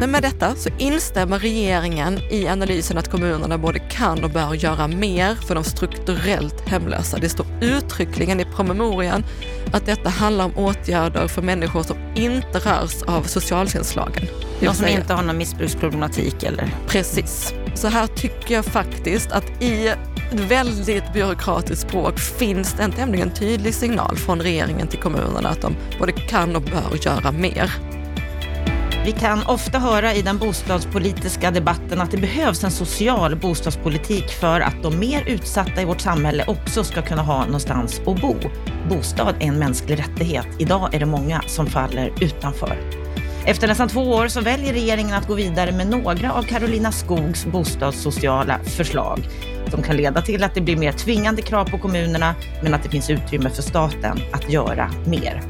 Men 0.00 0.10
med 0.10 0.22
detta 0.22 0.54
så 0.54 0.68
instämmer 0.78 1.38
regeringen 1.38 2.18
i 2.30 2.48
analysen 2.48 2.98
att 2.98 3.10
kommunerna 3.10 3.58
både 3.58 3.78
kan 3.78 4.24
och 4.24 4.30
bör 4.30 4.54
göra 4.54 4.88
mer 4.88 5.34
för 5.34 5.54
de 5.54 5.64
strukturellt 5.64 6.68
hemlösa. 6.68 7.18
Det 7.18 7.28
står 7.28 7.46
uttryckligen 7.60 8.40
i 8.40 8.44
promemorian 8.44 9.24
att 9.72 9.86
detta 9.86 10.08
handlar 10.08 10.44
om 10.44 10.52
åtgärder 10.56 11.28
för 11.28 11.42
människor 11.42 11.82
som 11.82 11.96
inte 12.14 12.58
rörs 12.58 13.02
av 13.02 13.22
socialtjänstlagen. 13.22 14.26
De 14.60 14.74
som 14.74 14.86
inte 14.86 15.14
har 15.14 15.22
någon 15.22 15.38
missbruksproblematik 15.38 16.42
eller? 16.42 16.70
Precis. 16.86 17.54
Så 17.74 17.88
här 17.88 18.06
tycker 18.06 18.54
jag 18.54 18.64
faktiskt 18.64 19.32
att 19.32 19.62
i 19.62 19.88
ett 19.88 19.98
väldigt 20.32 21.12
byråkratiskt 21.12 21.88
språk 21.88 22.18
finns 22.18 22.72
det 22.72 22.82
en 22.82 22.92
tämligen 22.92 23.30
tydlig 23.30 23.74
signal 23.74 24.16
från 24.16 24.40
regeringen 24.40 24.88
till 24.88 24.98
kommunerna 24.98 25.48
att 25.48 25.62
de 25.62 25.76
både 25.98 26.12
kan 26.12 26.56
och 26.56 26.62
bör 26.62 27.06
göra 27.06 27.32
mer. 27.32 27.72
Vi 29.04 29.12
kan 29.12 29.42
ofta 29.46 29.78
höra 29.78 30.14
i 30.14 30.22
den 30.22 30.38
bostadspolitiska 30.38 31.50
debatten 31.50 32.00
att 32.00 32.10
det 32.10 32.16
behövs 32.16 32.64
en 32.64 32.70
social 32.70 33.36
bostadspolitik 33.36 34.28
för 34.28 34.60
att 34.60 34.82
de 34.82 34.98
mer 34.98 35.24
utsatta 35.26 35.82
i 35.82 35.84
vårt 35.84 36.00
samhälle 36.00 36.44
också 36.46 36.84
ska 36.84 37.02
kunna 37.02 37.22
ha 37.22 37.44
någonstans 37.44 38.00
att 38.06 38.20
bo. 38.20 38.34
Bostad 38.88 39.34
är 39.40 39.46
en 39.46 39.58
mänsklig 39.58 39.98
rättighet. 39.98 40.46
Idag 40.58 40.94
är 40.94 40.98
det 40.98 41.06
många 41.06 41.42
som 41.46 41.66
faller 41.66 42.12
utanför. 42.20 42.78
Efter 43.46 43.68
nästan 43.68 43.88
två 43.88 44.00
år 44.00 44.28
så 44.28 44.40
väljer 44.40 44.72
regeringen 44.72 45.14
att 45.14 45.26
gå 45.26 45.34
vidare 45.34 45.72
med 45.72 45.86
några 45.86 46.32
av 46.32 46.42
Carolina 46.42 46.92
Skogs 46.92 47.46
bostadssociala 47.46 48.58
förslag 48.64 49.28
som 49.70 49.82
kan 49.82 49.96
leda 49.96 50.22
till 50.22 50.44
att 50.44 50.54
det 50.54 50.60
blir 50.60 50.76
mer 50.76 50.92
tvingande 50.92 51.42
krav 51.42 51.64
på 51.64 51.78
kommunerna, 51.78 52.34
men 52.62 52.74
att 52.74 52.82
det 52.82 52.88
finns 52.88 53.10
utrymme 53.10 53.50
för 53.50 53.62
staten 53.62 54.20
att 54.32 54.52
göra 54.52 54.90
mer. 55.06 55.42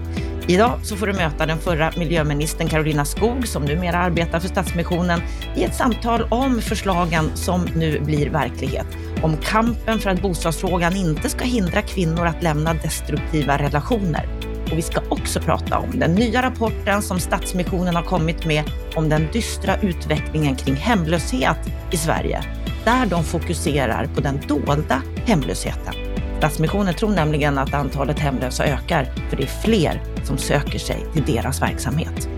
Idag 0.51 0.81
så 0.83 0.97
får 0.97 1.07
du 1.07 1.13
möta 1.13 1.47
den 1.47 1.59
förra 1.59 1.93
miljöministern 1.97 2.69
Carolina 2.69 3.05
Skog 3.05 3.49
som 3.49 3.65
numera 3.65 3.99
arbetar 3.99 4.41
för 4.41 4.49
Stadsmissionen 4.49 5.21
i 5.57 5.65
ett 5.65 5.75
samtal 5.75 6.27
om 6.31 6.61
förslagen 6.61 7.31
som 7.35 7.65
nu 7.77 8.01
blir 8.01 8.31
verklighet. 8.31 8.87
Om 9.23 9.37
kampen 9.37 9.99
för 9.99 10.11
att 10.11 10.23
bostadsfrågan 10.23 10.97
inte 10.97 11.29
ska 11.29 11.45
hindra 11.45 11.83
kvinnor 11.83 12.27
att 12.27 12.43
lämna 12.43 12.75
destruktiva 12.75 13.59
relationer. 13.59 14.29
Och 14.71 14.79
vi 14.79 14.83
ska 14.83 15.01
också 15.09 15.41
prata 15.41 15.79
om 15.79 15.99
den 15.99 16.15
nya 16.15 16.43
rapporten 16.43 17.03
som 17.03 17.21
Stadsmissionen 17.21 17.97
har 17.97 18.03
kommit 18.03 18.45
med 18.45 18.65
om 18.95 19.09
den 19.09 19.29
dystra 19.33 19.81
utvecklingen 19.81 20.57
kring 20.57 20.75
hemlöshet 20.75 21.59
i 21.93 21.97
Sverige, 21.97 22.45
där 22.85 23.07
de 23.07 23.25
fokuserar 23.25 24.09
på 24.15 24.21
den 24.21 24.41
dolda 24.49 25.03
hemlösheten. 25.27 26.00
Stadsmissionen 26.41 26.95
tror 26.95 27.11
nämligen 27.11 27.59
att 27.59 27.75
antalet 27.75 28.19
hemlösa 28.19 28.65
ökar, 28.65 29.05
för 29.29 29.37
det 29.37 29.43
är 29.43 29.63
fler 29.65 30.03
som 30.25 30.39
söker 30.39 30.79
sig 30.79 31.07
till 31.13 31.35
deras 31.35 31.63
verksamhet. 31.63 32.29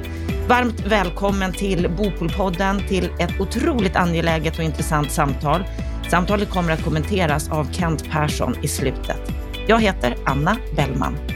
Varmt 0.49 0.81
välkommen 0.87 1.53
till 1.53 1.91
Bopolpodden, 1.97 2.83
till 2.89 3.05
ett 3.05 3.41
otroligt 3.41 3.97
angeläget 3.97 4.59
och 4.59 4.65
intressant 4.65 5.11
samtal. 5.11 5.65
Samtalet 6.11 6.51
kommer 6.51 6.73
att 6.73 6.85
kommenteras 6.85 7.51
av 7.51 7.73
Kent 7.73 8.11
Persson 8.11 8.57
i 8.63 8.69
slutet. 8.69 9.33
Jag 9.67 9.81
heter 9.81 10.17
Anna 10.25 10.57
Bellman. 10.77 11.32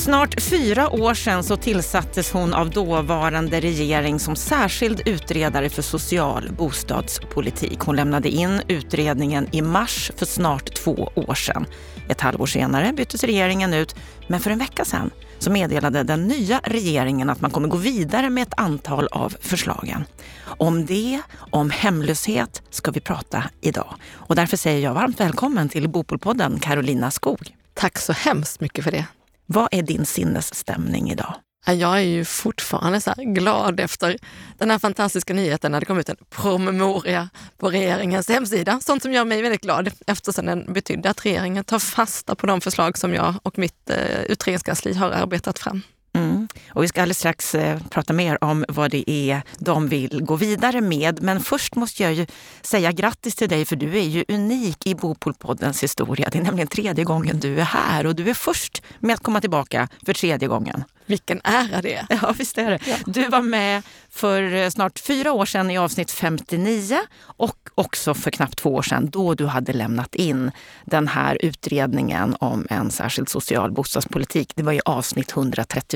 Snart 0.00 0.42
fyra 0.42 0.90
år 0.90 1.14
sedan 1.14 1.44
så 1.44 1.56
tillsattes 1.56 2.32
hon 2.32 2.54
av 2.54 2.70
dåvarande 2.70 3.60
regering 3.60 4.20
som 4.20 4.36
särskild 4.36 5.02
utredare 5.06 5.68
för 5.68 5.82
social 5.82 6.48
bostadspolitik. 6.58 7.80
Hon 7.80 7.96
lämnade 7.96 8.28
in 8.28 8.62
utredningen 8.68 9.48
i 9.52 9.62
mars 9.62 10.10
för 10.16 10.26
snart 10.26 10.74
två 10.74 11.12
år 11.14 11.34
sedan. 11.34 11.66
Ett 12.08 12.20
halvår 12.20 12.46
senare 12.46 12.92
byttes 12.92 13.24
regeringen 13.24 13.74
ut, 13.74 13.96
men 14.28 14.40
för 14.40 14.50
en 14.50 14.58
vecka 14.58 14.84
sedan 14.84 15.10
så 15.38 15.50
meddelade 15.50 16.02
den 16.02 16.28
nya 16.28 16.60
regeringen 16.64 17.30
att 17.30 17.40
man 17.40 17.50
kommer 17.50 17.68
gå 17.68 17.76
vidare 17.76 18.30
med 18.30 18.42
ett 18.42 18.54
antal 18.56 19.08
av 19.12 19.34
förslagen. 19.40 20.04
Om 20.42 20.86
det, 20.86 21.20
om 21.50 21.70
hemlöshet, 21.70 22.62
ska 22.70 22.90
vi 22.90 23.00
prata 23.00 23.44
idag. 23.60 23.94
Och 24.12 24.34
därför 24.34 24.56
säger 24.56 24.80
jag 24.80 24.94
varmt 24.94 25.20
välkommen 25.20 25.68
till 25.68 25.88
Bopolpodden, 25.88 26.60
Carolina 26.60 27.10
Skog. 27.10 27.56
Tack 27.74 27.98
så 27.98 28.12
hemskt 28.12 28.60
mycket 28.60 28.84
för 28.84 28.90
det. 28.90 29.06
Vad 29.52 29.68
är 29.70 29.82
din 29.82 30.06
sinnesstämning 30.06 31.10
idag? 31.10 31.34
Jag 31.66 31.96
är 31.96 32.00
ju 32.00 32.24
fortfarande 32.24 33.00
så 33.00 33.12
glad 33.16 33.80
efter 33.80 34.16
den 34.58 34.70
här 34.70 34.78
fantastiska 34.78 35.34
nyheten 35.34 35.72
när 35.72 35.80
det 35.80 35.86
kom 35.86 35.98
ut 35.98 36.08
en 36.08 36.16
promemoria 36.30 37.28
på 37.56 37.70
regeringens 37.70 38.28
hemsida. 38.28 38.80
Sånt 38.80 39.02
som 39.02 39.12
gör 39.12 39.24
mig 39.24 39.42
väldigt 39.42 39.60
glad 39.60 39.90
eftersom 40.06 40.46
den 40.46 40.72
betydde 40.72 41.10
att 41.10 41.26
regeringen 41.26 41.64
tar 41.64 41.78
fasta 41.78 42.34
på 42.34 42.46
de 42.46 42.60
förslag 42.60 42.98
som 42.98 43.14
jag 43.14 43.34
och 43.42 43.58
mitt 43.58 43.90
eh, 43.90 44.22
utredningskansli 44.22 44.94
har 44.94 45.10
arbetat 45.10 45.58
fram. 45.58 45.82
Mm. 46.12 46.48
Och 46.70 46.82
vi 46.82 46.88
ska 46.88 47.02
alldeles 47.02 47.18
strax 47.18 47.54
eh, 47.54 47.78
prata 47.90 48.12
mer 48.12 48.44
om 48.44 48.64
vad 48.68 48.90
det 48.90 49.10
är 49.10 49.42
de 49.58 49.88
vill 49.88 50.22
gå 50.24 50.36
vidare 50.36 50.80
med. 50.80 51.22
Men 51.22 51.40
först 51.40 51.74
måste 51.74 52.02
jag 52.02 52.12
ju 52.12 52.26
säga 52.62 52.92
grattis 52.92 53.34
till 53.34 53.48
dig 53.48 53.64
för 53.64 53.76
du 53.76 53.98
är 53.98 54.02
ju 54.02 54.24
unik 54.28 54.86
i 54.86 54.94
Bopolpoddens 54.94 55.82
historia. 55.82 56.28
Det 56.32 56.38
är 56.38 56.42
nämligen 56.42 56.68
tredje 56.68 57.04
gången 57.04 57.40
du 57.40 57.60
är 57.60 57.64
här 57.64 58.06
och 58.06 58.14
du 58.14 58.30
är 58.30 58.34
först 58.34 58.82
med 58.98 59.14
att 59.14 59.22
komma 59.22 59.40
tillbaka 59.40 59.88
för 60.06 60.14
tredje 60.14 60.48
gången. 60.48 60.84
Vilken 61.06 61.40
ära 61.44 61.82
det 61.82 61.94
är! 61.94 62.06
Ja, 62.22 62.34
visst 62.38 62.58
är 62.58 62.70
det. 62.70 62.78
Ja. 62.86 62.96
Du 63.06 63.28
var 63.28 63.42
med 63.42 63.82
för 64.10 64.54
eh, 64.54 64.68
snart 64.68 64.98
fyra 64.98 65.32
år 65.32 65.46
sedan 65.46 65.70
i 65.70 65.78
avsnitt 65.78 66.10
59 66.10 66.98
och 67.22 67.56
också 67.74 68.14
för 68.14 68.30
knappt 68.30 68.58
två 68.58 68.74
år 68.74 68.82
sedan 68.82 69.10
då 69.10 69.34
du 69.34 69.46
hade 69.46 69.72
lämnat 69.72 70.14
in 70.14 70.50
den 70.84 71.08
här 71.08 71.38
utredningen 71.40 72.36
om 72.40 72.66
en 72.70 72.90
särskild 72.90 73.28
social 73.28 73.72
bostadspolitik. 73.72 74.52
Det 74.54 74.62
var 74.62 74.72
i 74.72 74.80
avsnitt 74.84 75.32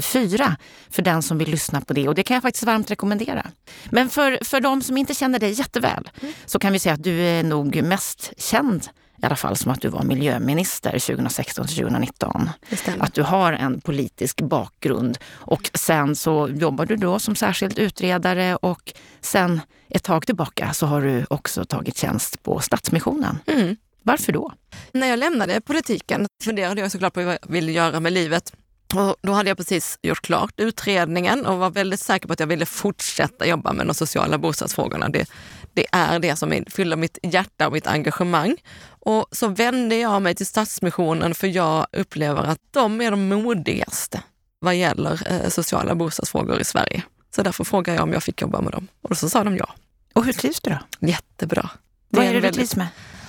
134 0.05 0.57
för 0.91 1.03
den 1.03 1.23
som 1.23 1.39
vill 1.39 1.51
lyssna 1.51 1.81
på 1.81 1.93
det 1.93 2.09
och 2.09 2.15
det 2.15 2.23
kan 2.23 2.35
jag 2.35 2.43
faktiskt 2.43 2.65
varmt 2.65 2.91
rekommendera. 2.91 3.47
Men 3.91 4.09
för, 4.09 4.39
för 4.45 4.61
de 4.61 4.83
som 4.83 4.97
inte 4.97 5.15
känner 5.15 5.39
dig 5.39 5.53
jätteväl 5.53 6.11
mm. 6.21 6.35
så 6.47 6.59
kan 6.59 6.73
vi 6.73 6.79
säga 6.79 6.95
att 6.95 7.05
du 7.05 7.21
är 7.21 7.43
nog 7.43 7.83
mest 7.83 8.33
känd 8.37 8.89
i 9.23 9.27
alla 9.27 9.37
fall 9.37 9.57
som 9.57 9.73
att 9.73 9.81
du 9.81 9.89
var 9.89 10.03
miljöminister 10.03 10.91
2016 10.91 11.67
till 11.67 11.77
2019. 11.77 12.51
Att 12.99 13.15
du 13.15 13.23
har 13.23 13.53
en 13.53 13.81
politisk 13.81 14.41
bakgrund. 14.41 15.19
Och 15.33 15.71
sen 15.75 16.17
så 16.17 16.49
jobbar 16.49 16.87
du 16.87 16.97
då 16.97 17.19
som 17.19 17.37
särskild 17.37 17.79
utredare 17.79 18.57
och 18.57 18.93
sen 19.21 19.61
ett 19.89 20.03
tag 20.03 20.27
tillbaka 20.27 20.73
så 20.73 20.87
har 20.87 21.03
du 21.03 21.27
också 21.31 21.65
tagit 21.65 21.97
tjänst 21.97 22.43
på 22.43 22.61
Stadsmissionen. 22.61 23.39
Mm. 23.47 23.77
Varför 24.03 24.33
då? 24.33 24.53
När 24.93 25.07
jag 25.07 25.19
lämnade 25.19 25.61
politiken 25.61 26.27
funderade 26.45 26.81
jag 26.81 26.93
såklart 26.93 27.15
på 27.15 27.25
vad 27.25 27.39
jag 27.43 27.51
ville 27.53 27.73
göra 27.73 28.01
med 28.01 28.13
livet. 28.13 28.53
Och 28.97 29.17
då 29.23 29.33
hade 29.33 29.51
jag 29.51 29.57
precis 29.57 29.99
gjort 30.03 30.23
klart 30.23 30.53
utredningen 30.57 31.47
och 31.47 31.59
var 31.59 31.71
väldigt 31.71 32.01
säker 32.01 32.27
på 32.27 32.33
att 32.33 32.41
jag 32.41 32.47
ville 32.47 32.67
fortsätta 32.67 33.47
jobba 33.47 33.73
med 33.73 33.87
de 33.87 33.95
sociala 33.95 34.39
bostadsfrågorna. 34.39 35.09
Det, 35.09 35.31
det 35.73 35.87
är 35.93 36.19
det 36.19 36.37
som 36.37 36.65
fyller 36.71 36.97
mitt 36.97 37.19
hjärta 37.23 37.67
och 37.67 37.73
mitt 37.73 37.87
engagemang. 37.87 38.57
Och 38.87 39.27
så 39.33 39.49
vände 39.49 39.97
jag 39.97 40.23
mig 40.23 40.35
till 40.35 40.47
Stadsmissionen 40.47 41.35
för 41.35 41.47
jag 41.47 41.87
upplever 41.93 42.43
att 42.43 42.59
de 42.71 43.01
är 43.01 43.11
de 43.11 43.29
modigaste 43.29 44.23
vad 44.59 44.77
gäller 44.77 45.33
eh, 45.33 45.49
sociala 45.49 45.95
bostadsfrågor 45.95 46.61
i 46.61 46.65
Sverige. 46.65 47.03
Så 47.37 47.43
därför 47.43 47.65
frågade 47.65 47.97
jag 47.97 48.03
om 48.03 48.13
jag 48.13 48.23
fick 48.23 48.43
jobba 48.43 48.61
med 48.61 48.73
dem 48.73 48.89
och 49.03 49.19
så 49.19 49.29
sa 49.29 49.45
de 49.45 49.57
ja. 49.57 49.75
Och 50.13 50.25
hur 50.25 50.33
trivs 50.33 50.61
du 50.61 50.71
då? 50.71 51.07
Jättebra. 51.07 51.71
Vad 52.09 52.25
är 52.25 52.35
det 52.35 52.41
du 52.41 52.51
trivs 52.51 52.77
med? 52.77 52.87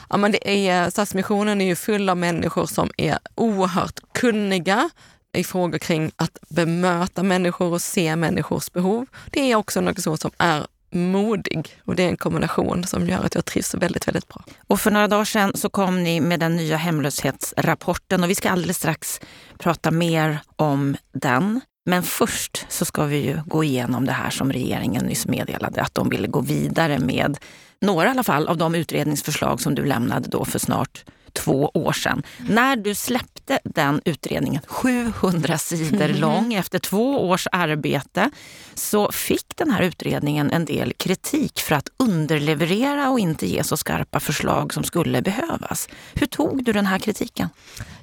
Ja, 0.09 0.17
men 0.17 0.31
det 0.31 0.67
är, 0.69 0.89
Stadsmissionen 0.89 1.61
är 1.61 1.65
ju 1.65 1.75
full 1.75 2.09
av 2.09 2.17
människor 2.17 2.65
som 2.65 2.89
är 2.97 3.17
oerhört 3.35 3.99
kunniga 4.13 4.89
i 5.35 5.43
frågor 5.43 5.77
kring 5.77 6.11
att 6.15 6.37
bemöta 6.49 7.23
människor 7.23 7.73
och 7.73 7.81
se 7.81 8.15
människors 8.15 8.71
behov. 8.71 9.05
Det 9.31 9.51
är 9.51 9.55
också 9.55 9.81
något 9.81 10.21
som 10.21 10.31
är 10.37 10.67
modig 10.95 11.67
och 11.85 11.95
det 11.95 12.03
är 12.03 12.09
en 12.09 12.17
kombination 12.17 12.83
som 12.83 13.07
gör 13.07 13.23
att 13.23 13.35
jag 13.35 13.45
trivs 13.45 13.73
väldigt, 13.73 14.07
väldigt 14.07 14.27
bra. 14.27 14.43
Och 14.67 14.79
för 14.79 14.91
några 14.91 15.07
dagar 15.07 15.25
sedan 15.25 15.51
så 15.55 15.69
kom 15.69 16.03
ni 16.03 16.21
med 16.21 16.39
den 16.39 16.55
nya 16.55 16.77
hemlöshetsrapporten 16.77 18.23
och 18.23 18.29
vi 18.29 18.35
ska 18.35 18.49
alldeles 18.49 18.77
strax 18.77 19.19
prata 19.57 19.91
mer 19.91 20.39
om 20.55 20.97
den. 21.13 21.61
Men 21.85 22.03
först 22.03 22.65
så 22.69 22.85
ska 22.85 23.05
vi 23.05 23.17
ju 23.17 23.39
gå 23.45 23.63
igenom 23.63 24.05
det 24.05 24.11
här 24.11 24.29
som 24.29 24.51
regeringen 24.51 25.05
nyss 25.05 25.27
meddelade 25.27 25.81
att 25.81 25.95
de 25.95 26.09
ville 26.09 26.27
gå 26.27 26.41
vidare 26.41 26.99
med 26.99 27.37
några 27.81 28.07
i 28.07 28.11
alla 28.11 28.23
fall 28.23 28.47
av 28.47 28.57
de 28.57 28.75
utredningsförslag 28.75 29.61
som 29.61 29.75
du 29.75 29.85
lämnade 29.85 30.29
då 30.29 30.45
för 30.45 30.59
snart 30.59 31.03
två 31.35 31.71
år 31.73 31.93
sedan. 31.93 32.23
När 32.49 32.75
du 32.75 32.95
släppte 32.95 33.59
den 33.63 34.01
utredningen, 34.05 34.61
700 34.67 35.57
sidor 35.57 36.05
mm. 36.05 36.21
lång, 36.21 36.53
efter 36.53 36.79
två 36.79 37.29
års 37.29 37.47
arbete, 37.51 38.31
så 38.73 39.11
fick 39.11 39.55
den 39.55 39.71
här 39.71 39.81
utredningen 39.81 40.51
en 40.51 40.65
del 40.65 40.93
kritik 40.93 41.59
för 41.59 41.75
att 41.75 41.89
underleverera 41.97 43.09
och 43.09 43.19
inte 43.19 43.47
ge 43.47 43.63
så 43.63 43.77
skarpa 43.77 44.19
förslag 44.19 44.73
som 44.73 44.83
skulle 44.83 45.21
behövas. 45.21 45.89
Hur 46.13 46.27
tog 46.27 46.63
du 46.63 46.73
den 46.73 46.85
här 46.85 46.99
kritiken? 46.99 47.49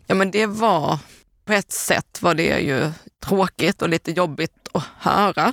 Ja, 0.07 0.15
men 0.15 0.31
det 0.31 0.47
var 0.47 0.99
på 1.45 1.53
ett 1.53 1.73
sätt 1.73 2.23
var 2.23 2.35
det 2.35 2.59
ju 2.59 2.91
tråkigt 3.25 3.83
och 3.83 3.89
lite 3.89 4.11
jobbigt 4.11 4.69
att 4.73 4.85
höra. 4.99 5.53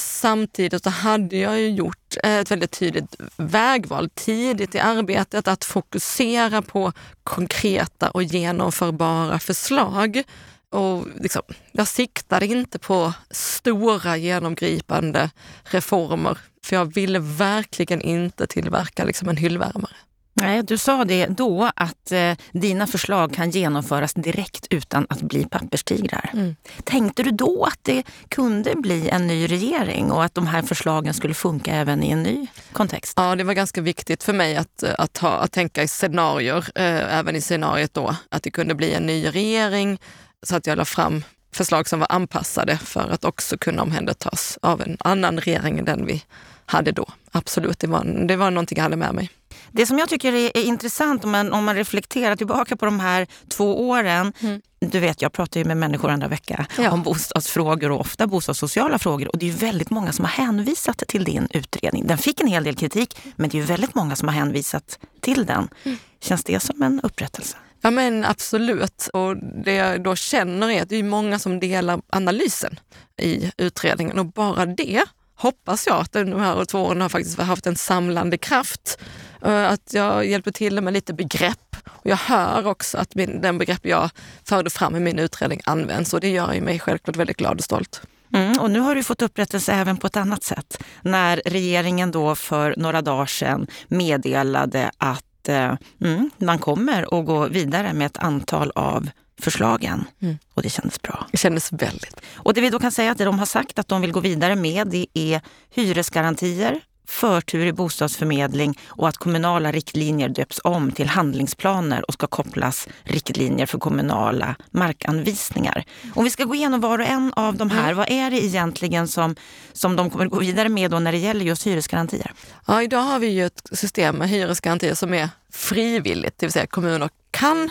Samtidigt 0.00 0.82
så 0.82 0.90
hade 0.90 1.36
jag 1.36 1.60
ju 1.60 1.70
gjort 1.70 1.99
Eh, 2.16 2.38
ett 2.38 2.50
väldigt 2.50 2.70
tydligt 2.70 3.16
vägval 3.36 4.10
tidigt 4.14 4.74
i 4.74 4.78
arbetet 4.78 5.48
att 5.48 5.64
fokusera 5.64 6.62
på 6.62 6.92
konkreta 7.24 8.10
och 8.10 8.22
genomförbara 8.22 9.38
förslag. 9.38 10.22
Och 10.70 11.06
liksom, 11.20 11.42
jag 11.72 11.88
siktade 11.88 12.46
inte 12.46 12.78
på 12.78 13.12
stora 13.30 14.16
genomgripande 14.16 15.30
reformer 15.64 16.38
för 16.64 16.76
jag 16.76 16.94
ville 16.94 17.18
verkligen 17.18 18.00
inte 18.00 18.46
tillverka 18.46 19.04
liksom 19.04 19.28
en 19.28 19.36
hyllvärmare. 19.36 19.96
Nej, 20.40 20.62
du 20.62 20.78
sa 20.78 21.04
det 21.04 21.26
då 21.26 21.70
att 21.76 22.12
eh, 22.12 22.32
dina 22.52 22.86
förslag 22.86 23.34
kan 23.34 23.50
genomföras 23.50 24.14
direkt 24.14 24.66
utan 24.70 25.06
att 25.08 25.22
bli 25.22 25.44
papperstigrar. 25.44 26.30
Mm. 26.32 26.56
Tänkte 26.84 27.22
du 27.22 27.30
då 27.30 27.64
att 27.64 27.78
det 27.82 28.02
kunde 28.28 28.76
bli 28.76 29.08
en 29.08 29.26
ny 29.26 29.46
regering 29.46 30.12
och 30.12 30.24
att 30.24 30.34
de 30.34 30.46
här 30.46 30.62
förslagen 30.62 31.14
skulle 31.14 31.34
funka 31.34 31.74
även 31.74 32.02
i 32.02 32.10
en 32.10 32.22
ny 32.22 32.46
kontext? 32.72 33.14
Ja, 33.16 33.36
det 33.36 33.44
var 33.44 33.54
ganska 33.54 33.80
viktigt 33.80 34.22
för 34.22 34.32
mig 34.32 34.56
att, 34.56 34.82
att, 34.82 35.18
ha, 35.18 35.30
att 35.30 35.52
tänka 35.52 35.82
i 35.82 35.88
scenarier, 35.88 36.64
eh, 36.74 37.18
även 37.18 37.36
i 37.36 37.40
scenariet 37.40 37.94
då, 37.94 38.16
att 38.28 38.42
det 38.42 38.50
kunde 38.50 38.74
bli 38.74 38.92
en 38.94 39.06
ny 39.06 39.26
regering 39.28 40.00
så 40.42 40.56
att 40.56 40.66
jag 40.66 40.78
la 40.78 40.84
fram 40.84 41.24
förslag 41.52 41.88
som 41.88 42.00
var 42.00 42.06
anpassade 42.10 42.76
för 42.76 43.10
att 43.10 43.24
också 43.24 43.58
kunna 43.58 43.82
omhändertas 43.82 44.58
av 44.62 44.82
en 44.82 44.96
annan 45.00 45.38
regering 45.40 45.78
än 45.78 45.84
den 45.84 46.06
vi 46.06 46.22
hade 46.66 46.92
då. 46.92 47.06
Absolut, 47.32 47.78
det 47.78 47.86
var, 47.86 48.26
det 48.26 48.36
var 48.36 48.50
någonting 48.50 48.76
jag 48.76 48.82
hade 48.82 48.96
med 48.96 49.14
mig. 49.14 49.30
Det 49.72 49.86
som 49.86 49.98
jag 49.98 50.08
tycker 50.08 50.32
är, 50.32 50.56
är 50.56 50.62
intressant 50.62 51.24
om 51.24 51.30
man, 51.30 51.52
om 51.52 51.64
man 51.64 51.74
reflekterar 51.74 52.36
tillbaka 52.36 52.76
på 52.76 52.84
de 52.84 53.00
här 53.00 53.26
två 53.48 53.88
åren. 53.88 54.32
Mm. 54.40 54.60
Du 54.78 55.00
vet, 55.00 55.22
jag 55.22 55.32
pratar 55.32 55.60
ju 55.60 55.66
med 55.66 55.76
människor 55.76 56.10
andra 56.10 56.28
vecka 56.28 56.66
ja. 56.78 56.90
om 56.90 57.02
bostadsfrågor 57.02 57.90
och 57.90 58.00
ofta 58.00 58.26
bostadssociala 58.26 58.98
frågor. 58.98 59.28
Och 59.28 59.38
det 59.38 59.48
är 59.48 59.52
väldigt 59.52 59.90
många 59.90 60.12
som 60.12 60.24
har 60.24 60.32
hänvisat 60.32 61.02
till 61.08 61.24
din 61.24 61.48
utredning. 61.50 62.06
Den 62.06 62.18
fick 62.18 62.40
en 62.40 62.46
hel 62.46 62.64
del 62.64 62.76
kritik, 62.76 63.16
men 63.36 63.50
det 63.50 63.58
är 63.58 63.62
väldigt 63.62 63.94
många 63.94 64.16
som 64.16 64.28
har 64.28 64.34
hänvisat 64.34 64.98
till 65.20 65.46
den. 65.46 65.68
Mm. 65.84 65.98
Känns 66.20 66.44
det 66.44 66.60
som 66.60 66.82
en 66.82 67.00
upprättelse? 67.00 67.56
Ja 67.80 67.90
men 67.90 68.24
absolut. 68.24 69.08
Och 69.12 69.36
det 69.36 69.74
jag 69.74 70.02
då 70.02 70.16
känner 70.16 70.70
är 70.70 70.82
att 70.82 70.88
det 70.88 70.96
är 70.96 71.02
många 71.02 71.38
som 71.38 71.60
delar 71.60 72.00
analysen 72.10 72.80
i 73.16 73.52
utredningen 73.56 74.18
och 74.18 74.26
bara 74.26 74.66
det 74.66 75.02
hoppas 75.40 75.86
jag 75.86 75.96
att 76.00 76.12
de 76.12 76.40
här 76.40 76.64
två 76.64 76.78
åren 76.78 77.00
har 77.00 77.08
faktiskt 77.08 77.38
haft 77.38 77.66
en 77.66 77.76
samlande 77.76 78.38
kraft. 78.38 78.98
Eh, 79.42 79.70
att 79.70 79.94
jag 79.94 80.26
hjälper 80.26 80.50
till 80.50 80.80
med 80.80 80.92
lite 80.92 81.14
begrepp. 81.14 81.76
Och 81.86 82.06
jag 82.06 82.16
hör 82.16 82.66
också 82.66 82.98
att 82.98 83.14
min, 83.14 83.40
den 83.40 83.58
begrepp 83.58 83.86
jag 83.86 84.10
förde 84.44 84.70
fram 84.70 84.96
i 84.96 85.00
min 85.00 85.18
utredning 85.18 85.60
används 85.64 86.14
och 86.14 86.20
det 86.20 86.28
gör 86.28 86.52
ju 86.52 86.60
mig 86.60 86.78
självklart 86.78 87.16
väldigt 87.16 87.36
glad 87.36 87.58
och 87.58 87.64
stolt. 87.64 88.02
Mm, 88.34 88.58
och 88.60 88.70
nu 88.70 88.80
har 88.80 88.94
du 88.94 89.02
fått 89.02 89.22
upprättelse 89.22 89.72
även 89.72 89.96
på 89.96 90.06
ett 90.06 90.16
annat 90.16 90.42
sätt. 90.42 90.82
När 91.02 91.42
regeringen 91.46 92.10
då 92.10 92.34
för 92.34 92.74
några 92.76 93.02
dagar 93.02 93.26
sedan 93.26 93.66
meddelade 93.88 94.90
att 94.98 95.48
eh, 95.48 95.74
mm, 96.00 96.30
man 96.38 96.58
kommer 96.58 97.20
att 97.20 97.26
gå 97.26 97.46
vidare 97.46 97.92
med 97.92 98.06
ett 98.06 98.18
antal 98.18 98.72
av 98.74 99.08
förslagen. 99.40 100.04
Mm. 100.22 100.38
Och 100.54 100.62
det 100.62 100.70
kändes 100.70 101.02
bra. 101.02 101.26
Det 101.30 101.38
kändes 101.38 101.72
väldigt. 101.72 102.20
Och 102.34 102.54
det 102.54 102.60
vi 102.60 102.70
då 102.70 102.78
kan 102.78 102.92
säga 102.92 103.10
att 103.10 103.18
de 103.18 103.38
har 103.38 103.46
sagt 103.46 103.78
att 103.78 103.88
de 103.88 104.00
vill 104.00 104.12
gå 104.12 104.20
vidare 104.20 104.56
med 104.56 104.88
det 104.88 105.06
är 105.14 105.40
hyresgarantier, 105.70 106.80
förtur 107.10 107.66
i 107.66 107.72
bostadsförmedling 107.72 108.78
och 108.86 109.08
att 109.08 109.16
kommunala 109.16 109.72
riktlinjer 109.72 110.28
döps 110.28 110.60
om 110.64 110.92
till 110.92 111.08
handlingsplaner 111.08 112.04
och 112.08 112.14
ska 112.14 112.26
kopplas 112.26 112.88
riktlinjer 113.02 113.66
för 113.66 113.78
kommunala 113.78 114.56
markanvisningar. 114.70 115.84
Om 116.14 116.24
vi 116.24 116.30
ska 116.30 116.44
gå 116.44 116.54
igenom 116.54 116.80
var 116.80 116.98
och 116.98 117.06
en 117.06 117.32
av 117.36 117.56
de 117.56 117.70
här, 117.70 117.84
mm. 117.84 117.96
vad 117.96 118.10
är 118.10 118.30
det 118.30 118.44
egentligen 118.44 119.08
som, 119.08 119.36
som 119.72 119.96
de 119.96 120.10
kommer 120.10 120.26
gå 120.26 120.38
vidare 120.38 120.68
med 120.68 120.90
då 120.90 120.98
när 120.98 121.12
det 121.12 121.18
gäller 121.18 121.44
just 121.44 121.66
hyresgarantier? 121.66 122.32
Ja, 122.66 122.82
idag 122.82 123.02
har 123.02 123.18
vi 123.18 123.26
ju 123.26 123.46
ett 123.46 123.68
system 123.72 124.16
med 124.16 124.28
hyresgarantier 124.28 124.94
som 124.94 125.14
är 125.14 125.28
frivilligt, 125.60 126.38
det 126.38 126.46
vill 126.46 126.52
säga 126.52 126.66
kommuner 126.66 127.10
kan 127.30 127.70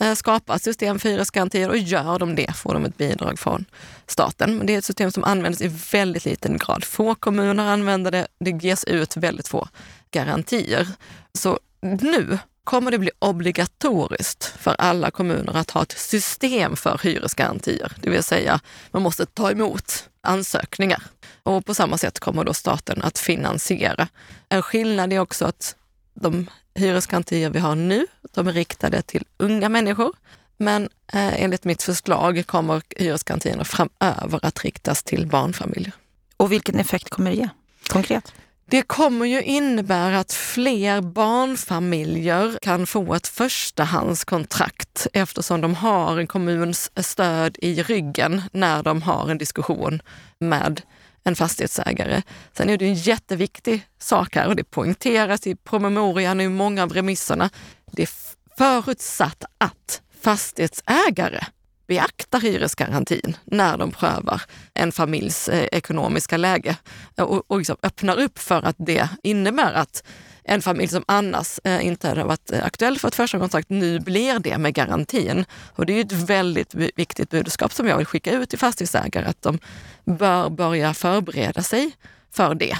eh, 0.00 0.14
skapa 0.14 0.54
ett 0.54 0.62
system 0.62 0.98
för 0.98 1.08
hyresgarantier 1.08 1.68
och 1.68 1.78
gör 1.78 2.18
de 2.18 2.34
det 2.34 2.56
får 2.56 2.74
de 2.74 2.84
ett 2.84 2.96
bidrag 2.96 3.38
från 3.38 3.64
staten. 4.06 4.56
Men 4.56 4.66
det 4.66 4.74
är 4.74 4.78
ett 4.78 4.84
system 4.84 5.12
som 5.12 5.24
används 5.24 5.60
i 5.60 5.68
väldigt 5.92 6.24
liten 6.24 6.58
grad. 6.58 6.84
Få 6.84 7.14
kommuner 7.14 7.64
använder 7.64 8.10
det, 8.10 8.26
det 8.40 8.50
ges 8.50 8.84
ut 8.84 9.16
väldigt 9.16 9.48
få 9.48 9.68
garantier. 10.10 10.88
Så 11.34 11.58
nu 11.80 12.38
kommer 12.64 12.90
det 12.90 12.98
bli 12.98 13.10
obligatoriskt 13.18 14.44
för 14.44 14.74
alla 14.78 15.10
kommuner 15.10 15.56
att 15.56 15.70
ha 15.70 15.82
ett 15.82 15.98
system 15.98 16.76
för 16.76 17.00
hyresgarantier. 17.02 17.92
Det 18.00 18.10
vill 18.10 18.22
säga, 18.22 18.60
man 18.90 19.02
måste 19.02 19.26
ta 19.26 19.50
emot 19.50 20.08
ansökningar. 20.20 21.02
Och 21.42 21.66
på 21.66 21.74
samma 21.74 21.98
sätt 21.98 22.20
kommer 22.20 22.44
då 22.44 22.54
staten 22.54 23.02
att 23.02 23.18
finansiera. 23.18 24.08
En 24.48 24.62
skillnad 24.62 25.12
är 25.12 25.18
också 25.18 25.44
att 25.44 25.76
de 26.14 26.46
hyresgarantier 26.74 27.50
vi 27.50 27.58
har 27.58 27.74
nu, 27.74 28.06
de 28.34 28.48
är 28.48 28.52
riktade 28.52 29.02
till 29.02 29.24
unga 29.36 29.68
människor. 29.68 30.12
Men 30.56 30.82
eh, 31.12 31.42
enligt 31.42 31.64
mitt 31.64 31.82
förslag 31.82 32.46
kommer 32.46 32.82
hyresgarantierna 32.96 33.64
framöver 33.64 34.40
att 34.42 34.64
riktas 34.64 35.02
till 35.02 35.26
barnfamiljer. 35.26 35.92
Och 36.36 36.52
vilken 36.52 36.78
effekt 36.78 37.10
kommer 37.10 37.30
det 37.30 37.36
ge 37.36 37.48
konkret? 37.88 38.34
Det 38.70 38.82
kommer 38.82 39.26
ju 39.26 39.42
innebära 39.42 40.18
att 40.18 40.32
fler 40.32 41.00
barnfamiljer 41.00 42.58
kan 42.62 42.86
få 42.86 43.14
ett 43.14 43.28
förstahandskontrakt 43.28 45.06
eftersom 45.12 45.60
de 45.60 45.74
har 45.74 46.18
en 46.18 46.26
kommuns 46.26 46.90
stöd 46.96 47.56
i 47.60 47.82
ryggen 47.82 48.42
när 48.52 48.82
de 48.82 49.02
har 49.02 49.28
en 49.28 49.38
diskussion 49.38 50.02
med 50.38 50.82
en 51.24 51.36
fastighetsägare. 51.36 52.22
Sen 52.52 52.70
är 52.70 52.78
det 52.78 52.86
en 52.86 52.94
jätteviktig 52.94 53.86
sak 53.98 54.36
här 54.36 54.48
och 54.48 54.56
det 54.56 54.64
poängteras 54.64 55.46
i 55.46 55.56
promemorian 55.56 56.40
och 56.40 56.44
i 56.44 56.48
många 56.48 56.82
av 56.82 56.92
remisserna. 56.92 57.50
Det 57.92 58.02
är 58.02 58.08
förutsatt 58.58 59.44
att 59.58 60.02
fastighetsägare 60.20 61.44
beaktar 61.90 62.40
hyresgarantin 62.40 63.36
när 63.44 63.76
de 63.76 63.90
prövar 63.90 64.42
en 64.74 64.92
familjs 64.92 65.48
eh, 65.48 65.68
ekonomiska 65.72 66.36
läge 66.36 66.76
eh, 67.16 67.24
och, 67.24 67.50
och 67.50 67.58
liksom 67.58 67.76
öppnar 67.82 68.20
upp 68.20 68.38
för 68.38 68.62
att 68.62 68.76
det 68.78 69.08
innebär 69.22 69.72
att 69.72 70.04
en 70.44 70.62
familj 70.62 70.88
som 70.88 71.04
annars 71.08 71.60
eh, 71.64 71.86
inte 71.86 72.08
hade 72.08 72.24
varit 72.24 72.52
aktuell 72.52 72.98
för 72.98 73.08
ett 73.08 73.14
första 73.14 73.38
kontrakt, 73.38 73.70
nu 73.70 74.00
blir 74.00 74.38
det 74.38 74.58
med 74.58 74.74
garantin. 74.74 75.44
Och 75.76 75.86
det 75.86 75.92
är 75.92 76.04
ett 76.04 76.12
väldigt 76.12 76.74
viktigt 76.74 77.30
budskap 77.30 77.72
som 77.72 77.86
jag 77.86 77.96
vill 77.96 78.06
skicka 78.06 78.32
ut 78.32 78.50
till 78.50 78.58
fastighetsägare, 78.58 79.26
att 79.26 79.42
de 79.42 79.58
bör 80.04 80.50
börja 80.50 80.94
förbereda 80.94 81.62
sig 81.62 81.92
för 82.32 82.54
det, 82.54 82.78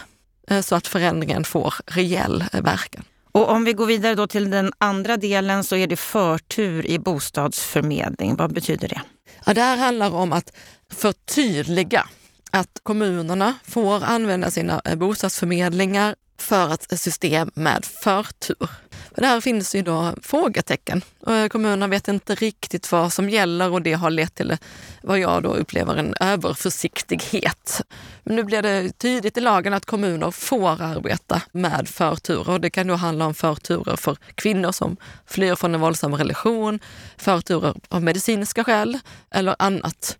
så 0.63 0.75
att 0.75 0.87
förändringen 0.87 1.45
får 1.45 1.75
reell 1.87 2.45
verkan. 2.53 3.05
Och 3.33 3.51
om 3.51 3.65
vi 3.65 3.73
går 3.73 3.87
vidare 3.87 4.15
då 4.15 4.27
till 4.27 4.51
den 4.51 4.73
andra 4.79 5.17
delen 5.17 5.65
så 5.65 5.77
är 5.77 5.87
det 5.87 5.97
förtur 5.97 6.87
i 6.87 6.99
bostadsförmedling. 6.99 8.37
Vad 8.37 8.53
betyder 8.53 8.89
det? 8.89 9.01
Ja, 9.47 9.55
det 9.55 9.61
här 9.61 9.77
handlar 9.77 10.15
om 10.15 10.33
att 10.33 10.53
förtydliga 10.93 12.09
att 12.51 12.81
kommunerna 12.83 13.55
får 13.65 14.05
använda 14.05 14.51
sina 14.51 14.81
eh, 14.85 14.97
bostadsförmedlingar 14.97 16.15
för 16.39 16.75
ett 16.75 17.01
system 17.01 17.51
med 17.55 17.85
förtur. 17.85 18.69
Där 19.17 19.41
finns 19.41 19.75
ju 19.75 19.83
då 19.83 20.15
frågetecken. 20.23 21.03
Kommunerna 21.51 21.87
vet 21.87 22.09
inte 22.09 22.35
riktigt 22.35 22.93
vad 22.93 23.13
som 23.13 23.31
gäller 23.31 23.71
och 23.71 23.83
det 23.83 23.93
har 23.93 24.11
lett 24.11 24.35
till 24.35 24.57
vad 25.03 25.19
jag 25.19 25.43
då 25.43 25.55
upplever 25.55 25.97
en 25.97 26.15
överförsiktighet. 26.21 27.83
Men 28.23 28.37
nu 28.37 28.45
blir 28.45 28.63
det 28.63 28.99
tydligt 28.99 29.37
i 29.37 29.41
lagen 29.41 29.75
att 29.75 29.85
kommuner 29.85 30.31
får 30.31 30.83
arbeta 30.83 31.43
med 31.53 31.89
förturer 31.89 32.51
och 32.51 32.61
det 32.61 32.71
kan 32.71 32.87
då 32.87 32.95
handla 32.95 33.27
om 33.27 33.35
förturer 33.35 33.97
för 33.97 34.17
kvinnor 34.35 34.73
som 34.73 34.97
flyr 35.27 35.55
från 35.55 35.75
en 35.75 35.81
våldsam 35.81 36.15
relation, 36.15 36.79
förturer 37.17 37.75
av 37.89 38.03
medicinska 38.03 38.65
skäl 38.65 38.99
eller 39.31 39.57
annat. 39.59 40.19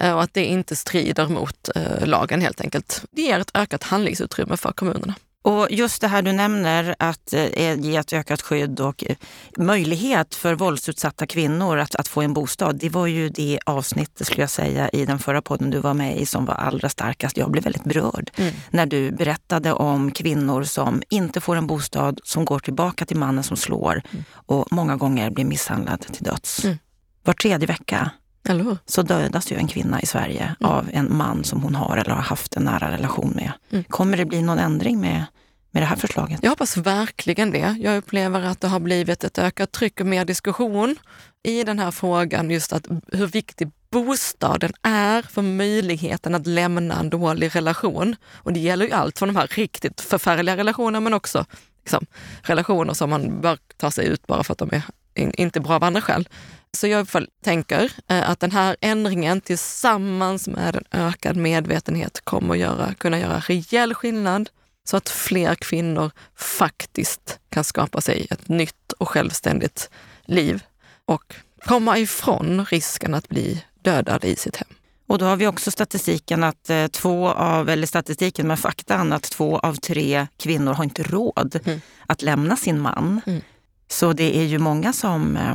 Eh, 0.00 0.14
och 0.14 0.22
att 0.22 0.34
det 0.34 0.44
inte 0.44 0.76
strider 0.76 1.28
mot 1.28 1.68
eh, 1.74 2.06
lagen 2.06 2.40
helt 2.40 2.60
enkelt. 2.60 3.04
Det 3.10 3.22
ger 3.22 3.38
ett 3.38 3.50
ökat 3.54 3.82
handlingsutrymme 3.84 4.56
för 4.56 4.72
kommunerna. 4.72 5.14
Och 5.42 5.66
just 5.70 6.00
det 6.00 6.08
här 6.08 6.22
du 6.22 6.32
nämner, 6.32 6.94
att 6.98 7.32
eh, 7.32 7.80
ge 7.80 7.96
ett 7.96 8.12
ökat 8.12 8.42
skydd 8.42 8.80
och 8.80 9.04
eh, 9.06 9.16
möjlighet 9.56 10.34
för 10.34 10.54
våldsutsatta 10.54 11.26
kvinnor 11.26 11.78
att, 11.78 11.94
att 11.94 12.08
få 12.08 12.22
en 12.22 12.34
bostad. 12.34 12.76
Det 12.76 12.88
var 12.88 13.06
ju 13.06 13.28
det 13.28 13.60
avsnittet, 13.66 14.26
skulle 14.26 14.42
jag 14.42 14.50
säga, 14.50 14.88
i 14.88 15.04
den 15.04 15.18
förra 15.18 15.42
podden 15.42 15.70
du 15.70 15.78
var 15.78 15.94
med 15.94 16.20
i 16.20 16.26
som 16.26 16.44
var 16.44 16.54
allra 16.54 16.88
starkast. 16.88 17.36
Jag 17.36 17.50
blev 17.50 17.64
väldigt 17.64 17.84
berörd 17.84 18.30
mm. 18.36 18.54
när 18.70 18.86
du 18.86 19.10
berättade 19.10 19.72
om 19.72 20.10
kvinnor 20.10 20.64
som 20.64 21.02
inte 21.10 21.40
får 21.40 21.56
en 21.56 21.66
bostad, 21.66 22.20
som 22.24 22.44
går 22.44 22.58
tillbaka 22.58 23.06
till 23.06 23.16
mannen 23.16 23.44
som 23.44 23.56
slår 23.56 24.02
mm. 24.12 24.24
och 24.32 24.72
många 24.72 24.96
gånger 24.96 25.30
blir 25.30 25.44
misshandlad 25.44 26.00
till 26.00 26.24
döds. 26.24 26.64
Mm. 26.64 26.78
Var 27.24 27.34
tredje 27.34 27.66
vecka 27.66 28.10
eller 28.48 28.78
så 28.86 29.02
dödas 29.02 29.52
ju 29.52 29.56
en 29.56 29.68
kvinna 29.68 30.00
i 30.00 30.06
Sverige 30.06 30.54
mm. 30.60 30.72
av 30.72 30.90
en 30.92 31.16
man 31.16 31.44
som 31.44 31.62
hon 31.62 31.74
har 31.74 31.96
eller 31.96 32.10
har 32.10 32.22
haft 32.22 32.56
en 32.56 32.62
nära 32.62 32.90
relation 32.90 33.32
med. 33.36 33.52
Mm. 33.70 33.84
Kommer 33.84 34.16
det 34.16 34.24
bli 34.24 34.42
någon 34.42 34.58
ändring 34.58 35.00
med, 35.00 35.24
med 35.70 35.82
det 35.82 35.86
här 35.86 35.96
förslaget? 35.96 36.38
Jag 36.42 36.50
hoppas 36.50 36.76
verkligen 36.76 37.50
det. 37.50 37.76
Jag 37.80 37.96
upplever 37.96 38.40
att 38.40 38.60
det 38.60 38.68
har 38.68 38.80
blivit 38.80 39.24
ett 39.24 39.38
ökat 39.38 39.72
tryck 39.72 40.00
och 40.00 40.06
mer 40.06 40.24
diskussion 40.24 40.96
i 41.42 41.64
den 41.64 41.78
här 41.78 41.90
frågan, 41.90 42.50
just 42.50 42.72
att 42.72 42.86
hur 43.12 43.26
viktig 43.26 43.70
bostaden 43.90 44.72
är 44.82 45.22
för 45.22 45.42
möjligheten 45.42 46.34
att 46.34 46.46
lämna 46.46 47.00
en 47.00 47.10
dålig 47.10 47.56
relation. 47.56 48.16
Och 48.32 48.52
det 48.52 48.60
gäller 48.60 48.86
ju 48.86 48.92
allt 48.92 49.18
från 49.18 49.28
de 49.28 49.36
här 49.36 49.46
riktigt 49.46 50.00
förfärliga 50.00 50.56
relationerna 50.56 51.00
men 51.00 51.14
också 51.14 51.44
liksom, 51.84 52.06
relationer 52.42 52.94
som 52.94 53.10
man 53.10 53.40
bör 53.40 53.58
ta 53.76 53.90
sig 53.90 54.06
ut 54.06 54.26
bara 54.26 54.44
för 54.44 54.52
att 54.52 54.58
de 54.58 54.70
är 55.14 55.40
inte 55.40 55.60
bra 55.60 55.74
av 55.74 55.84
andra 55.84 56.00
skäl. 56.00 56.28
Så 56.76 56.86
jag 56.86 57.08
tänker 57.44 57.92
eh, 58.08 58.30
att 58.30 58.40
den 58.40 58.50
här 58.50 58.76
ändringen 58.80 59.40
tillsammans 59.40 60.48
med 60.48 60.76
en 60.76 60.84
ökad 60.90 61.36
medvetenhet 61.36 62.20
kommer 62.24 62.54
att 62.54 62.60
göra, 62.60 62.94
kunna 62.94 63.18
göra 63.18 63.40
rejäl 63.40 63.94
skillnad 63.94 64.50
så 64.84 64.96
att 64.96 65.08
fler 65.08 65.54
kvinnor 65.54 66.10
faktiskt 66.36 67.38
kan 67.48 67.64
skapa 67.64 68.00
sig 68.00 68.26
ett 68.30 68.48
nytt 68.48 68.92
och 68.98 69.08
självständigt 69.08 69.90
liv 70.24 70.62
och 71.04 71.34
komma 71.64 71.98
ifrån 71.98 72.64
risken 72.64 73.14
att 73.14 73.28
bli 73.28 73.64
dödad 73.82 74.24
i 74.24 74.36
sitt 74.36 74.56
hem. 74.56 74.68
Och 75.06 75.18
då 75.18 75.24
har 75.24 75.36
vi 75.36 75.46
också 75.46 75.70
statistiken 75.70 76.44
att 76.44 76.70
eh, 76.70 76.86
två 76.86 77.28
av, 77.28 77.68
eller 77.68 77.86
statistiken 77.86 78.46
med 78.46 78.58
faktan 78.58 79.12
att 79.12 79.22
två 79.22 79.58
av 79.58 79.74
tre 79.74 80.26
kvinnor 80.36 80.72
har 80.72 80.84
inte 80.84 81.02
råd 81.02 81.60
mm. 81.64 81.80
att 82.06 82.22
lämna 82.22 82.56
sin 82.56 82.80
man. 82.80 83.20
Mm. 83.26 83.40
Så 83.88 84.12
det 84.12 84.36
är 84.36 84.44
ju 84.44 84.58
många 84.58 84.92
som 84.92 85.36
eh, 85.36 85.54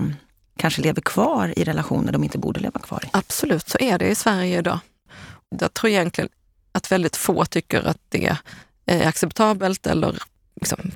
kanske 0.57 0.81
lever 0.81 1.01
kvar 1.01 1.53
i 1.59 1.63
relationer 1.63 2.12
de 2.12 2.24
inte 2.24 2.38
borde 2.38 2.59
leva 2.59 2.79
kvar 2.79 3.01
i. 3.05 3.09
Absolut, 3.13 3.69
så 3.69 3.77
är 3.79 3.97
det 3.97 4.07
i 4.07 4.15
Sverige 4.15 4.59
idag. 4.59 4.79
Jag 5.59 5.74
tror 5.74 5.91
egentligen 5.91 6.29
att 6.71 6.91
väldigt 6.91 7.15
få 7.15 7.45
tycker 7.45 7.88
att 7.88 7.97
det 8.09 8.38
är 8.85 9.07
acceptabelt 9.07 9.88
eller 9.88 10.24
liksom, 10.55 10.91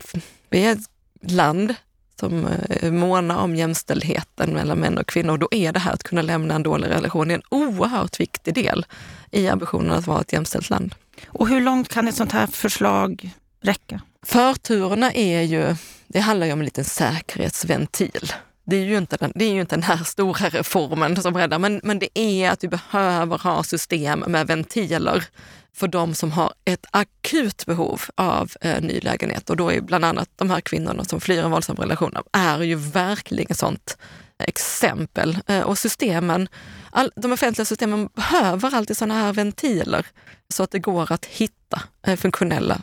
vi 0.50 0.66
är 0.66 0.72
ett 0.72 0.90
land 1.32 1.76
som 2.20 2.48
eh, 2.48 2.92
månar 2.92 3.38
om 3.38 3.56
jämställdheten 3.56 4.54
mellan 4.54 4.78
män 4.78 4.98
och 4.98 5.08
kvinnor. 5.08 5.38
Då 5.38 5.48
är 5.52 5.74
det 5.74 5.80
här 5.80 5.94
att 5.94 6.04
kunna 6.04 6.22
lämna 6.22 6.56
en 6.56 6.64
dålig 6.64 6.90
relation 6.90 7.32
en 7.32 7.42
oerhört 7.50 8.20
viktig 8.20 8.54
del 8.54 8.86
i 9.32 9.48
ambitionen 9.48 9.92
att 9.92 10.08
vara 10.08 10.22
ett 10.22 10.34
jämställt 10.34 10.70
land. 10.70 10.96
Och 11.28 11.48
hur 11.48 11.62
långt 11.62 11.90
kan 11.90 12.08
ett 12.08 12.16
sånt 12.16 12.32
här 12.32 12.48
förslag 12.48 13.32
räcka? 13.62 14.02
Förturerna 14.22 15.12
är 15.12 15.42
ju, 15.42 15.76
det 16.08 16.20
handlar 16.20 16.48
ju 16.48 16.54
om 16.54 16.60
en 16.60 16.66
liten 16.66 16.86
säkerhetsventil. 16.86 18.34
Det 18.70 18.76
är 18.76 18.86
ju 18.86 18.98
inte 18.98 19.18
den, 19.18 19.32
det 19.36 19.46
är 19.46 19.54
ju 19.54 19.62
inte 19.62 19.76
den 19.76 19.84
här 19.84 20.04
stora 20.04 20.50
reformen 20.50 21.22
som 21.22 21.38
räddar, 21.38 21.60
men, 21.60 21.82
men 21.84 22.00
det 22.00 22.20
är 22.20 22.52
att 22.52 22.64
vi 22.64 22.68
behöver 22.68 23.38
ha 23.38 23.64
system 23.64 24.20
med 24.28 24.48
ventiler 24.48 25.24
för 25.74 25.88
de 25.88 26.16
som 26.16 26.32
har 26.32 26.54
ett 26.66 26.86
akut 26.92 27.66
behov 27.66 28.02
av 28.16 28.52
eh, 28.62 28.82
ny 28.82 29.00
lägenhet. 29.00 29.50
Och 29.50 29.58
då 29.58 29.72
är 29.72 29.82
bland 29.82 30.06
annat 30.06 30.30
de 30.36 30.50
här 30.50 30.62
kvinnorna 30.62 31.04
som 31.04 31.22
flyr 31.22 31.44
en 31.44 31.52
våldsam 31.52 31.76
relation 31.76 32.14
är 32.32 32.62
ju 32.62 32.76
verkligen 32.76 33.52
ett 33.52 33.58
sånt 33.58 33.98
exempel. 34.44 35.38
Eh, 35.48 35.62
och 35.62 35.78
systemen, 35.78 36.48
all, 36.92 37.12
de 37.16 37.32
offentliga 37.32 37.66
systemen 37.66 38.10
behöver 38.14 38.76
alltid 38.76 38.98
sådana 38.98 39.14
här 39.14 39.34
ventiler 39.34 40.06
så 40.50 40.64
att 40.64 40.72
det 40.72 40.80
går 40.80 41.12
att 41.12 41.26
hitta 41.26 41.82
eh, 42.08 42.16
funktionella 42.16 42.82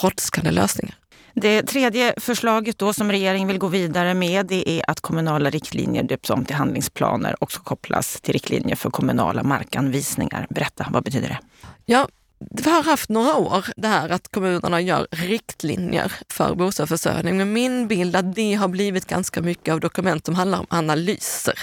brådskande 0.00 0.50
lösningar. 0.50 0.94
Det 1.40 1.62
tredje 1.62 2.14
förslaget 2.16 2.78
då 2.78 2.92
som 2.92 3.10
regeringen 3.10 3.48
vill 3.48 3.58
gå 3.58 3.68
vidare 3.68 4.14
med 4.14 4.46
det 4.46 4.70
är 4.70 4.90
att 4.90 5.00
kommunala 5.00 5.50
riktlinjer 5.50 6.02
döps 6.02 6.30
om 6.30 6.44
till 6.44 6.56
handlingsplaner 6.56 7.42
och 7.42 7.52
ska 7.52 7.62
kopplas 7.62 8.20
till 8.20 8.32
riktlinjer 8.32 8.76
för 8.76 8.90
kommunala 8.90 9.42
markanvisningar. 9.42 10.46
Berätta, 10.50 10.86
vad 10.90 11.04
betyder 11.04 11.28
det? 11.28 11.38
Ja, 11.84 12.08
vi 12.38 12.70
har 12.70 12.82
haft 12.82 13.08
några 13.08 13.36
år 13.36 13.66
det 13.76 13.88
här 13.88 14.08
att 14.08 14.28
kommunerna 14.28 14.80
gör 14.80 15.06
riktlinjer 15.10 16.12
för 16.28 16.54
bostadsförsörjning. 16.54 17.36
Men 17.36 17.52
min 17.52 17.88
bild 17.88 18.14
är 18.16 18.18
att 18.18 18.34
det 18.34 18.54
har 18.54 18.68
blivit 18.68 19.06
ganska 19.06 19.42
mycket 19.42 19.72
av 19.72 19.80
dokument 19.80 20.26
som 20.26 20.34
handlar 20.34 20.58
om 20.58 20.66
analyser. 20.68 21.58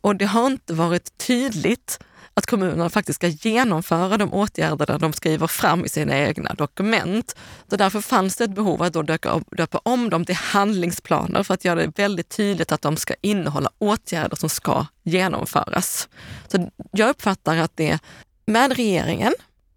Och 0.00 0.16
det 0.16 0.24
har 0.24 0.46
inte 0.46 0.74
varit 0.74 1.18
tydligt 1.18 1.98
att 2.34 2.46
kommunerna 2.46 2.90
faktiskt 2.90 3.16
ska 3.16 3.26
genomföra 3.28 4.16
de 4.16 4.32
åtgärder 4.34 4.98
de 4.98 5.12
skriver 5.12 5.46
fram 5.46 5.84
i 5.84 5.88
sina 5.88 6.18
egna 6.18 6.54
dokument. 6.54 7.36
Så 7.70 7.76
därför 7.76 8.00
fanns 8.00 8.36
det 8.36 8.44
ett 8.44 8.54
behov 8.54 8.82
att 8.82 8.92
då 8.92 9.02
döpa, 9.02 9.40
döpa 9.50 9.80
om 9.82 10.10
dem 10.10 10.24
till 10.24 10.34
handlingsplaner 10.34 11.42
för 11.42 11.54
att 11.54 11.64
göra 11.64 11.80
det 11.80 11.98
väldigt 11.98 12.28
tydligt 12.28 12.72
att 12.72 12.82
de 12.82 12.96
ska 12.96 13.14
innehålla 13.20 13.70
åtgärder 13.78 14.36
som 14.36 14.48
ska 14.48 14.86
genomföras. 15.02 16.08
Så 16.48 16.70
jag 16.92 17.10
uppfattar 17.10 17.56
att 17.56 17.76
det 17.76 17.98
med 18.46 18.76
regeringen 18.76 19.34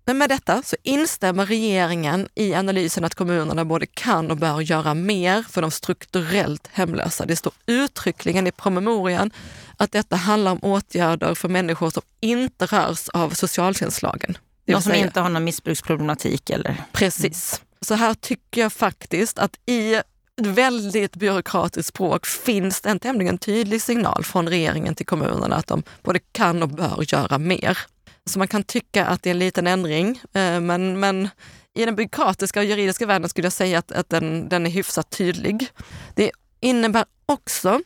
men 0.08 0.18
med 0.18 0.30
detta 0.30 0.62
så 0.64 0.76
instämmer 0.84 1.46
regeringen 1.46 2.28
i 2.36 2.54
analysen 2.54 3.04
att 3.04 3.16
kommunerna 3.16 3.66
både 3.66 3.86
kan 3.86 4.32
och 4.32 4.38
bör 4.38 4.62
göra 4.62 4.94
mer 4.94 5.44
för 5.50 5.62
de 5.62 5.72
strukturellt 5.72 6.68
hemlösa. 6.72 7.26
Det 7.26 7.36
står 7.36 7.54
uttryckligen 7.66 8.48
i 8.48 8.52
promemorian 8.52 9.32
att 9.77 9.91
detta 9.91 10.15
handlar 10.15 10.51
om 10.51 10.60
åtgärder 10.62 11.36
för 11.36 11.50
människor 11.50 11.89
som 11.89 12.03
inte 12.19 12.65
rörs 12.65 13.10
av 13.10 13.29
socialtjänstlagen. 13.29 14.38
De 14.65 14.74
som 14.74 14.81
säga. 14.81 15.05
inte 15.05 15.19
har 15.19 15.29
någon 15.29 15.43
missbruksproblematik 15.43 16.50
eller? 16.50 16.84
Precis. 16.91 17.62
Så 17.81 17.93
här 17.93 18.13
tycker 18.13 18.62
jag 18.62 18.74
faktiskt 18.74 19.39
att 19.39 19.60
i 19.65 19.93
ett 19.93 20.05
väldigt 20.38 21.15
byråkratiskt 21.15 21.89
språk 21.89 22.25
finns 22.25 22.81
det 22.81 22.89
en 22.89 23.00
tämligen 23.00 23.38
tydlig 23.38 23.81
signal 23.81 24.24
från 24.24 24.50
regeringen 24.50 24.96
till 24.96 25.05
kommunerna 25.05 25.55
att 25.55 25.67
de 25.67 25.84
både 26.03 26.19
kan 26.19 26.63
och 26.63 26.69
bör 26.69 27.13
göra 27.13 27.38
mer. 27.38 27.77
Så 28.25 28.39
man 28.39 28.48
kan 28.48 28.63
tycka 28.63 29.05
att 29.05 29.24
det 29.24 29.29
är 29.29 29.31
en 29.31 29.39
liten 29.39 29.67
ändring, 29.67 30.22
eh, 30.34 30.60
men, 30.60 31.00
men 31.00 31.29
i 31.74 31.86
den 31.86 31.96
byråkratiska 31.96 32.60
och 32.60 32.65
juridiska 32.65 33.05
världen 33.05 33.29
skulle 33.29 33.46
jag 33.46 33.53
säga 33.53 33.79
att, 33.79 33.91
att 33.91 34.10
den, 34.10 34.50
den 34.50 34.65
är 34.65 34.69
hyfsat 34.69 35.10
tydlig. 35.10 35.67
Det 36.15 36.31
innebär 36.60 37.05
också 37.25 37.81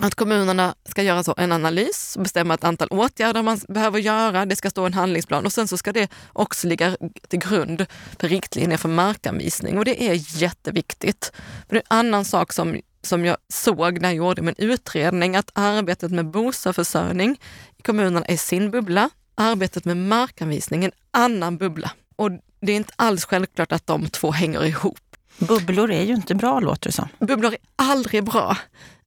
att 0.00 0.14
kommunerna 0.14 0.74
ska 0.84 1.02
göra 1.02 1.22
så 1.22 1.34
en 1.36 1.52
analys, 1.52 2.16
bestämma 2.20 2.54
ett 2.54 2.64
antal 2.64 2.88
åtgärder 2.90 3.42
man 3.42 3.60
behöver 3.68 3.98
göra. 3.98 4.46
Det 4.46 4.56
ska 4.56 4.70
stå 4.70 4.86
en 4.86 4.94
handlingsplan 4.94 5.46
och 5.46 5.52
sen 5.52 5.68
så 5.68 5.76
ska 5.76 5.92
det 5.92 6.10
också 6.32 6.66
ligga 6.66 6.96
till 7.28 7.38
grund 7.38 7.86
för 8.18 8.28
riktlinjer 8.28 8.78
för 8.78 8.88
markanvisning 8.88 9.78
och 9.78 9.84
det 9.84 10.08
är 10.08 10.42
jätteviktigt. 10.42 11.32
För 11.68 11.74
det 11.74 11.76
är 11.76 11.82
en 11.90 12.06
annan 12.06 12.24
sak 12.24 12.52
som, 12.52 12.80
som 13.02 13.24
jag 13.24 13.36
såg 13.48 14.00
när 14.00 14.08
jag 14.08 14.16
gjorde 14.16 14.42
min 14.42 14.54
utredning, 14.58 15.36
att 15.36 15.50
arbetet 15.54 16.10
med 16.10 16.30
bostadsförsörjning 16.30 17.40
i 17.76 17.82
kommunerna 17.82 18.26
är 18.26 18.36
sin 18.36 18.70
bubbla 18.70 19.10
arbetet 19.34 19.84
med 19.84 19.96
markanvisning 19.96 20.84
en 20.84 20.92
annan 21.10 21.56
bubbla. 21.56 21.90
Och 22.16 22.30
det 22.60 22.72
är 22.72 22.76
inte 22.76 22.92
alls 22.96 23.24
självklart 23.24 23.72
att 23.72 23.86
de 23.86 24.08
två 24.08 24.30
hänger 24.30 24.64
ihop. 24.64 24.98
Bubblor 25.38 25.90
är 25.90 26.02
ju 26.02 26.14
inte 26.14 26.34
bra 26.34 26.60
låter 26.60 26.88
det 26.88 26.92
som. 26.92 27.08
Bubblor 27.18 27.52
är 27.52 27.58
aldrig 27.76 28.24
bra. 28.24 28.56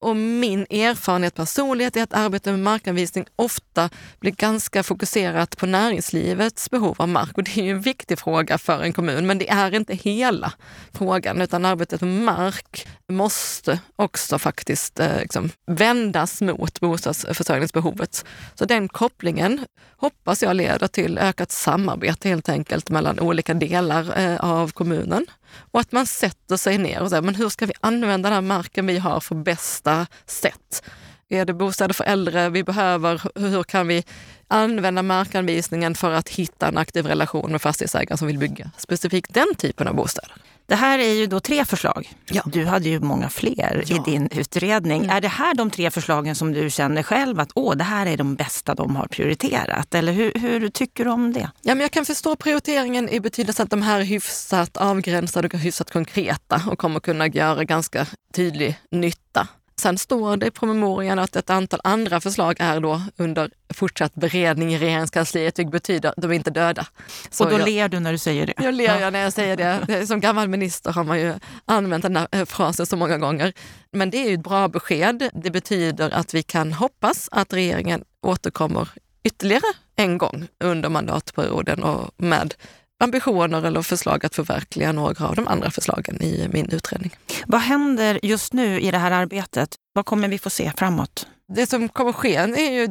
Och 0.02 0.16
min 0.16 0.66
erfarenhet 0.70 1.36
personligt 1.36 1.98
är 1.98 2.04
att 2.04 2.14
arbete 2.14 2.52
med 2.52 2.60
markanvisning 2.60 3.26
ofta 3.36 3.90
blir 4.20 4.32
ganska 4.32 4.84
fokuserat 4.84 5.58
på 5.58 5.66
näringslivets 5.66 6.70
behov 6.70 6.96
av 7.00 7.10
mark. 7.10 7.38
Och 7.38 7.44
det 7.44 7.58
är 7.58 7.64
ju 7.64 7.72
en 7.72 7.82
viktig 7.82 8.20
fråga 8.20 8.58
för 8.58 8.82
en 8.82 8.94
kommun, 8.94 9.28
men 9.28 9.38
det 9.38 9.50
är 9.50 9.76
inte 9.76 9.96
hela 9.96 10.54
frågan, 10.94 11.42
utan 11.42 11.66
arbetet 11.66 12.02
med 12.02 12.10
mark 12.10 12.88
måste 13.10 13.80
också 13.96 14.40
faktiskt 14.40 15.00
eh, 15.00 15.20
liksom, 15.20 15.50
vändas 15.72 16.42
mot 16.42 16.80
bostadsförsörjningsbehovet. 16.80 18.26
Så 18.56 18.66
den 18.66 18.88
kopplingen 18.88 19.66
hoppas 19.98 20.44
jag 20.44 20.56
leder 20.56 20.88
till 20.88 21.18
ökat 21.18 21.52
samarbete 21.52 22.30
helt 22.30 22.50
enkelt 22.50 22.90
mellan 22.90 23.20
olika 23.20 23.54
delar 23.54 24.20
eh, 24.20 24.36
av 24.36 24.72
kommunen. 24.72 25.26
Och 25.72 25.80
att 25.80 25.92
man 25.92 26.06
sätter 26.06 26.58
sig 26.58 26.78
ner 26.78 27.02
och 27.02 27.10
säger, 27.10 27.22
men 27.22 27.36
hur 27.36 27.50
ska 27.50 27.66
vi 27.66 27.74
använda 27.82 28.30
den 28.30 28.36
här 28.36 28.42
marken 28.42 28.86
vi 28.88 28.98
har 28.98 29.20
för 29.20 29.36
bästa 29.36 30.08
sätt? 30.26 30.84
Är 31.30 31.46
det 31.46 31.54
bostäder 31.54 31.94
för 31.94 32.04
äldre 32.04 32.50
vi 32.50 32.64
behöver? 32.64 33.22
Hur 33.36 33.64
kan 33.64 33.88
vi 33.88 34.04
använda 34.48 35.04
markanvisningen 35.04 35.96
för 35.96 36.12
att 36.12 36.30
hitta 36.30 36.68
en 36.68 36.78
aktiv 36.78 37.06
relation 37.06 37.52
med 37.52 37.62
fastighetsägare 37.62 38.18
som 38.18 38.28
vill 38.28 38.38
bygga 38.38 38.72
specifikt 38.78 39.34
den 39.34 39.56
typen 39.58 39.88
av 39.88 39.96
bostäder? 39.96 40.34
Det 40.70 40.76
här 40.76 41.00
är 41.00 41.14
ju 41.14 41.28
då 41.28 41.40
tre 41.40 41.66
förslag. 41.66 42.14
Ja. 42.32 42.42
Du 42.46 42.66
hade 42.66 42.90
ju 42.90 43.00
många 43.00 43.30
fler 43.30 43.84
ja. 43.88 43.96
i 43.96 44.12
din 44.12 44.30
utredning. 44.32 45.04
Mm. 45.04 45.16
Är 45.16 45.22
det 45.22 45.28
här 45.28 45.54
de 45.54 45.72
tre 45.72 45.92
förslagen 45.92 46.36
som 46.36 46.54
du 46.54 46.70
känner 46.70 47.04
själv 47.04 47.40
att 47.40 47.52
åh, 47.56 47.76
det 47.76 47.84
här 47.84 48.06
är 48.06 48.18
de 48.18 48.36
bästa 48.36 48.76
de 48.76 48.96
har 48.96 49.08
prioriterat? 49.08 49.96
Eller 49.96 50.14
hur, 50.14 50.32
hur 50.36 50.70
tycker 50.70 51.06
du 51.06 51.12
om 51.12 51.34
det? 51.34 51.52
Ja, 51.62 51.76
men 51.76 51.80
jag 51.80 51.92
kan 51.92 52.06
förstå 52.06 52.36
prioriteringen 52.36 53.10
i 53.10 53.20
betydelse 53.20 53.64
att 53.64 53.70
de 53.70 53.82
här 53.82 54.00
är 54.00 54.04
hyfsat 54.04 54.78
avgränsade 54.78 55.48
och 55.48 55.54
hyfsat 55.54 55.92
konkreta 55.92 56.62
och 56.72 56.80
kommer 56.80 57.00
kunna 57.00 57.28
göra 57.28 57.64
ganska 57.64 58.06
tydlig 58.34 58.80
nytta. 58.92 59.48
Sen 59.80 59.98
står 59.98 60.38
det 60.38 60.48
i 60.48 60.52
promemorian 60.52 61.20
att 61.20 61.36
ett 61.36 61.50
antal 61.50 61.80
andra 61.84 62.22
förslag 62.22 62.56
är 62.60 62.80
då 62.80 63.02
under 63.18 63.52
fortsatt 63.74 64.16
beredning 64.16 64.74
i 64.74 64.78
regeringskansliet, 64.78 65.60
vilket 65.60 65.72
betyder 65.72 66.10
att 66.10 66.16
de 66.18 66.32
är 66.32 66.36
inte 66.36 66.52
döda. 66.52 66.88
Så 67.30 67.44
och 67.44 67.50
då 67.50 67.60
jag, 67.60 67.66
ler 67.66 67.90
du 67.90 68.00
när 68.00 68.12
du 68.12 68.18
säger 68.18 68.46
det? 68.46 68.54
Jag 68.58 68.74
ler 68.74 69.00
ja. 69.00 69.10
när 69.10 69.20
jag 69.20 69.34
säger 69.34 69.58
det. 69.58 70.08
Som 70.08 70.20
gammal 70.20 70.48
minister 70.48 70.92
har 70.92 71.04
man 71.04 71.20
ju 71.20 71.34
använt 71.66 72.04
den 72.04 72.16
här 72.16 72.28
eh, 72.32 72.46
frasen 72.46 72.86
så 72.86 72.96
många 72.96 73.18
gånger. 73.18 73.54
Men 73.92 74.10
det 74.10 74.18
är 74.18 74.30
ju 74.30 74.34
ett 74.34 74.44
bra 74.44 74.68
besked. 74.68 75.30
Det 75.34 75.52
betyder 75.52 76.10
att 76.10 76.34
vi 76.34 76.44
kan 76.44 76.74
hoppas 76.74 77.30
att 77.32 77.54
regeringen 77.54 78.04
återkommer 78.22 78.90
ytterligare 79.24 79.74
en 79.96 80.18
gång 80.18 80.48
under 80.64 80.90
mandatperioden 80.90 81.84
och 81.84 82.12
med 82.18 82.54
ambitioner 83.00 83.66
eller 83.66 83.82
förslag 83.82 84.26
att 84.26 84.36
förverkliga 84.36 84.92
några 84.92 85.28
av 85.28 85.36
de 85.36 85.48
andra 85.48 85.72
förslagen 85.72 86.22
i 86.22 86.50
min 86.52 86.70
utredning. 86.70 87.16
Vad 87.48 87.62
händer 87.62 88.20
just 88.24 88.54
nu 88.54 88.80
i 88.80 88.92
det 88.92 88.98
här 88.98 89.12
arbetet? 89.12 89.76
Vad 89.94 90.06
kommer 90.06 90.28
vi 90.28 90.40
få 90.40 90.50
se 90.50 90.72
framåt? 90.78 91.28
Det 91.54 91.70
som 91.70 91.90
kommer 91.90 92.12
ske 92.12 92.36
är 92.36 92.72
ju 92.72 92.84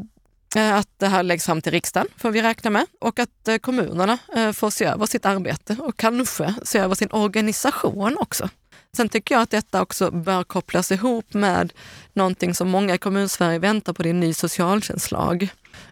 eh, 0.56 0.74
att 0.74 0.88
det 0.96 1.06
här 1.06 1.22
läggs 1.22 1.46
fram 1.46 1.62
till 1.62 1.72
riksdagen, 1.72 2.08
får 2.16 2.30
vi 2.30 2.42
räkna 2.42 2.70
med, 2.70 2.86
och 3.00 3.18
att 3.18 3.48
eh, 3.48 3.56
kommunerna 3.56 4.18
får 4.54 4.70
se 4.70 4.84
över 4.84 5.06
sitt 5.06 5.26
arbete 5.26 5.76
och 5.80 5.96
kanske 5.96 6.54
se 6.64 6.78
över 6.78 6.94
sin 6.94 7.08
organisation 7.10 8.16
också. 8.18 8.48
Sen 8.96 9.08
tycker 9.08 9.34
jag 9.34 9.42
att 9.42 9.50
detta 9.50 9.82
också 9.82 10.10
bör 10.10 10.44
kopplas 10.44 10.92
ihop 10.92 11.34
med 11.34 11.72
någonting 12.12 12.54
som 12.54 12.68
många 12.68 12.94
i 12.94 12.98
kommunsverige 12.98 13.58
väntar 13.58 13.92
på, 13.92 14.02
det 14.02 14.08
är 14.08 14.10
en 14.10 14.20
ny 14.20 14.34
socialtjänstlag. 14.34 15.48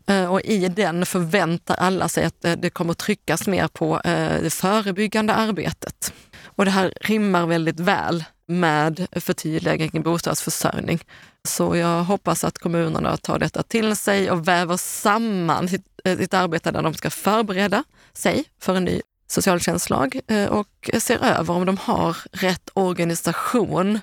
Eh, 0.06 0.32
och 0.32 0.40
i 0.40 0.68
den 0.68 1.06
förväntar 1.06 1.74
alla 1.74 2.08
sig 2.08 2.24
att 2.24 2.44
eh, 2.44 2.52
det 2.52 2.70
kommer 2.70 2.94
tryckas 2.94 3.46
mer 3.46 3.68
på 3.68 4.00
eh, 4.00 4.42
det 4.42 4.52
förebyggande 4.52 5.34
arbetet. 5.34 6.12
Och 6.44 6.64
det 6.64 6.70
här 6.70 6.92
rimmar 7.00 7.46
väldigt 7.46 7.80
väl 7.80 8.24
med 8.48 9.06
förtydligande 9.12 9.88
kring 9.88 10.02
bostadsförsörjning. 10.02 11.00
Så 11.48 11.76
jag 11.76 12.04
hoppas 12.04 12.44
att 12.44 12.58
kommunerna 12.58 13.16
tar 13.16 13.38
detta 13.38 13.62
till 13.62 13.96
sig 13.96 14.30
och 14.30 14.48
väver 14.48 14.76
samman 14.76 15.68
sitt, 15.68 15.86
sitt 16.18 16.34
arbete 16.34 16.70
där 16.70 16.82
de 16.82 16.94
ska 16.94 17.10
förbereda 17.10 17.84
sig 18.12 18.44
för 18.60 18.74
en 18.74 18.84
ny 18.84 19.00
socialtjänstlag 19.28 20.20
och 20.48 20.90
ser 20.98 21.24
över 21.24 21.54
om 21.54 21.66
de 21.66 21.76
har 21.76 22.16
rätt 22.32 22.70
organisation 22.74 24.00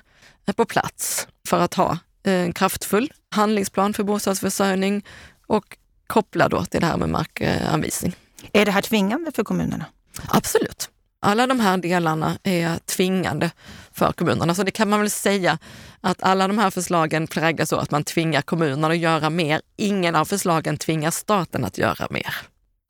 på 0.56 0.64
plats 0.64 1.28
för 1.48 1.60
att 1.60 1.74
ha 1.74 1.98
en 2.22 2.52
kraftfull 2.52 3.12
handlingsplan 3.30 3.94
för 3.94 4.02
bostadsförsörjning 4.02 5.04
och 5.46 5.76
koppla 6.06 6.48
då 6.48 6.64
till 6.64 6.80
det 6.80 6.86
här 6.86 6.96
med 6.96 7.08
markanvisning. 7.08 8.16
Är 8.52 8.64
det 8.64 8.70
här 8.72 8.82
tvingande 8.82 9.32
för 9.32 9.44
kommunerna? 9.44 9.84
Absolut. 10.28 10.90
Alla 11.20 11.46
de 11.46 11.60
här 11.60 11.76
delarna 11.76 12.38
är 12.42 12.78
tvingande 12.78 13.50
för 13.92 14.12
kommunerna. 14.12 14.54
Så 14.54 14.62
det 14.62 14.70
kan 14.70 14.90
man 14.90 15.00
väl 15.00 15.10
säga 15.10 15.58
att 16.00 16.22
alla 16.22 16.48
de 16.48 16.58
här 16.58 16.70
förslagen 16.70 17.26
präglas 17.26 17.68
så 17.68 17.76
att 17.76 17.90
man 17.90 18.04
tvingar 18.04 18.42
kommunerna 18.42 18.88
att 18.88 18.98
göra 18.98 19.30
mer. 19.30 19.60
Ingen 19.76 20.14
av 20.14 20.24
förslagen 20.24 20.76
tvingar 20.76 21.10
staten 21.10 21.64
att 21.64 21.78
göra 21.78 22.06
mer. 22.10 22.34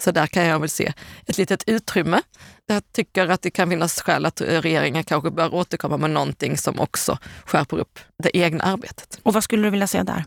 Så 0.02 0.10
där 0.10 0.26
kan 0.26 0.44
jag 0.44 0.60
väl 0.60 0.68
se 0.68 0.92
ett 1.26 1.38
litet 1.38 1.64
utrymme. 1.66 2.22
Jag 2.66 2.92
tycker 2.92 3.28
att 3.28 3.42
det 3.42 3.50
kan 3.50 3.70
finnas 3.70 4.00
skäl 4.00 4.26
att 4.26 4.40
regeringen 4.40 5.04
kanske 5.04 5.30
bör 5.30 5.54
återkomma 5.54 5.96
med 5.96 6.10
någonting 6.10 6.58
som 6.58 6.80
också 6.80 7.18
skärper 7.44 7.76
upp 7.78 7.98
det 8.22 8.36
egna 8.36 8.64
arbetet. 8.64 9.18
Och 9.22 9.34
vad 9.34 9.44
skulle 9.44 9.62
du 9.62 9.70
vilja 9.70 9.86
se 9.86 10.02
där? 10.02 10.24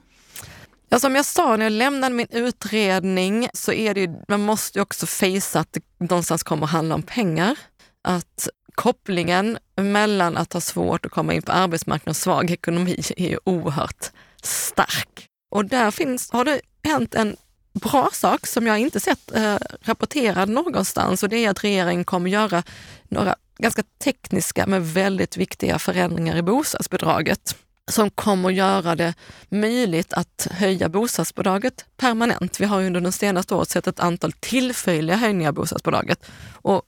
Ja, 0.90 1.00
som 1.00 1.16
jag 1.16 1.26
sa 1.26 1.58
när 1.58 1.66
jag 1.66 1.72
lämnade 1.72 2.16
min 2.16 2.28
utredning 2.30 3.50
så 3.54 3.74
är 3.74 3.94
det 3.94 4.00
ju, 4.02 4.16
man 4.28 4.42
måste 4.42 4.80
ju 4.80 4.84
också 4.84 5.06
fejsa 5.06 5.60
att 5.60 5.74
det 5.74 5.82
någonstans 5.98 6.44
kommer 6.44 6.64
att 6.64 6.72
handla 6.72 6.96
om 6.96 7.04
pengar 7.04 7.60
att 8.04 8.50
kopplingen 8.76 9.58
mellan 9.76 10.38
att 10.38 10.54
ha 10.54 10.62
svårt 10.62 11.06
att 11.06 11.12
komma 11.12 11.34
in 11.34 11.42
på 11.42 11.52
arbetsmarknaden 11.52 12.10
och 12.10 12.16
svag 12.16 12.52
ekonomi 12.52 13.02
är 13.18 13.30
ju 13.30 13.40
oerhört 13.44 14.12
stark. 14.44 15.28
Och 15.52 15.66
där 15.66 15.92
finns, 15.92 16.32
har 16.32 16.46
det 16.46 16.62
hänt 16.84 17.16
en 17.16 17.36
bra 17.74 18.10
sak 18.14 18.48
som 18.48 18.68
jag 18.68 18.80
inte 18.80 19.00
sett 19.00 19.36
eh, 19.36 19.58
rapporterad 19.82 20.50
någonstans 20.50 21.24
och 21.24 21.30
det 21.30 21.46
är 21.46 21.50
att 21.50 21.64
regeringen 21.64 22.06
kommer 22.06 22.30
göra 22.30 22.64
några 23.10 23.36
ganska 23.58 23.84
tekniska 24.04 24.68
men 24.68 24.94
väldigt 24.94 25.38
viktiga 25.38 25.80
förändringar 25.80 26.38
i 26.38 26.42
bostadsbidraget 26.42 27.56
som 27.88 28.10
kommer 28.10 28.50
göra 28.50 28.96
det 28.96 29.14
möjligt 29.50 30.14
att 30.14 30.48
höja 30.52 30.90
bostadsbidraget 30.90 31.86
permanent. 31.98 32.60
Vi 32.60 32.66
har 32.66 32.84
under 32.84 33.02
de 33.02 33.12
senaste 33.12 33.56
året 33.56 33.70
sett 33.70 33.88
ett 33.88 34.00
antal 34.00 34.32
tillfälliga 34.32 35.16
höjningar 35.16 35.50
av 35.50 35.54
bostadsbidraget 35.54 36.26
och 36.52 36.82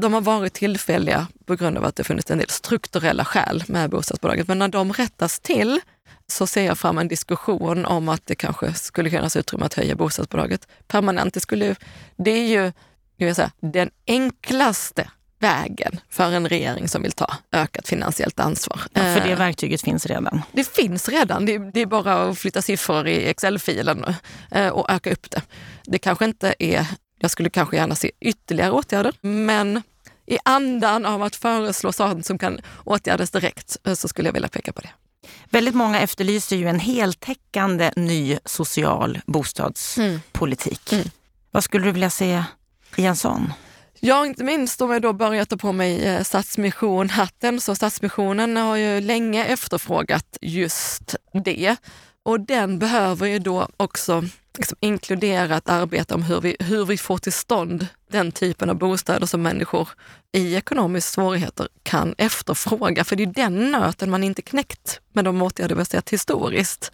de 0.00 0.14
har 0.14 0.20
varit 0.20 0.52
tillfälliga 0.52 1.26
på 1.46 1.56
grund 1.56 1.78
av 1.78 1.84
att 1.84 1.96
det 1.96 2.04
funnits 2.04 2.30
en 2.30 2.38
del 2.38 2.50
strukturella 2.50 3.24
skäl 3.24 3.64
med 3.66 3.90
bostadsbidraget. 3.90 4.48
Men 4.48 4.58
när 4.58 4.68
de 4.68 4.92
rättas 4.92 5.40
till 5.40 5.80
så 6.26 6.46
ser 6.46 6.64
jag 6.64 6.78
fram 6.78 6.98
en 6.98 7.08
diskussion 7.08 7.84
om 7.84 8.08
att 8.08 8.26
det 8.26 8.34
kanske 8.34 8.74
skulle 8.74 9.10
finnas 9.10 9.36
utrymme 9.36 9.66
att 9.66 9.74
höja 9.74 9.96
bostadsbidraget 9.96 10.68
permanent. 10.86 11.34
Det, 11.34 11.40
skulle, 11.40 11.76
det 12.16 12.30
är 12.30 12.46
ju 12.46 12.72
jag 13.16 13.36
säga, 13.36 13.50
den 13.60 13.90
enklaste 14.06 15.10
vägen 15.44 16.00
för 16.10 16.32
en 16.32 16.48
regering 16.48 16.88
som 16.88 17.02
vill 17.02 17.12
ta 17.12 17.34
ökat 17.52 17.88
finansiellt 17.88 18.40
ansvar. 18.40 18.80
Ja, 18.92 19.00
för 19.00 19.20
det 19.20 19.32
eh, 19.32 19.38
verktyget 19.38 19.82
finns 19.82 20.06
redan? 20.06 20.42
Det 20.52 20.68
finns 20.68 21.08
redan. 21.08 21.46
Det, 21.46 21.58
det 21.58 21.80
är 21.80 21.86
bara 21.86 22.28
att 22.28 22.38
flytta 22.38 22.62
siffror 22.62 23.06
i 23.08 23.28
Excel-filen 23.28 24.04
eh, 24.50 24.68
och 24.68 24.90
öka 24.90 25.12
upp 25.12 25.30
det. 25.30 25.42
Det 25.84 25.98
kanske 25.98 26.24
inte 26.24 26.54
är 26.58 26.86
jag 27.18 27.30
skulle 27.30 27.50
kanske 27.50 27.76
gärna 27.76 27.94
se 27.94 28.10
ytterligare 28.20 28.70
åtgärder, 28.70 29.14
men 29.20 29.82
i 30.26 30.38
andan 30.44 31.06
av 31.06 31.22
att 31.22 31.36
föreslå 31.36 31.92
sånt 31.92 32.26
som 32.26 32.38
kan 32.38 32.60
åtgärdas 32.84 33.30
direkt 33.30 33.76
eh, 33.86 33.94
så 33.94 34.08
skulle 34.08 34.28
jag 34.28 34.32
vilja 34.32 34.48
peka 34.48 34.72
på 34.72 34.80
det. 34.80 34.90
Väldigt 35.50 35.74
många 35.74 36.00
efterlyser 36.00 36.56
ju 36.56 36.68
en 36.68 36.80
heltäckande 36.80 37.90
ny 37.96 38.38
social 38.44 39.20
bostadspolitik. 39.26 40.92
Mm. 40.92 41.00
Mm. 41.00 41.10
Vad 41.50 41.64
skulle 41.64 41.84
du 41.84 41.92
vilja 41.92 42.10
se 42.10 42.44
i 42.96 43.04
en 43.04 43.16
sån? 43.16 43.52
Ja, 44.00 44.26
inte 44.26 44.44
minst 44.44 44.80
om 44.80 44.90
jag 44.90 45.02
då 45.02 45.12
börjar 45.12 45.44
ta 45.44 45.56
på 45.56 45.72
mig 45.72 46.04
eh, 46.04 46.22
Stadsmission-hatten. 46.22 47.60
Så 47.60 47.74
Stadsmissionen 47.74 48.56
har 48.56 48.76
ju 48.76 49.00
länge 49.00 49.44
efterfrågat 49.44 50.38
just 50.40 51.14
det. 51.44 51.76
Och 52.22 52.40
den 52.40 52.78
behöver 52.78 53.26
ju 53.26 53.38
då 53.38 53.68
också 53.76 54.24
liksom 54.58 54.76
inkludera 54.80 55.56
ett 55.56 55.68
arbete 55.68 56.14
om 56.14 56.22
hur 56.22 56.40
vi, 56.40 56.56
hur 56.60 56.84
vi 56.84 56.98
får 56.98 57.18
till 57.18 57.32
stånd 57.32 57.86
den 58.10 58.32
typen 58.32 58.70
av 58.70 58.76
bostäder 58.76 59.26
som 59.26 59.42
människor 59.42 59.88
i 60.32 60.54
ekonomiska 60.54 61.14
svårigheter 61.14 61.68
kan 61.82 62.14
efterfråga. 62.18 63.04
För 63.04 63.16
det 63.16 63.22
är 63.22 63.26
den 63.26 63.72
nöten 63.72 64.10
man 64.10 64.24
inte 64.24 64.42
knäckt 64.42 65.00
med 65.12 65.24
de 65.24 65.42
åtgärder 65.42 65.74
vi 65.74 65.80
har 65.80 65.84
sett 65.84 66.10
historiskt. 66.10 66.92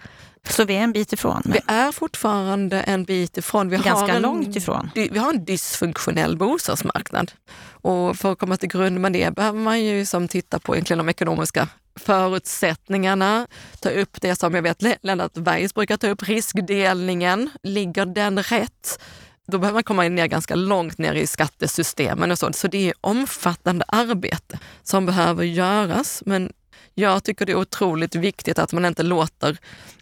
Så 0.48 0.64
vi 0.64 0.76
är 0.76 0.80
en 0.80 0.92
bit 0.92 1.12
ifrån? 1.12 1.42
Vi 1.44 1.60
är 1.66 1.92
fortfarande 1.92 2.80
en 2.80 3.04
bit 3.04 3.38
ifrån. 3.38 3.68
Vi 3.68 3.76
Ganska 3.76 3.92
har 3.92 4.08
en, 4.08 4.22
långt 4.22 4.56
ifrån? 4.56 4.90
Vi 4.94 5.18
har 5.18 5.30
en 5.30 5.44
dysfunktionell 5.44 6.36
bostadsmarknad. 6.36 7.32
Och 7.82 8.16
för 8.16 8.32
att 8.32 8.38
komma 8.38 8.56
till 8.56 8.68
grund 8.68 9.00
med 9.00 9.12
det 9.12 9.34
behöver 9.34 9.58
man 9.58 9.84
ju 9.84 10.06
som 10.06 10.28
titta 10.28 10.58
på 10.58 10.74
egentligen 10.74 10.98
de 10.98 11.08
ekonomiska 11.08 11.68
förutsättningarna, 12.00 13.46
ta 13.80 13.90
upp 13.90 14.20
det 14.20 14.36
som 14.36 14.54
jag 14.54 14.62
vet 14.62 14.82
Lennart 15.02 15.36
Weiss 15.36 15.74
brukar 15.74 15.96
ta 15.96 16.08
upp, 16.08 16.22
riskdelningen. 16.22 17.50
Ligger 17.62 18.06
den 18.06 18.42
rätt? 18.42 19.00
Då 19.46 19.58
behöver 19.58 19.74
man 19.74 19.82
komma 19.82 20.02
ner 20.02 20.26
ganska 20.26 20.54
långt 20.54 20.98
ner 20.98 21.14
i 21.14 21.26
skattesystemen 21.26 22.30
och 22.30 22.38
sånt. 22.38 22.56
Så 22.56 22.68
det 22.68 22.88
är 22.88 22.94
omfattande 23.00 23.84
arbete 23.88 24.58
som 24.82 25.06
behöver 25.06 25.44
göras. 25.44 26.22
Men 26.26 26.52
jag 26.94 27.24
tycker 27.24 27.46
det 27.46 27.52
är 27.52 27.56
otroligt 27.56 28.14
viktigt 28.14 28.58
att 28.58 28.72
man 28.72 28.84
inte 28.84 29.02
låter 29.02 29.58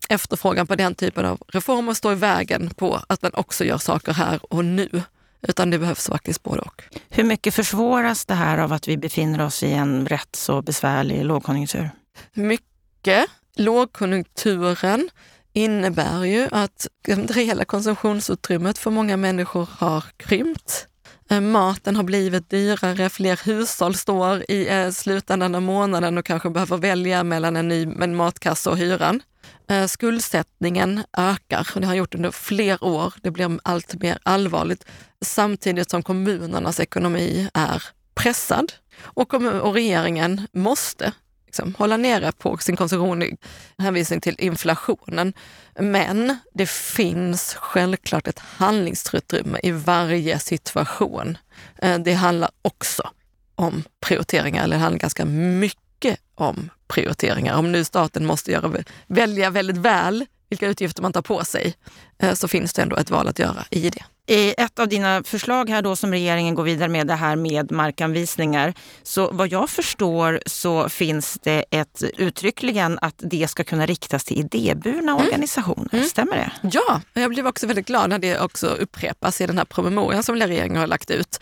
efterfrågan 0.09 0.67
på 0.67 0.75
den 0.75 0.95
typen 0.95 1.25
av 1.25 1.43
reformer 1.49 1.95
stå 1.95 2.13
i 2.13 2.15
vägen 2.15 2.71
på 2.77 3.01
att 3.09 3.23
man 3.23 3.35
också 3.35 3.65
gör 3.65 3.79
saker 3.79 4.13
här 4.13 4.41
och 4.55 4.65
nu. 4.65 5.03
Utan 5.43 5.71
det 5.71 5.79
behövs 5.79 6.07
faktiskt 6.07 6.43
både 6.43 6.61
och. 6.61 6.83
Hur 7.09 7.25
mycket 7.25 7.55
försvåras 7.55 8.27
det 8.27 8.35
här 8.35 8.59
av 8.59 8.73
att 8.73 8.89
vi 8.89 8.97
befinner 8.97 9.47
oss 9.47 9.63
i 9.63 9.73
en 9.73 10.07
rätt 10.07 10.37
så 10.37 10.63
besvärlig 10.63 11.25
lågkonjunktur? 11.25 11.91
Mycket. 12.33 13.27
Lågkonjunkturen 13.57 15.11
innebär 15.53 16.25
ju 16.25 16.49
att 16.53 16.87
det 17.05 17.15
reella 17.15 17.65
konsumtionsutrymmet 17.65 18.79
för 18.79 18.91
många 18.91 19.17
människor 19.17 19.69
har 19.73 20.05
krympt. 20.17 20.87
Eh, 21.31 21.41
maten 21.41 21.97
har 21.97 22.03
blivit 22.03 22.51
dyrare, 22.51 23.09
fler 23.09 23.41
hushåll 23.45 23.95
står 23.95 24.51
i 24.51 24.69
eh, 24.69 24.91
slutändan 24.91 25.55
av 25.55 25.63
månaden 25.63 26.19
och 26.19 26.25
kanske 26.25 26.51
behöver 26.51 26.77
välja 26.77 27.25
mellan 27.25 27.57
en 27.57 27.69
ny 27.69 27.83
en 27.83 28.17
matkasse 28.17 28.71
och 28.71 28.79
hyran. 28.79 29.23
Eh, 29.71 29.87
skuldsättningen 29.87 31.05
ökar 31.17 31.69
och 31.75 31.81
det 31.81 31.87
har 31.87 31.95
gjort 31.95 32.15
under 32.15 32.31
fler 32.31 32.85
år. 32.85 33.15
Det 33.23 33.31
blir 33.31 33.59
allt 33.63 34.03
mer 34.03 34.19
allvarligt 34.23 34.85
samtidigt 35.21 35.91
som 35.91 36.03
kommunernas 36.03 36.81
ekonomi 36.81 37.49
är 37.55 37.83
pressad 38.15 38.73
och, 39.03 39.35
och 39.35 39.75
regeringen 39.75 40.47
måste 40.53 41.13
liksom, 41.47 41.75
hålla 41.79 41.97
nere 41.97 42.33
på 42.33 42.57
sin 42.57 42.77
konsumtion 42.77 43.23
i 43.23 43.37
hänvisning 43.79 44.21
till 44.21 44.37
inflationen. 44.39 45.33
Men 45.81 46.39
det 46.55 46.71
finns 46.71 47.55
självklart 47.55 48.27
ett 48.27 48.39
handlingsutrymme 48.39 49.59
i 49.63 49.71
varje 49.71 50.39
situation. 50.39 51.39
Eh, 51.79 51.99
det 51.99 52.13
handlar 52.13 52.51
också 52.63 53.11
om 53.55 53.85
prioriteringar, 54.01 54.65
eller 54.65 54.77
det 54.77 54.83
handlar 54.83 54.99
ganska 54.99 55.25
mycket 55.25 55.88
om 56.35 56.71
prioriteringar. 56.89 57.57
Om 57.57 57.73
nu 57.73 57.85
staten 57.85 58.27
måste 58.27 58.53
göra, 58.53 58.73
välja 59.07 59.51
väldigt 59.51 59.77
väl 59.77 60.27
vilka 60.51 60.67
utgifter 60.67 61.03
man 61.03 61.13
tar 61.13 61.23
på 61.23 61.45
sig, 61.45 61.75
eh, 62.19 62.35
så 62.35 62.49
finns 62.49 62.73
det 62.73 62.83
ändå 62.83 62.97
ett 62.97 63.11
val 63.11 63.29
att 63.29 63.39
göra 63.39 63.65
i 63.71 63.91
det. 63.91 64.05
I 64.31 64.55
ett 64.59 64.79
av 64.79 64.89
dina 64.89 65.23
förslag 65.25 65.71
här 65.71 65.83
då 65.83 65.97
som 65.97 66.13
regeringen 66.13 66.55
går 66.55 66.63
vidare 66.63 66.89
med, 66.89 67.07
det 67.07 67.15
här 67.15 67.37
med 67.37 67.71
markanvisningar. 67.73 68.75
Så 69.03 69.31
vad 69.31 69.49
jag 69.49 69.71
förstår 69.71 70.41
så 70.47 70.89
finns 70.89 71.39
det 71.43 71.65
ett 71.71 72.03
uttryckligen 72.19 72.99
att 73.03 73.15
det 73.19 73.51
ska 73.51 73.65
kunna 73.65 73.87
riktas 73.87 74.25
till 74.25 74.39
idéburna 74.39 75.13
mm. 75.13 75.27
organisationer. 75.27 75.89
Mm. 75.93 76.05
Stämmer 76.05 76.37
det? 76.37 76.71
Ja, 76.73 77.01
jag 77.13 77.31
blev 77.31 77.47
också 77.47 77.67
väldigt 77.67 77.87
glad 77.87 78.11
när 78.11 78.19
det 78.19 78.41
också 78.41 78.67
upprepas 78.67 79.41
i 79.41 79.47
den 79.47 79.59
här 79.59 79.65
promemorian 79.65 80.23
som 80.23 80.37
regeringen 80.37 80.77
har 80.77 80.87
lagt 80.87 81.11
ut. 81.11 81.41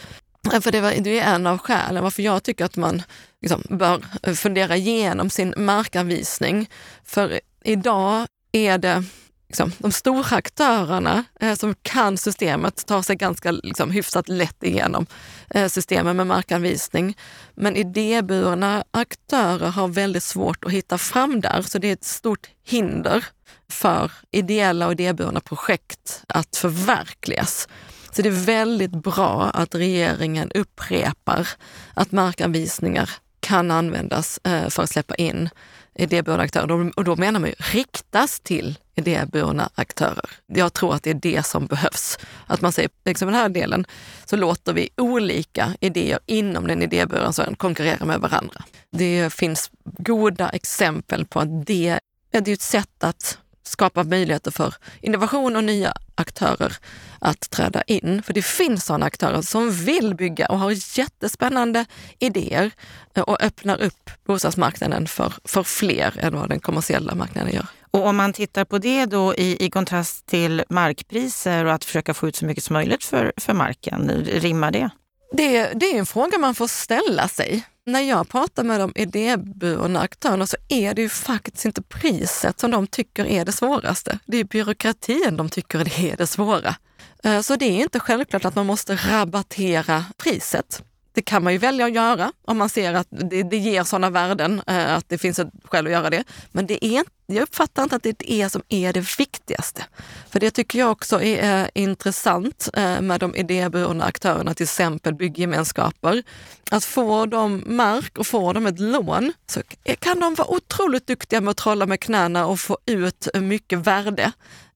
För 0.50 0.72
det, 0.72 0.80
var, 0.80 0.92
det 1.00 1.18
är 1.18 1.34
en 1.34 1.46
av 1.46 1.58
skälen 1.58 2.02
varför 2.02 2.22
jag 2.22 2.42
tycker 2.42 2.64
att 2.64 2.76
man 2.76 3.02
liksom 3.42 3.62
bör 3.68 4.04
eh, 4.22 4.34
fundera 4.34 4.76
igenom 4.76 5.30
sin 5.30 5.54
markanvisning. 5.56 6.70
För 7.04 7.40
idag 7.64 8.26
är 8.52 8.78
det 8.78 9.04
liksom, 9.48 9.72
de 9.78 9.92
stora 9.92 10.36
aktörerna 10.36 11.24
eh, 11.40 11.54
som 11.54 11.74
kan 11.82 12.18
systemet 12.18 12.86
tar 12.86 13.02
sig 13.02 13.16
ganska 13.16 13.50
liksom, 13.50 13.90
hyfsat 13.90 14.28
lätt 14.28 14.62
igenom 14.62 15.06
eh, 15.50 15.68
systemen 15.68 16.16
med 16.16 16.26
markanvisning. 16.26 17.16
Men 17.54 17.76
idéburna 17.76 18.84
aktörer 18.90 19.68
har 19.68 19.88
väldigt 19.88 20.22
svårt 20.22 20.64
att 20.64 20.72
hitta 20.72 20.98
fram 20.98 21.40
där, 21.40 21.62
så 21.62 21.78
det 21.78 21.88
är 21.88 21.92
ett 21.92 22.04
stort 22.04 22.46
hinder 22.64 23.24
för 23.68 24.12
ideella 24.30 24.86
och 24.86 24.92
idéburna 24.92 25.40
projekt 25.40 26.24
att 26.28 26.56
förverkligas. 26.56 27.68
Så 28.16 28.22
det 28.22 28.28
är 28.28 28.46
väldigt 28.46 28.90
bra 28.90 29.50
att 29.54 29.74
regeringen 29.74 30.50
upprepar 30.54 31.48
att 31.94 32.12
markanvisningar 32.12 33.10
kan 33.40 33.70
användas 33.70 34.40
eh, 34.44 34.68
för 34.68 34.82
att 34.82 34.90
släppa 34.90 35.14
in 35.14 35.48
idéburna 35.94 36.42
aktörer. 36.42 36.92
Och 36.96 37.04
då 37.04 37.16
menar 37.16 37.40
man 37.40 37.48
ju 37.48 37.54
riktas 37.58 38.40
till 38.40 38.78
idéburna 38.94 39.70
aktörer. 39.74 40.30
Jag 40.46 40.72
tror 40.72 40.94
att 40.94 41.02
det 41.02 41.10
är 41.10 41.14
det 41.14 41.46
som 41.46 41.66
behövs. 41.66 42.18
Att 42.46 42.60
man 42.60 42.72
säger, 42.72 42.90
liksom 43.04 43.28
den 43.28 43.34
här 43.34 43.48
delen, 43.48 43.86
så 44.24 44.36
låter 44.36 44.72
vi 44.72 44.88
olika 44.96 45.74
idéer 45.80 46.18
inom 46.26 46.66
den 46.66 46.82
idéburna 46.82 47.32
sfären 47.32 47.56
konkurrera 47.56 48.04
med 48.04 48.20
varandra. 48.20 48.64
Det 48.92 49.32
finns 49.32 49.70
goda 49.84 50.48
exempel 50.48 51.26
på 51.26 51.40
att 51.40 51.66
det, 51.66 51.98
det 52.30 52.48
är 52.48 52.54
ett 52.54 52.60
sätt 52.60 53.04
att 53.04 53.38
skapa 53.66 54.04
möjligheter 54.04 54.50
för 54.50 54.74
innovation 55.00 55.56
och 55.56 55.64
nya 55.64 55.92
aktörer 56.14 56.72
att 57.18 57.50
träda 57.50 57.82
in. 57.82 58.22
För 58.22 58.32
det 58.32 58.44
finns 58.44 58.84
sådana 58.84 59.06
aktörer 59.06 59.42
som 59.42 59.70
vill 59.70 60.14
bygga 60.14 60.46
och 60.46 60.58
har 60.58 60.98
jättespännande 60.98 61.84
idéer 62.18 62.70
eh, 63.14 63.22
och 63.22 63.42
öppnar 63.42 63.82
upp 63.82 64.10
bostadsmarknaden 64.26 65.06
för, 65.06 65.32
för 65.44 65.62
fler 65.62 66.14
än 66.18 66.34
vad 66.34 66.48
den 66.48 66.60
kommersiella 66.60 67.14
marknaden 67.14 67.54
gör. 67.54 67.66
Och 67.90 68.06
om 68.06 68.16
man 68.16 68.32
tittar 68.32 68.64
på 68.64 68.78
det 68.78 69.06
då 69.06 69.34
i, 69.34 69.66
i 69.66 69.70
kontrast 69.70 70.26
till 70.26 70.64
markpriser 70.68 71.64
och 71.64 71.72
att 71.72 71.84
försöka 71.84 72.14
få 72.14 72.28
ut 72.28 72.36
så 72.36 72.46
mycket 72.46 72.64
som 72.64 72.74
möjligt 72.74 73.04
för, 73.04 73.32
för 73.36 73.52
marken, 73.52 74.24
rimmar 74.24 74.70
det? 74.70 74.90
Det? 75.32 75.72
Det 75.74 75.86
är 75.86 75.98
en 75.98 76.06
fråga 76.06 76.38
man 76.38 76.54
får 76.54 76.66
ställa 76.66 77.28
sig. 77.28 77.64
När 77.86 78.00
jag 78.00 78.28
pratar 78.28 78.64
med 78.64 78.80
de 78.80 78.92
idéburna 78.96 80.00
aktörerna 80.00 80.46
så 80.46 80.56
är 80.68 80.94
det 80.94 81.02
ju 81.02 81.08
faktiskt 81.08 81.64
inte 81.64 81.82
priset 81.82 82.60
som 82.60 82.70
de 82.70 82.86
tycker 82.86 83.26
är 83.26 83.44
det 83.44 83.52
svåraste. 83.52 84.18
Det 84.26 84.36
är 84.36 84.44
byråkratin 84.44 85.36
de 85.36 85.48
tycker 85.48 86.00
är 86.00 86.16
det 86.16 86.26
svåra. 86.26 86.76
Eh, 87.24 87.40
så 87.40 87.56
det 87.56 87.64
är 87.64 87.82
inte 87.82 88.00
självklart 88.00 88.44
att 88.44 88.54
man 88.54 88.66
måste 88.66 88.96
rabattera 88.96 90.04
priset. 90.16 90.82
Det 91.16 91.22
kan 91.22 91.44
man 91.44 91.52
ju 91.52 91.58
välja 91.58 91.86
att 91.86 91.94
göra 91.94 92.32
om 92.44 92.58
man 92.58 92.68
ser 92.68 92.94
att 92.94 93.06
det, 93.10 93.42
det 93.42 93.56
ger 93.56 93.84
sådana 93.84 94.10
värden 94.10 94.62
eh, 94.66 94.94
att 94.94 95.08
det 95.08 95.18
finns 95.18 95.38
ett 95.38 95.48
skäl 95.64 95.86
att 95.86 95.92
göra 95.92 96.10
det. 96.10 96.24
Men 96.52 96.66
det 96.66 96.84
är, 96.84 97.04
jag 97.26 97.42
uppfattar 97.42 97.82
inte 97.82 97.96
att 97.96 98.02
det 98.02 98.08
är 98.08 98.16
det 98.18 98.50
som 98.50 98.62
är 98.68 98.92
det 98.92 99.18
viktigaste. 99.18 99.84
För 100.30 100.40
det 100.40 100.50
tycker 100.50 100.78
jag 100.78 100.90
också 100.90 101.22
är 101.22 101.62
eh, 101.62 101.68
intressant 101.74 102.68
eh, 102.74 103.00
med 103.00 103.20
de 103.20 103.34
idéburna 103.34 104.04
aktörerna, 104.04 104.54
till 104.54 104.64
exempel 104.64 105.14
bygggemenskaper. 105.14 106.22
Att 106.70 106.84
få 106.84 107.26
dem 107.26 107.64
mark 107.66 108.18
och 108.18 108.26
få 108.26 108.52
dem 108.52 108.66
ett 108.66 108.80
lån 108.80 109.32
så 109.46 109.62
kan 109.98 110.20
de 110.20 110.34
vara 110.34 110.48
otroligt 110.48 111.06
duktiga 111.06 111.40
med 111.40 111.50
att 111.50 111.56
trolla 111.56 111.86
med 111.86 112.00
knäna 112.00 112.46
och 112.46 112.60
få 112.60 112.78
ut 112.86 113.28
mycket 113.34 113.78
värde 113.78 114.32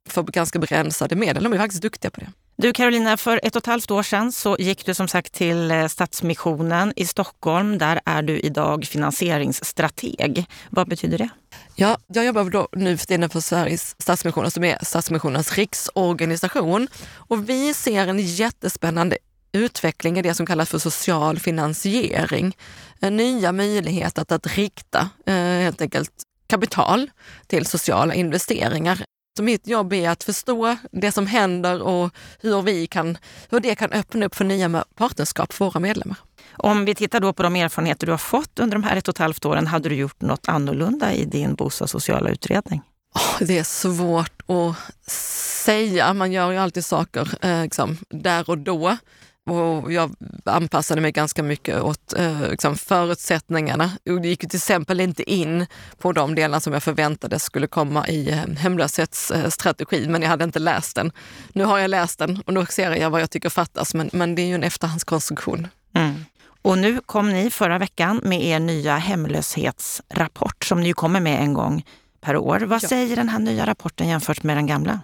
för 0.08 0.22
ganska 0.22 0.58
begränsade 0.58 1.16
medel. 1.16 1.44
De 1.44 1.52
är 1.52 1.58
faktiskt 1.58 1.82
duktiga 1.82 2.10
på 2.10 2.20
det. 2.20 2.32
Du 2.60 2.72
Carolina, 2.72 3.16
för 3.16 3.40
ett 3.42 3.56
och 3.56 3.62
ett 3.62 3.66
halvt 3.66 3.90
år 3.90 4.02
sedan 4.02 4.32
så 4.32 4.56
gick 4.58 4.86
du 4.86 4.94
som 4.94 5.08
sagt 5.08 5.32
till 5.32 5.70
eh, 5.70 5.86
Stadsmissionen 5.86 6.92
i 6.96 7.06
Stockholm. 7.06 7.78
Där 7.78 8.00
är 8.04 8.22
du 8.22 8.40
idag 8.40 8.84
finansieringsstrateg. 8.84 10.46
Vad 10.70 10.88
betyder 10.88 11.18
det? 11.18 11.28
Ja, 11.74 11.98
jag 12.06 12.24
jobbar 12.24 12.44
då 12.44 12.68
nu 12.72 12.96
för 12.96 13.06
tiden 13.06 13.30
för 13.30 13.40
Sveriges 13.40 13.94
Stadsmissioner 13.98 14.50
som 14.50 14.64
är 14.64 14.78
Stadsmissionens 14.84 15.58
riksorganisation. 15.58 16.88
Och 17.14 17.48
vi 17.48 17.74
ser 17.74 18.06
en 18.06 18.18
jättespännande 18.18 19.18
utveckling 19.52 20.18
i 20.18 20.22
det 20.22 20.34
som 20.34 20.46
kallas 20.46 20.68
för 20.68 20.78
social 20.78 21.38
finansiering. 21.38 22.56
Eh, 23.00 23.10
nya 23.10 23.52
möjligheter 23.52 24.22
att, 24.22 24.32
att 24.32 24.56
rikta 24.56 25.08
eh, 25.26 25.34
helt 25.34 25.80
enkelt 25.80 26.12
kapital 26.46 27.10
till 27.46 27.66
sociala 27.66 28.14
investeringar. 28.14 29.04
Så 29.36 29.42
mitt 29.42 29.66
jobb 29.66 29.92
är 29.92 30.10
att 30.10 30.24
förstå 30.24 30.76
det 30.92 31.12
som 31.12 31.26
händer 31.26 31.82
och 31.82 32.14
hur, 32.40 32.62
vi 32.62 32.86
kan, 32.86 33.18
hur 33.50 33.60
det 33.60 33.74
kan 33.74 33.92
öppna 33.92 34.26
upp 34.26 34.34
för 34.34 34.44
nya 34.44 34.84
partnerskap 34.94 35.52
för 35.52 35.64
våra 35.64 35.80
medlemmar. 35.80 36.16
Om 36.52 36.84
vi 36.84 36.94
tittar 36.94 37.20
då 37.20 37.32
på 37.32 37.42
de 37.42 37.56
erfarenheter 37.56 38.06
du 38.06 38.12
har 38.12 38.18
fått 38.18 38.58
under 38.58 38.76
de 38.76 38.84
här 38.84 38.96
ett 38.96 39.08
och 39.08 39.14
ett 39.14 39.18
halvt 39.18 39.44
åren, 39.44 39.66
hade 39.66 39.88
du 39.88 39.94
gjort 39.94 40.20
något 40.20 40.48
annorlunda 40.48 41.12
i 41.12 41.24
din 41.24 41.54
bostadssociala 41.54 42.30
utredning? 42.30 42.82
Oh, 43.14 43.46
det 43.46 43.58
är 43.58 43.64
svårt 43.64 44.42
att 44.46 45.10
säga. 45.10 46.14
Man 46.14 46.32
gör 46.32 46.50
ju 46.50 46.58
alltid 46.58 46.84
saker 46.84 47.28
eh, 47.40 47.62
liksom, 47.62 47.96
där 48.08 48.50
och 48.50 48.58
då. 48.58 48.96
Och 49.46 49.92
jag 49.92 50.14
anpassade 50.44 51.00
mig 51.00 51.12
ganska 51.12 51.42
mycket 51.42 51.82
åt 51.82 52.12
eh, 52.18 52.50
liksom 52.50 52.76
förutsättningarna. 52.76 53.90
Jag 54.04 54.26
gick 54.26 54.40
till 54.40 54.56
exempel 54.56 55.00
inte 55.00 55.30
in 55.30 55.66
på 55.98 56.12
de 56.12 56.34
delar 56.34 56.60
som 56.60 56.72
jag 56.72 56.82
förväntade 56.82 57.38
skulle 57.38 57.66
komma 57.66 58.08
i 58.08 58.30
eh, 58.30 58.56
hemlöshetsstrategin, 58.56 60.12
men 60.12 60.22
jag 60.22 60.28
hade 60.28 60.44
inte 60.44 60.58
läst 60.58 60.96
den. 60.96 61.12
Nu 61.52 61.64
har 61.64 61.78
jag 61.78 61.90
läst 61.90 62.18
den 62.18 62.42
och 62.46 62.54
då 62.54 62.66
ser 62.66 62.90
jag 62.90 63.10
vad 63.10 63.20
jag 63.20 63.30
tycker 63.30 63.48
fattas, 63.48 63.94
men, 63.94 64.10
men 64.12 64.34
det 64.34 64.42
är 64.42 64.46
ju 64.46 64.54
en 64.54 64.62
efterhandskonstruktion. 64.62 65.68
Mm. 65.94 66.24
Och 66.62 66.78
nu 66.78 67.00
kom 67.06 67.30
ni 67.30 67.50
förra 67.50 67.78
veckan 67.78 68.20
med 68.24 68.44
er 68.44 68.60
nya 68.60 68.96
hemlöshetsrapport 68.96 70.64
som 70.64 70.80
ni 70.80 70.92
kommer 70.92 71.20
med 71.20 71.40
en 71.40 71.52
gång 71.52 71.84
per 72.20 72.36
år. 72.36 72.60
Vad 72.60 72.82
ja. 72.82 72.88
säger 72.88 73.16
den 73.16 73.28
här 73.28 73.38
nya 73.38 73.66
rapporten 73.66 74.08
jämfört 74.08 74.42
med 74.42 74.56
den 74.56 74.66
gamla? 74.66 75.00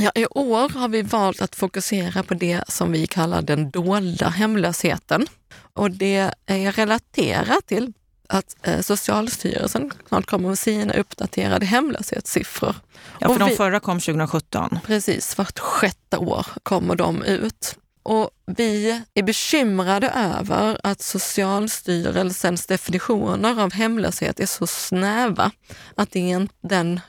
Ja, 0.00 0.12
I 0.14 0.26
år 0.26 0.68
har 0.68 0.88
vi 0.88 1.02
valt 1.02 1.42
att 1.42 1.56
fokusera 1.56 2.22
på 2.22 2.34
det 2.34 2.64
som 2.68 2.92
vi 2.92 3.06
kallar 3.06 3.42
den 3.42 3.70
dolda 3.70 4.28
hemlösheten. 4.28 5.26
Och 5.72 5.90
det 5.90 6.30
är 6.46 6.72
relaterat 6.72 7.66
till 7.66 7.92
att 8.28 8.56
eh, 8.62 8.80
Socialstyrelsen 8.80 9.90
snart 10.08 10.26
kommer 10.26 10.48
med 10.48 10.58
sina 10.58 10.94
uppdaterade 10.94 11.66
hemlöshetssiffror. 11.66 12.74
Ja, 13.18 13.28
för 13.28 13.44
vi, 13.44 13.50
de 13.50 13.56
förra 13.56 13.80
kom 13.80 14.00
2017. 14.00 14.78
Precis, 14.86 15.38
vart 15.38 15.58
sjätte 15.58 16.16
år 16.16 16.46
kommer 16.62 16.96
de 16.96 17.22
ut. 17.22 17.78
Och 18.02 18.30
vi 18.46 19.02
är 19.14 19.22
bekymrade 19.22 20.08
över 20.08 20.80
att 20.82 21.00
Socialstyrelsens 21.00 22.66
definitioner 22.66 23.62
av 23.62 23.72
hemlöshet 23.72 24.40
är 24.40 24.46
så 24.46 24.66
snäva 24.66 25.50
att 25.94 26.16
den 26.60 27.00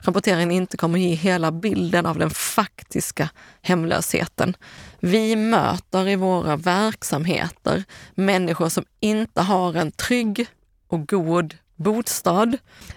rapporteringen 0.00 0.50
inte 0.50 0.76
kommer 0.76 0.98
ge 0.98 1.14
hela 1.14 1.52
bilden 1.52 2.06
av 2.06 2.18
den 2.18 2.30
faktiska 2.30 3.28
hemlösheten. 3.62 4.56
Vi 5.00 5.36
möter 5.36 6.08
i 6.08 6.16
våra 6.16 6.56
verksamheter 6.56 7.84
människor 8.14 8.68
som 8.68 8.84
inte 9.00 9.42
har 9.42 9.74
en 9.74 9.92
trygg 9.92 10.46
och 10.88 11.08
god 11.08 11.54
bostad, 11.76 12.54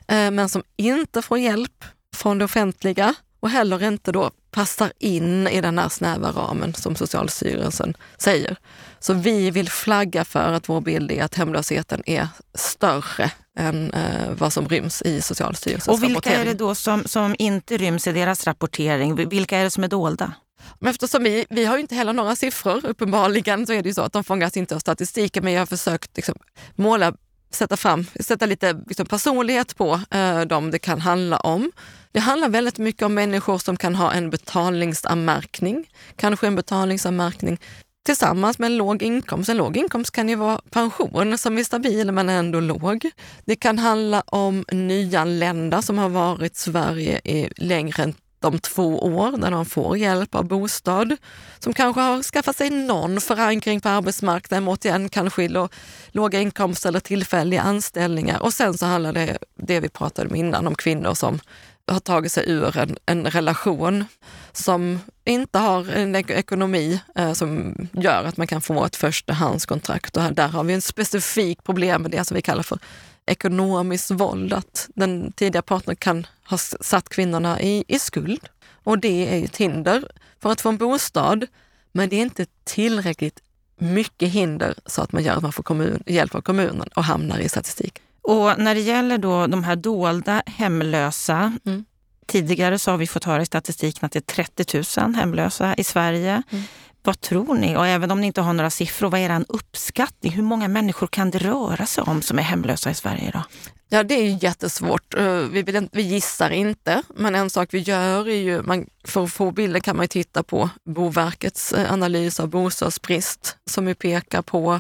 eh, 0.08 0.32
men 0.32 0.50
som 0.50 0.63
inte 0.76 1.21
får 1.21 1.38
hjälp 1.38 1.86
från 2.15 2.38
det 2.38 2.45
offentliga 2.45 3.15
och 3.39 3.50
heller 3.50 3.84
inte 3.84 4.12
då 4.12 4.32
passar 4.52 4.91
in 5.00 5.47
i 5.47 5.62
den 5.62 5.80
här 5.80 5.89
snäva 5.89 6.32
ramen 6.32 6.73
som 6.73 6.95
Socialstyrelsen 6.95 7.93
säger. 8.17 8.58
Så 9.00 9.13
vi 9.13 9.52
vill 9.52 9.69
flagga 9.69 10.26
för 10.26 10.54
att 10.54 10.69
vår 10.69 10.82
bild 10.82 11.12
är 11.12 11.23
att 11.23 11.36
hemlösheten 11.36 12.04
är 12.06 12.28
större 12.54 13.32
än 13.58 13.93
eh, 13.93 14.32
vad 14.38 14.54
som 14.54 14.69
ryms 14.69 15.02
i 15.02 15.21
Socialstyrelsens 15.21 15.88
rapportering. 15.88 16.15
Och 16.15 16.26
vilka 16.26 16.41
är 16.41 16.45
det 16.45 16.54
då 16.54 16.76
som, 16.76 17.04
som 17.06 17.36
inte 17.39 17.78
ryms 17.78 18.08
i 18.08 18.12
deras 18.12 18.47
rapportering? 18.47 19.30
Vilka 19.30 19.58
är 19.58 19.63
det 19.63 19.71
som 19.71 19.84
är 19.84 19.88
dolda? 19.88 20.34
Men 20.80 20.89
eftersom 20.89 21.23
vi, 21.23 21.45
vi 21.50 21.65
har 21.65 21.76
ju 21.76 21.82
inte 21.82 21.95
heller 21.95 22.13
några 22.13 22.36
siffror, 22.36 22.86
uppenbarligen 22.86 23.67
så 23.67 23.73
är 23.73 23.82
det 23.84 23.89
ju 23.89 23.93
så 23.93 24.02
att 24.02 24.13
de 24.13 24.23
fångas 24.23 24.58
inte 24.58 24.76
av 24.76 24.80
statistiken, 24.80 25.43
men 25.43 25.54
jag 25.54 25.62
har 25.62 25.65
försökt 25.65 26.15
liksom, 26.15 26.36
måla 26.76 27.13
sätta 27.52 27.78
fram, 27.78 28.06
sätta 28.19 28.45
lite 28.45 28.82
liksom, 28.88 29.06
personlighet 29.06 29.78
på 29.78 30.02
eh, 30.12 30.41
dem 30.41 30.71
det 30.71 30.80
kan 30.80 31.02
handla 31.02 31.38
om. 31.38 31.71
Det 32.17 32.21
handlar 32.21 32.49
väldigt 32.49 32.77
mycket 32.77 33.01
om 33.01 33.13
människor 33.13 33.58
som 33.58 33.77
kan 33.77 33.95
ha 33.95 34.13
en 34.13 34.30
betalningsanmärkning, 34.30 35.89
kanske 36.15 36.47
en 36.47 36.56
betalningsanmärkning 36.56 37.60
tillsammans 38.06 38.60
med 38.60 38.65
en 38.65 38.77
låg 38.77 39.03
inkomst. 39.03 39.49
En 39.49 39.58
låg 39.58 39.77
inkomst 39.77 40.12
kan 40.12 40.30
ju 40.30 40.36
vara 40.36 40.62
pension 40.69 41.38
som 41.38 41.58
är 41.58 41.63
stabil 41.63 42.12
men 42.12 42.30
ändå 42.30 42.60
låg. 42.60 43.10
Det 43.45 43.56
kan 43.56 43.80
handla 43.80 44.23
om 44.25 44.65
nyanlända 44.71 45.82
som 45.82 45.97
har 45.97 46.10
varit 46.10 46.53
i 46.53 46.60
Sverige 46.60 47.21
i 47.23 47.49
längre 47.56 48.03
än 48.03 48.13
de 48.39 48.60
två 48.60 48.99
år 48.99 49.38
där 49.38 49.51
de 49.51 49.65
får 49.65 49.97
hjälp 49.97 50.36
av 50.36 50.45
bostad, 50.45 51.17
som 51.60 51.73
kanske 51.73 52.01
har 52.01 52.23
skaffat 52.23 52.56
sig 52.58 52.69
någon 52.69 53.21
förankring 53.21 53.82
på 53.82 53.89
arbetsmarknaden, 53.89 54.67
återigen 54.67 55.10
kanske 55.10 55.67
låga 56.12 56.39
inkomster 56.39 56.89
eller 56.89 56.99
tillfälliga 56.99 57.62
anställningar. 57.62 58.39
Och 58.43 58.53
sen 58.53 58.77
så 58.77 58.86
handlar 58.86 59.13
det, 59.13 59.38
det 59.56 59.80
vi 59.80 59.89
pratade 59.89 60.30
om 60.30 60.36
innan, 60.36 60.67
om 60.67 60.75
kvinnor 60.75 61.13
som 61.13 61.39
har 61.88 62.00
tagit 62.00 62.32
sig 62.32 62.43
ur 62.47 62.78
en, 62.78 62.97
en 63.06 63.26
relation 63.26 64.06
som 64.52 65.00
inte 65.26 65.60
har 65.60 65.89
en 65.89 66.15
ekonomi 66.15 67.02
eh, 67.15 67.34
som 67.34 67.76
gör 67.91 68.23
att 68.23 68.38
man 68.38 68.47
kan 68.47 68.62
få 68.62 68.86
ett 68.86 68.95
förstahandskontrakt. 68.95 70.17
Och 70.17 70.34
där 70.34 70.47
har 70.47 70.63
vi 70.63 70.73
en 70.73 70.82
specifik 70.82 71.63
problem 71.63 72.02
med 72.02 72.12
det 72.12 72.26
som 72.26 72.36
vi 72.36 72.41
kallar 72.41 72.63
för 72.63 72.80
ekonomiskt 73.26 74.12
våld, 74.12 74.54
att 74.54 74.89
den 74.95 75.32
tidiga 75.32 75.62
partnern 75.62 75.95
kan 75.95 76.28
ha 76.50 76.58
satt 76.58 77.10
kvinnorna 77.10 77.62
i, 77.62 77.84
i 77.88 78.00
skuld. 78.00 78.50
Och 78.84 79.00
det 79.00 79.36
är 79.36 79.45
ett 79.45 79.58
hinder 79.58 80.12
för 80.39 80.52
att 80.52 80.62
få 80.62 80.69
en 80.69 80.78
bostad, 80.78 81.47
men 81.91 82.10
det 82.10 82.15
är 82.15 82.21
inte 82.21 82.45
tillräckligt 82.63 83.39
mycket 83.78 84.30
hinder 84.30 84.76
så 84.86 85.02
att 85.02 85.12
man 85.12 85.23
gör 85.23 85.36
att 85.36 85.43
man 85.43 85.54
får 85.54 85.63
kommun, 85.63 86.04
hjälp 86.06 86.36
av 86.36 86.41
kommunen 86.41 86.89
och 86.95 87.04
hamnar 87.04 87.39
i 87.39 87.50
statistik. 87.50 88.02
Och 88.28 88.60
när 88.60 88.76
det 88.76 88.82
gäller 88.82 89.18
då 89.18 89.48
de 89.48 89.63
här 89.63 89.76
dolda 89.76 90.44
hemlösa, 90.46 91.54
mm. 91.66 91.86
tidigare 92.26 92.80
så 92.80 92.92
har 92.92 92.98
vi 92.98 93.08
fått 93.08 93.24
höra 93.24 93.42
i 93.42 93.46
statistiken 93.46 94.06
att 94.06 94.12
det 94.12 94.20
är 94.20 94.44
30 94.44 95.02
000 95.02 95.16
hemlösa 95.16 95.76
i 95.76 95.84
Sverige. 95.84 96.44
Mm. 96.50 96.63
Vad 97.04 97.22
tror 97.22 97.54
ni? 97.54 97.78
Och 97.78 97.88
även 97.88 98.12
om 98.12 98.22
ni 98.22 98.28
inte 98.28 98.42
har 98.42 98.54
några 98.54 98.70
siffror, 98.70 99.10
vad 99.10 99.20
är 99.20 99.30
er 99.30 99.46
uppskattning? 99.50 100.32
Hur 100.32 100.44
många 100.44 100.68
människor 100.68 101.08
kan 101.08 101.32
det 101.32 101.38
röra 101.38 101.86
sig 101.86 102.04
om 102.04 102.22
som 102.22 102.40
är 102.40 102.44
hemlösa 102.44 102.90
i 102.90 102.94
Sverige 102.94 103.28
idag? 103.28 103.44
Ja, 103.90 104.04
det 104.04 104.16
är 104.16 104.44
jättesvårt. 104.44 105.13
Eh, 105.13 105.26
vi, 105.26 105.63
vill, 105.63 105.90
vi 105.92 106.02
gissar 106.02 106.50
inte, 106.50 107.02
men 107.16 107.36
en 107.36 107.50
sak 107.50 107.70
vi 107.72 107.80
gör 107.80 108.30
är 108.30 108.42
ju, 108.42 108.62
man, 108.62 108.86
för 109.04 109.24
att 109.24 109.34
få 109.34 109.52
bilden 109.52 109.82
kan 109.82 109.98
man 109.98 110.08
titta 110.08 110.44
på 110.44 110.70
Boverkets 110.84 111.74
eh, 111.74 111.94
analys 111.94 112.40
av 112.40 112.48
bostadsbrist 112.48 113.58
som 113.66 113.88
ju 113.88 113.96
pekar 113.96 114.42
på 114.42 114.80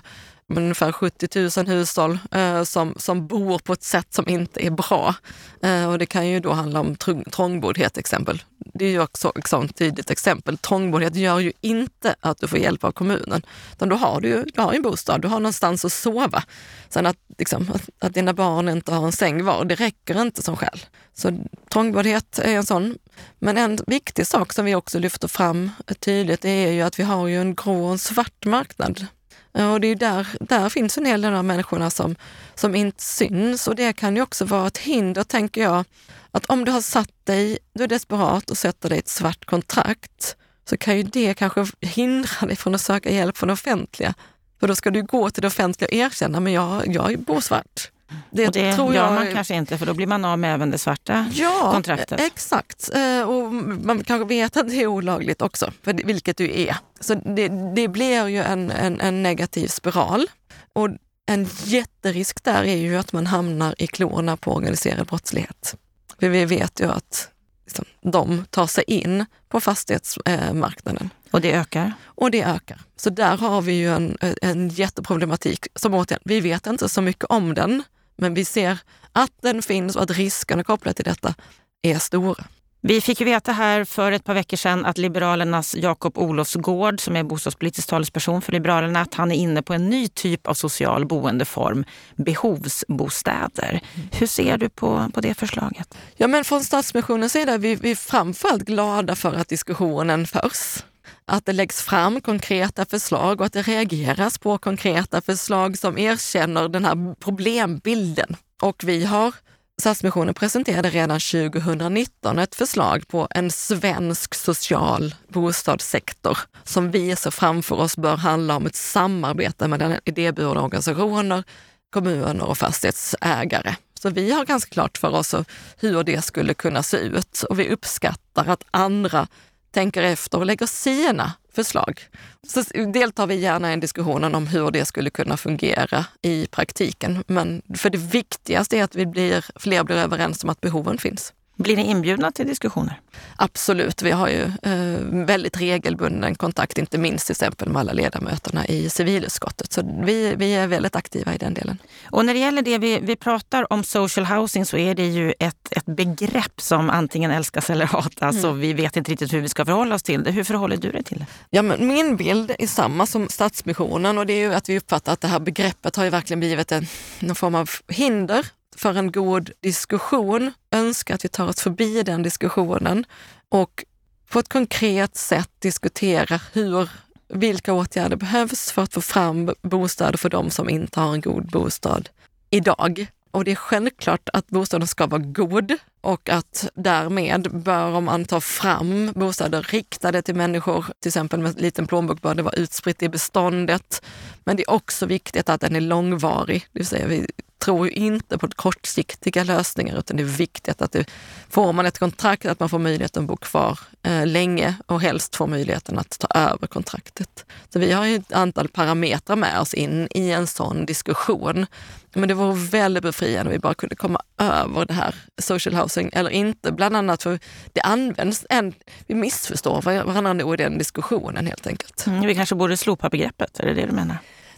ungefär 0.55 0.91
70 0.91 1.49
000 1.57 1.67
hushåll 1.67 2.19
eh, 2.31 2.63
som, 2.63 2.93
som 2.97 3.27
bor 3.27 3.59
på 3.59 3.73
ett 3.73 3.83
sätt 3.83 4.13
som 4.13 4.29
inte 4.29 4.65
är 4.65 4.71
bra. 4.71 5.15
Eh, 5.63 5.89
och 5.89 5.99
det 5.99 6.05
kan 6.05 6.27
ju 6.27 6.39
då 6.39 6.51
handla 6.51 6.79
om 6.79 6.95
trångboddhet 7.31 7.93
till 7.93 7.99
exempel. 7.99 8.43
Det 8.73 8.85
är 8.85 8.89
ju 8.89 9.01
också 9.01 9.31
ett 9.35 9.47
sånt 9.47 9.77
tydligt 9.77 10.11
exempel. 10.11 10.57
Trångboddhet 10.57 11.15
gör 11.15 11.39
ju 11.39 11.51
inte 11.61 12.15
att 12.19 12.37
du 12.37 12.47
får 12.47 12.59
hjälp 12.59 12.83
av 12.83 12.91
kommunen. 12.91 13.41
Utan 13.71 13.89
då 13.89 13.95
har 13.95 14.21
du 14.21 14.27
ju 14.27 14.43
du 14.43 14.61
har 14.61 14.73
en 14.73 14.81
bostad, 14.81 15.21
du 15.21 15.27
har 15.27 15.39
någonstans 15.39 15.85
att 15.85 15.93
sova. 15.93 16.43
Sen 16.89 17.05
att, 17.05 17.17
liksom, 17.37 17.71
att, 17.73 17.89
att 17.99 18.13
dina 18.13 18.33
barn 18.33 18.69
inte 18.69 18.91
har 18.91 19.05
en 19.05 19.11
säng 19.11 19.43
var, 19.43 19.65
det 19.65 19.75
räcker 19.75 20.21
inte 20.21 20.43
som 20.43 20.55
skäl. 20.55 20.85
Så 21.13 21.39
trångboddhet 21.69 22.39
är 22.39 22.55
en 22.55 22.65
sån. 22.65 22.97
Men 23.39 23.57
en 23.57 23.79
viktig 23.87 24.27
sak 24.27 24.53
som 24.53 24.65
vi 24.65 24.75
också 24.75 24.99
lyfter 24.99 25.27
fram 25.27 25.71
tydligt 25.99 26.45
är 26.45 26.71
ju 26.71 26.81
att 26.81 26.99
vi 26.99 27.03
har 27.03 27.27
ju 27.27 27.41
en 27.41 27.55
grå 27.55 27.85
och 27.85 27.91
en 27.91 27.99
svart 27.99 28.45
marknad 28.45 29.05
och 29.51 29.81
det 29.81 29.87
är 29.87 29.95
där, 29.95 30.27
där 30.39 30.69
finns 30.69 30.97
en 30.97 31.05
hel 31.05 31.21
del 31.21 31.33
av 31.33 31.45
människorna 31.45 31.89
som, 31.89 32.15
som 32.55 32.75
inte 32.75 33.03
syns 33.03 33.67
och 33.67 33.75
det 33.75 33.93
kan 33.93 34.15
ju 34.15 34.21
också 34.21 34.45
vara 34.45 34.67
ett 34.67 34.77
hinder, 34.77 35.23
tänker 35.23 35.61
jag. 35.61 35.85
Att 36.31 36.45
om 36.45 36.65
du 36.65 36.71
har 36.71 36.81
satt 36.81 37.25
dig, 37.25 37.57
du 37.73 37.83
är 37.83 37.87
desperat 37.87 38.49
och 38.49 38.57
sätter 38.57 38.89
dig 38.89 38.99
ett 38.99 39.07
svart 39.07 39.45
kontrakt, 39.45 40.35
så 40.69 40.77
kan 40.77 40.97
ju 40.97 41.03
det 41.03 41.33
kanske 41.33 41.65
hindra 41.81 42.47
dig 42.47 42.55
från 42.55 42.75
att 42.75 42.81
söka 42.81 43.11
hjälp 43.11 43.37
från 43.37 43.47
det 43.47 43.53
offentliga. 43.53 44.13
För 44.59 44.67
då 44.67 44.75
ska 44.75 44.91
du 44.91 45.03
gå 45.03 45.29
till 45.29 45.41
det 45.41 45.47
offentliga 45.47 45.87
och 45.87 45.93
erkänna, 45.93 46.39
men 46.39 46.53
jag, 46.53 46.95
jag 46.95 47.19
bor 47.19 47.41
svart. 47.41 47.91
Det, 48.29 48.47
och 48.47 48.53
det 48.53 48.73
tror 48.73 48.93
gör 48.93 49.03
jag... 49.03 49.13
man 49.13 49.33
kanske 49.33 49.55
inte 49.55 49.77
för 49.77 49.85
då 49.85 49.93
blir 49.93 50.07
man 50.07 50.25
av 50.25 50.39
med 50.39 50.53
även 50.53 50.71
det 50.71 50.77
svarta 50.77 51.25
ja, 51.33 51.71
kontraktet. 51.73 52.19
exakt. 52.19 52.89
Eh, 52.95 53.21
och 53.21 53.53
man 53.53 54.03
kanske 54.03 54.27
vet 54.27 54.57
att 54.57 54.69
det 54.69 54.75
är 54.75 54.87
olagligt 54.87 55.41
också, 55.41 55.71
för 55.83 55.93
vilket 55.93 56.37
det 56.37 56.69
är. 56.69 56.77
Så 56.99 57.15
det, 57.15 57.47
det 57.75 57.87
blir 57.87 58.27
ju 58.27 58.43
en, 58.43 58.71
en, 58.71 59.01
en, 59.01 59.23
negativ 59.23 59.67
spiral. 59.67 60.27
Och 60.73 60.89
en 61.25 61.47
jätterisk 61.63 62.43
där 62.43 62.63
är 62.63 62.75
ju 62.75 62.97
att 62.97 63.13
man 63.13 63.27
hamnar 63.27 63.75
i 63.77 63.87
klorna 63.87 64.37
på 64.37 64.55
organiserad 64.55 65.07
brottslighet. 65.07 65.75
För 66.19 66.29
vi 66.29 66.45
vet 66.45 66.79
ju 66.79 66.91
att 66.91 67.29
liksom, 67.65 67.85
de 68.01 68.45
tar 68.49 68.67
sig 68.67 68.83
in 68.87 69.25
på 69.49 69.59
fastighetsmarknaden. 69.59 71.09
Och 71.31 71.41
det 71.41 71.53
ökar? 71.53 71.93
Och 72.05 72.31
det 72.31 72.43
ökar. 72.43 72.81
Så 72.95 73.09
där 73.09 73.37
har 73.37 73.61
vi 73.61 73.73
ju 73.73 73.93
en, 73.93 74.17
en 74.41 74.69
jätteproblematik. 74.69 75.67
Som 75.75 75.93
återigen, 75.93 76.21
vi 76.25 76.39
vet 76.39 76.67
inte 76.67 76.89
så 76.89 77.01
mycket 77.01 77.25
om 77.25 77.53
den, 77.53 77.83
men 78.17 78.33
vi 78.33 78.45
ser 78.45 78.79
att 79.11 79.31
den 79.41 79.61
finns 79.61 79.95
och 79.95 80.03
att 80.03 80.11
riskerna 80.11 80.63
kopplade 80.63 80.93
till 80.93 81.05
detta 81.05 81.35
är 81.81 81.99
stora. 81.99 82.43
Vi 82.81 83.01
fick 83.01 83.21
veta 83.21 83.51
här 83.51 83.85
för 83.85 84.11
ett 84.11 84.23
par 84.23 84.33
veckor 84.33 84.57
sedan 84.57 84.85
att 84.85 84.97
Liberalernas 84.97 85.75
Jakob 85.75 86.17
Olofsgård, 86.17 86.99
som 87.01 87.15
är 87.15 87.23
bostadspolitisk 87.23 87.89
talesperson 87.89 88.41
för 88.41 88.51
Liberalerna, 88.51 89.01
att 89.01 89.13
han 89.13 89.31
är 89.31 89.35
inne 89.35 89.61
på 89.61 89.73
en 89.73 89.89
ny 89.89 90.07
typ 90.07 90.47
av 90.47 90.53
social 90.53 91.05
boendeform, 91.05 91.85
behovsbostäder. 92.15 93.81
Hur 94.11 94.27
ser 94.27 94.57
du 94.57 94.69
på, 94.69 95.09
på 95.13 95.21
det 95.21 95.33
förslaget? 95.33 95.97
Ja, 96.15 96.27
men 96.27 96.43
från 96.43 96.63
Stadsmissionens 96.63 97.31
sida 97.33 97.53
är 97.53 97.57
vi, 97.57 97.75
vi 97.75 97.91
är 97.91 97.95
framförallt 97.95 98.63
glada 98.63 99.15
för 99.15 99.33
att 99.33 99.49
diskussionen 99.49 100.27
förs 100.27 100.83
att 101.25 101.45
det 101.45 101.53
läggs 101.53 101.81
fram 101.81 102.21
konkreta 102.21 102.85
förslag 102.85 103.39
och 103.39 103.45
att 103.45 103.53
det 103.53 103.61
reageras 103.61 104.37
på 104.37 104.57
konkreta 104.57 105.21
förslag 105.21 105.77
som 105.77 105.97
erkänner 105.97 106.69
den 106.69 106.85
här 106.85 107.15
problembilden. 107.15 108.35
Och 108.61 108.83
vi 108.83 109.05
har 109.05 109.33
Stadsmissionen 109.81 110.33
presenterade 110.33 110.89
redan 110.89 111.19
2019 111.19 112.39
ett 112.39 112.55
förslag 112.55 113.07
på 113.07 113.27
en 113.29 113.51
svensk 113.51 114.35
social 114.35 115.15
bostadssektor 115.27 116.37
som 116.63 116.91
vi 116.91 117.15
ser 117.15 117.31
framför 117.31 117.75
oss 117.75 117.97
bör 117.97 118.17
handla 118.17 118.55
om 118.55 118.65
ett 118.65 118.75
samarbete 118.75 119.67
mellan 119.67 119.95
idéburna 120.05 120.61
organisationer, 120.61 121.43
kommuner 121.89 122.43
och 122.43 122.57
fastighetsägare. 122.57 123.75
Så 123.99 124.09
vi 124.09 124.31
har 124.31 124.45
ganska 124.45 124.73
klart 124.73 124.97
för 124.97 125.15
oss 125.15 125.35
hur 125.77 126.03
det 126.03 126.21
skulle 126.21 126.53
kunna 126.53 126.83
se 126.83 126.97
ut 126.97 127.43
och 127.49 127.59
vi 127.59 127.69
uppskattar 127.69 128.47
att 128.47 128.63
andra 128.71 129.27
tänker 129.71 130.03
efter 130.03 130.37
och 130.37 130.45
lägger 130.45 130.65
sina 130.65 131.33
förslag. 131.53 132.01
Så 132.47 132.61
deltar 132.93 133.27
vi 133.27 133.35
gärna 133.35 133.73
i 133.73 133.77
diskussionen 133.77 134.35
om 134.35 134.47
hur 134.47 134.71
det 134.71 134.85
skulle 134.85 135.09
kunna 135.09 135.37
fungera 135.37 136.05
i 136.21 136.47
praktiken. 136.51 137.23
Men 137.27 137.61
för 137.75 137.89
det 137.89 137.97
viktigaste 137.97 138.77
är 138.77 138.83
att 138.83 138.95
vi 138.95 139.05
blir, 139.05 139.45
fler 139.55 139.83
blir 139.83 139.95
överens 139.95 140.43
om 140.43 140.49
att 140.49 140.61
behoven 140.61 140.97
finns. 140.97 141.33
Blir 141.57 141.75
ni 141.75 141.83
inbjudna 141.83 142.31
till 142.31 142.47
diskussioner? 142.47 142.99
Absolut. 143.35 144.01
Vi 144.01 144.11
har 144.11 144.27
ju 144.27 144.41
eh, 144.41 145.25
väldigt 145.25 145.57
regelbunden 145.57 146.35
kontakt, 146.35 146.77
inte 146.77 146.97
minst 146.97 147.25
till 147.25 147.33
exempel 147.33 147.69
med 147.69 147.79
alla 147.79 147.93
ledamöterna 147.93 148.67
i 148.67 148.89
civilutskottet. 148.89 149.73
Så 149.73 150.01
vi, 150.03 150.35
vi 150.35 150.55
är 150.55 150.67
väldigt 150.67 150.95
aktiva 150.95 151.35
i 151.35 151.37
den 151.37 151.53
delen. 151.53 151.77
Och 152.11 152.25
när 152.25 152.33
det 152.33 152.39
gäller 152.39 152.61
det 152.61 152.77
vi, 152.77 152.99
vi 152.99 153.15
pratar 153.15 153.73
om 153.73 153.83
social 153.83 154.25
housing 154.25 154.65
så 154.65 154.77
är 154.77 154.95
det 154.95 155.07
ju 155.07 155.33
ett, 155.39 155.67
ett 155.71 155.85
begrepp 155.85 156.61
som 156.61 156.89
antingen 156.89 157.31
älskas 157.31 157.69
eller 157.69 157.85
hatas 157.85 158.35
mm. 158.35 158.49
och 158.49 158.63
vi 158.63 158.73
vet 158.73 158.97
inte 158.97 159.11
riktigt 159.11 159.33
hur 159.33 159.41
vi 159.41 159.49
ska 159.49 159.65
förhålla 159.65 159.95
oss 159.95 160.03
till 160.03 160.23
det. 160.23 160.31
Hur 160.31 160.43
förhåller 160.43 160.77
du 160.77 160.91
dig 160.91 161.03
till 161.03 161.19
det? 161.19 161.25
Ja, 161.49 161.61
men 161.61 161.87
min 161.87 162.17
bild 162.17 162.51
är 162.59 162.67
samma 162.67 163.05
som 163.05 163.29
Stadsmissionen 163.29 164.17
och 164.17 164.25
det 164.25 164.33
är 164.33 164.49
ju 164.49 164.53
att 164.53 164.69
vi 164.69 164.77
uppfattar 164.77 165.13
att 165.13 165.21
det 165.21 165.27
här 165.27 165.39
begreppet 165.39 165.95
har 165.95 166.03
ju 166.03 166.09
verkligen 166.09 166.39
blivit 166.39 166.71
en, 166.71 166.87
någon 167.19 167.35
form 167.35 167.55
av 167.55 167.69
hinder 167.87 168.45
för 168.77 168.97
en 168.97 169.11
god 169.11 169.51
diskussion, 169.61 170.51
önskar 170.71 171.15
att 171.15 171.25
vi 171.25 171.29
tar 171.29 171.47
oss 171.47 171.61
förbi 171.61 172.03
den 172.03 172.23
diskussionen 172.23 173.05
och 173.49 173.85
på 174.29 174.39
ett 174.39 174.49
konkret 174.49 175.17
sätt 175.17 175.51
diskutera 175.59 176.39
hur, 176.53 176.89
vilka 177.27 177.73
åtgärder 177.73 178.15
behövs 178.15 178.71
för 178.71 178.81
att 178.81 178.93
få 178.93 179.01
fram 179.01 179.53
bostäder 179.61 180.17
för 180.17 180.29
de 180.29 180.49
som 180.49 180.69
inte 180.69 180.99
har 180.99 181.13
en 181.13 181.21
god 181.21 181.51
bostad 181.51 182.09
idag. 182.49 183.07
Och 183.31 183.43
det 183.43 183.51
är 183.51 183.55
självklart 183.55 184.29
att 184.33 184.47
bostaden 184.47 184.87
ska 184.87 185.07
vara 185.07 185.21
god 185.21 185.73
och 186.01 186.29
att 186.29 186.69
därmed 186.75 187.51
bör 187.51 188.01
man 188.01 188.25
ta 188.25 188.41
fram 188.41 189.11
bostäder 189.15 189.61
riktade 189.61 190.21
till 190.21 190.35
människor, 190.35 190.85
till 190.99 191.09
exempel 191.09 191.39
med 191.39 191.61
liten 191.61 191.87
plånbok 191.87 192.21
bör 192.21 192.35
det 192.35 192.43
vara 192.43 192.53
utspritt 192.53 193.03
i 193.03 193.09
beståndet. 193.09 194.01
Men 194.43 194.55
det 194.55 194.63
är 194.63 194.71
också 194.71 195.05
viktigt 195.05 195.49
att 195.49 195.61
den 195.61 195.75
är 195.75 195.81
långvarig, 195.81 196.67
det 196.71 196.79
vill 196.79 196.87
säga 196.87 197.07
vi 197.07 197.27
tror 197.59 197.87
ju 197.87 197.91
inte 197.93 198.37
på 198.37 198.47
kortsiktiga 198.47 199.43
lösningar 199.43 199.99
utan 199.99 200.17
det 200.17 200.23
är 200.23 200.37
viktigt 200.37 200.81
att 200.81 200.91
det, 200.91 201.05
får 201.49 201.73
man 201.73 201.85
ett 201.85 201.99
kontrakt 201.99 202.45
att 202.45 202.59
man 202.59 202.69
får 202.69 202.79
möjligheten 202.79 203.23
att 203.23 203.27
bo 203.27 203.37
kvar 203.37 203.79
eh, 204.03 204.25
länge 204.25 204.75
och 204.85 205.01
helst 205.01 205.35
får 205.35 205.47
möjligheten 205.47 205.99
att 205.99 206.19
ta 206.19 206.27
över 206.27 206.67
kontraktet. 206.67 207.45
Så 207.73 207.79
vi 207.79 207.91
har 207.91 208.05
ju 208.05 208.15
ett 208.15 208.33
antal 208.33 208.67
parametrar 208.67 209.35
med 209.35 209.59
oss 209.59 209.73
in 209.73 210.07
i 210.11 210.31
en 210.31 210.47
sån 210.47 210.85
diskussion. 210.85 211.65
Men 212.13 212.27
det 212.27 212.33
vore 212.33 212.55
väldigt 212.55 213.03
befriande 213.03 213.49
om 213.49 213.53
vi 213.53 213.59
bara 213.59 213.73
kunde 213.73 213.95
komma 213.95 214.21
över 214.37 214.85
det 214.85 214.93
här 214.93 215.15
social 215.37 215.75
housing 215.75 216.09
eller 216.13 216.29
inte. 216.29 216.71
Bland 216.71 216.97
annat 216.97 217.23
för 217.23 217.39
det 217.73 217.81
används, 217.81 218.45
en, 218.49 218.73
vi 219.07 219.15
missförstår 219.15 219.81
varandra 219.81 220.33
nog 220.33 220.53
i 220.53 220.57
den 220.57 220.77
diskussionen 220.77 221.47
helt 221.47 221.67
enkelt. 221.67 222.07
Mm, 222.07 222.27
vi 222.27 222.35
kanske 222.35 222.55
borde 222.55 222.77
slopa 222.77 223.09
begreppet, 223.09 223.59
är 223.59 223.65
det 223.65 223.73
det 223.73 223.85
du 223.85 223.91
menar? 223.91 224.17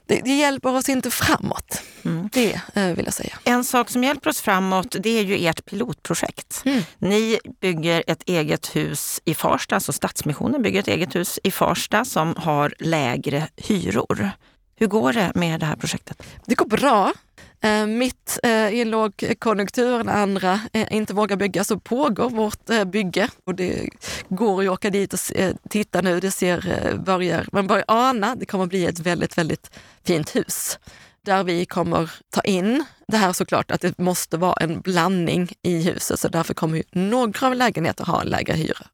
Det, 0.09 0.21
det 0.25 0.35
hjälper 0.35 0.75
oss 0.75 0.89
inte 0.89 1.11
framåt. 1.11 1.81
Mm. 2.05 2.29
Det 2.33 2.61
eh, 2.73 2.87
vill 2.95 3.05
jag 3.05 3.13
säga. 3.13 3.39
En 3.43 3.63
sak 3.63 3.89
som 3.89 4.03
hjälper 4.03 4.29
oss 4.29 4.41
framåt 4.41 4.95
det 4.99 5.19
är 5.19 5.23
ju 5.23 5.47
ert 5.47 5.65
pilotprojekt. 5.65 6.61
Mm. 6.65 6.83
Ni 6.97 7.39
bygger 7.61 8.03
ett 8.07 8.23
eget 8.25 8.75
hus 8.75 9.21
i 9.25 9.33
Farsta, 9.33 9.75
alltså 9.75 9.93
Stadsmissionen 9.93 10.61
bygger 10.61 10.79
ett 10.79 10.87
eget 10.87 11.15
hus 11.15 11.39
i 11.43 11.51
Farsta 11.51 12.05
som 12.05 12.35
har 12.37 12.73
lägre 12.79 13.47
hyror. 13.57 14.31
Hur 14.75 14.87
går 14.87 15.13
det 15.13 15.31
med 15.35 15.59
det 15.59 15.65
här 15.65 15.75
projektet? 15.75 16.23
Det 16.45 16.55
går 16.55 16.65
bra. 16.65 17.13
Eh, 17.61 17.85
mitt 17.85 18.39
eh, 18.43 18.69
i 18.69 18.81
en 18.81 18.89
lågkonjunktur 18.89 20.03
när 20.03 20.13
andra 20.13 20.59
eh, 20.73 20.87
inte 20.91 21.13
vågar 21.13 21.37
bygga 21.37 21.63
så 21.63 21.79
pågår 21.79 22.29
vårt 22.29 22.69
eh, 22.69 22.83
bygge 22.83 23.29
och 23.45 23.55
det 23.55 23.89
går 24.29 24.63
att 24.63 24.69
åka 24.69 24.89
dit 24.89 25.13
och 25.13 25.19
se, 25.19 25.41
eh, 25.43 25.55
titta 25.69 26.01
nu. 26.01 26.19
Det 26.19 26.31
ser, 26.31 26.87
eh, 26.87 26.95
börjar, 26.95 27.47
man 27.51 27.67
börjar 27.67 27.85
ana, 27.87 28.35
det 28.35 28.45
kommer 28.45 28.65
bli 28.65 28.85
ett 28.85 28.99
väldigt, 28.99 29.37
väldigt 29.37 29.71
fint 30.03 30.35
hus 30.35 30.79
där 31.21 31.43
vi 31.43 31.65
kommer 31.65 32.11
ta 32.29 32.41
in 32.41 32.85
det 33.07 33.17
här 33.17 33.33
såklart 33.33 33.71
att 33.71 33.81
det 33.81 33.97
måste 33.97 34.37
vara 34.37 34.53
en 34.53 34.81
blandning 34.81 35.49
i 35.61 35.81
huset, 35.81 36.19
så 36.19 36.27
därför 36.27 36.53
kommer 36.53 36.77
ju 36.77 36.83
några 36.91 37.47
av 37.47 37.55
lägenheter 37.55 38.05
ha 38.05 38.21
en 38.21 38.27
lägre 38.27 38.53
hyra. 38.53 38.87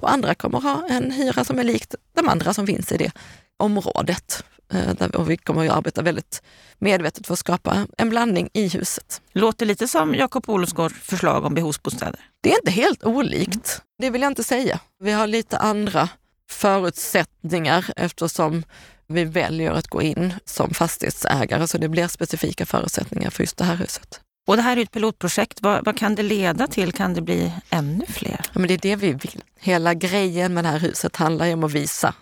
Och 0.00 0.12
andra 0.12 0.34
kommer 0.34 0.60
ha 0.60 0.86
en 0.88 1.10
hyra 1.10 1.44
som 1.44 1.58
är 1.58 1.64
likt 1.64 1.94
de 2.14 2.28
andra 2.28 2.54
som 2.54 2.66
finns 2.66 2.92
i 2.92 2.96
det 2.96 3.12
området. 3.56 4.44
Eh, 4.72 5.06
och 5.06 5.30
vi 5.30 5.36
kommer 5.36 5.66
att 5.66 5.76
arbeta 5.76 6.02
väldigt 6.02 6.42
medvetet 6.78 7.26
för 7.26 7.32
att 7.32 7.38
skapa 7.38 7.86
en 7.98 8.10
blandning 8.10 8.48
i 8.52 8.68
huset. 8.68 9.22
Låter 9.32 9.66
lite 9.66 9.88
som 9.88 10.14
Jakob 10.14 10.48
Olofsgårds 10.48 10.94
förslag 10.94 11.44
om 11.44 11.54
behovsbostäder. 11.54 12.20
Det 12.40 12.52
är 12.52 12.56
inte 12.56 12.70
helt 12.70 13.04
olikt, 13.04 13.82
det 13.98 14.10
vill 14.10 14.22
jag 14.22 14.30
inte 14.30 14.44
säga. 14.44 14.80
Vi 15.00 15.12
har 15.12 15.26
lite 15.26 15.58
andra 15.58 16.08
förutsättningar 16.50 17.90
eftersom 17.96 18.64
vi 19.12 19.24
väljer 19.24 19.72
att 19.72 19.88
gå 19.88 20.02
in 20.02 20.34
som 20.44 20.74
fastighetsägare, 20.74 21.68
så 21.68 21.78
det 21.78 21.88
blir 21.88 22.08
specifika 22.08 22.66
förutsättningar 22.66 23.30
för 23.30 23.42
just 23.42 23.56
det 23.56 23.64
här 23.64 23.76
huset. 23.76 24.20
Och 24.46 24.56
det 24.56 24.62
här 24.62 24.76
är 24.76 24.82
ett 24.82 24.90
pilotprojekt. 24.90 25.62
Vad, 25.62 25.84
vad, 25.84 25.98
kan 25.98 26.14
det 26.14 26.22
leda 26.22 26.66
till? 26.66 26.92
Kan 26.92 27.14
det 27.14 27.20
bli 27.20 27.52
ännu 27.70 28.06
fler? 28.06 28.40
Ja, 28.52 28.58
men 28.58 28.68
det 28.68 28.74
är 28.74 28.78
det 28.78 28.96
vi 28.96 29.12
vill. 29.12 29.44
Hela 29.60 29.94
grejen 29.94 30.54
med 30.54 30.64
det 30.64 30.68
här 30.68 30.78
huset 30.78 31.16
handlar 31.16 31.46
ju 31.46 31.52
om 31.52 31.64
att 31.64 31.72
visa 31.72 32.14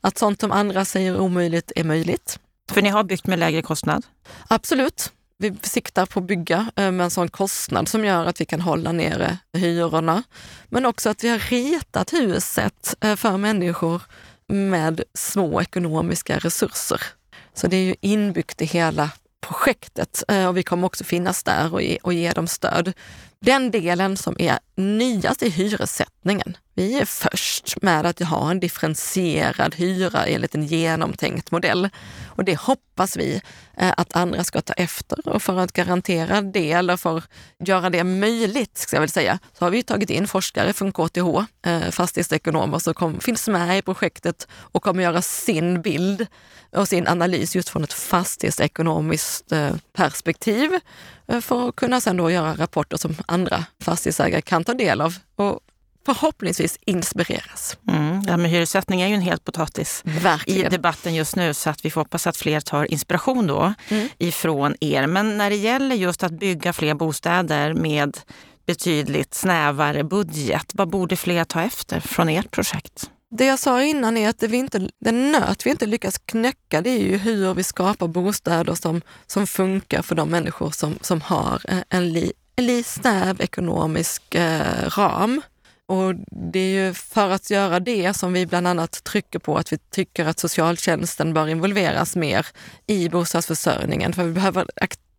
att 0.00 0.18
sånt 0.18 0.40
som 0.40 0.52
andra 0.52 0.84
säger 0.84 1.20
omöjligt 1.20 1.72
är 1.76 1.84
möjligt. 1.84 2.38
För 2.70 2.82
ni 2.82 2.88
har 2.88 3.04
byggt 3.04 3.26
med 3.26 3.38
lägre 3.38 3.62
kostnad? 3.62 4.06
Absolut. 4.48 5.12
Vi 5.38 5.54
siktar 5.62 6.06
på 6.06 6.20
att 6.20 6.26
bygga 6.26 6.70
eh, 6.76 6.90
med 6.90 7.04
en 7.04 7.10
sån 7.10 7.28
kostnad 7.28 7.88
som 7.88 8.04
gör 8.04 8.26
att 8.26 8.40
vi 8.40 8.44
kan 8.44 8.60
hålla 8.60 8.92
nere 8.92 9.38
hyrorna. 9.52 10.22
Men 10.68 10.86
också 10.86 11.10
att 11.10 11.24
vi 11.24 11.28
har 11.28 11.38
ritat 11.38 12.12
huset 12.12 12.94
eh, 13.00 13.16
för 13.16 13.36
människor 13.36 14.02
med 14.48 15.02
små 15.14 15.60
ekonomiska 15.60 16.38
resurser. 16.38 17.00
Så 17.54 17.66
det 17.66 17.76
är 17.76 17.84
ju 17.84 17.94
inbyggt 18.00 18.62
i 18.62 18.64
hela 18.64 19.10
projektet 19.40 20.24
eh, 20.28 20.48
och 20.48 20.56
vi 20.56 20.62
kommer 20.62 20.86
också 20.86 21.04
finnas 21.04 21.42
där 21.42 21.74
och 21.74 21.82
ge, 21.82 21.98
och 22.02 22.12
ge 22.12 22.32
dem 22.32 22.46
stöd. 22.46 22.92
Den 23.40 23.70
delen 23.70 24.16
som 24.16 24.36
är 24.38 24.58
nyast 24.74 25.42
i 25.42 25.48
hyressättningen. 25.50 26.56
Vi 26.78 27.00
är 27.00 27.04
först 27.04 27.82
med 27.82 28.06
att 28.06 28.20
ha 28.20 28.50
en 28.50 28.60
differentierad 28.60 29.74
hyra 29.74 30.26
enligt 30.26 30.54
en 30.54 30.66
genomtänkt 30.66 31.50
modell. 31.50 31.88
Och 32.26 32.44
det 32.44 32.60
hoppas 32.60 33.16
vi 33.16 33.40
eh, 33.76 33.92
att 33.96 34.16
andra 34.16 34.44
ska 34.44 34.60
ta 34.60 34.72
efter. 34.72 35.28
Och 35.28 35.42
för 35.42 35.58
att 35.58 35.72
garantera 35.72 36.42
det, 36.42 36.72
eller 36.72 36.96
för 36.96 37.16
att 37.16 37.28
göra 37.58 37.90
det 37.90 38.04
möjligt, 38.04 38.78
ska 38.78 38.96
jag 38.96 39.00
väl 39.00 39.10
säga, 39.10 39.38
så 39.58 39.64
har 39.64 39.70
vi 39.70 39.82
tagit 39.82 40.10
in 40.10 40.28
forskare 40.28 40.72
från 40.72 40.92
KTH, 40.92 41.44
eh, 41.66 41.90
fastighetsekonomer, 41.90 42.78
som 42.78 42.94
kom, 42.94 43.20
finns 43.20 43.48
med 43.48 43.78
i 43.78 43.82
projektet 43.82 44.48
och 44.52 44.82
kommer 44.82 45.02
göra 45.02 45.22
sin 45.22 45.82
bild 45.82 46.26
och 46.72 46.88
sin 46.88 47.08
analys 47.08 47.56
just 47.56 47.68
från 47.68 47.84
ett 47.84 47.92
fastighetsekonomiskt 47.92 49.52
eh, 49.52 49.74
perspektiv 49.92 50.70
för 51.40 51.68
att 51.68 51.76
kunna 51.76 52.00
sen 52.00 52.16
då 52.16 52.30
göra 52.30 52.54
rapporter 52.54 52.96
som 52.96 53.16
andra 53.26 53.64
fastighetsägare 53.82 54.42
kan 54.42 54.64
ta 54.64 54.74
del 54.74 55.00
av 55.00 55.14
och 55.36 55.60
förhoppningsvis 56.06 56.78
inspireras. 56.86 57.78
Mm, 57.88 58.22
ja, 58.26 58.36
men 58.36 58.50
hyressättning 58.50 59.00
är 59.00 59.08
ju 59.08 59.14
en 59.14 59.20
het 59.20 59.44
potatis 59.44 60.02
Verkligen. 60.04 60.66
i 60.66 60.68
debatten 60.68 61.14
just 61.14 61.36
nu 61.36 61.54
så 61.54 61.70
att 61.70 61.84
vi 61.84 61.90
får 61.90 62.00
hoppas 62.00 62.26
att 62.26 62.36
fler 62.36 62.60
tar 62.60 62.92
inspiration 62.92 63.46
då 63.46 63.74
mm. 63.88 64.08
ifrån 64.18 64.74
er. 64.80 65.06
Men 65.06 65.38
när 65.38 65.50
det 65.50 65.56
gäller 65.56 65.96
just 65.96 66.22
att 66.22 66.32
bygga 66.32 66.72
fler 66.72 66.94
bostäder 66.94 67.74
med 67.74 68.18
betydligt 68.66 69.34
snävare 69.34 70.04
budget, 70.04 70.66
vad 70.74 70.88
borde 70.88 71.16
fler 71.16 71.44
ta 71.44 71.62
efter 71.62 72.00
från 72.00 72.28
ert 72.28 72.50
projekt? 72.50 73.10
Det 73.30 73.44
jag 73.46 73.58
sa 73.58 73.82
innan 73.82 74.16
är 74.16 74.28
att 74.28 74.38
det 74.38 74.46
vi 74.46 74.56
inte, 74.56 74.88
den 75.00 75.32
nöt 75.32 75.66
vi 75.66 75.70
inte 75.70 75.86
lyckas 75.86 76.18
knäcka, 76.18 76.80
det 76.80 76.90
är 76.90 77.02
ju 77.02 77.16
hur 77.16 77.54
vi 77.54 77.62
skapar 77.62 78.08
bostäder 78.08 78.74
som, 78.74 79.02
som 79.26 79.46
funkar 79.46 80.02
för 80.02 80.14
de 80.14 80.28
människor 80.28 80.70
som, 80.70 80.98
som 81.00 81.20
har 81.20 81.62
en, 81.88 82.12
li, 82.12 82.32
en 82.56 82.66
li 82.66 82.82
snäv 82.82 83.40
ekonomisk 83.40 84.34
eh, 84.34 84.88
ram. 84.88 85.42
Och 85.86 86.14
det 86.52 86.58
är 86.58 86.86
ju 86.86 86.94
för 86.94 87.30
att 87.30 87.50
göra 87.50 87.80
det 87.80 88.14
som 88.14 88.32
vi 88.32 88.46
bland 88.46 88.68
annat 88.68 89.04
trycker 89.04 89.38
på 89.38 89.56
att 89.56 89.72
vi 89.72 89.78
tycker 89.78 90.26
att 90.26 90.38
socialtjänsten 90.38 91.34
bör 91.34 91.48
involveras 91.48 92.16
mer 92.16 92.46
i 92.86 93.08
bostadsförsörjningen. 93.08 94.12
För 94.12 94.24
vi 94.24 94.32
behöver, 94.32 94.66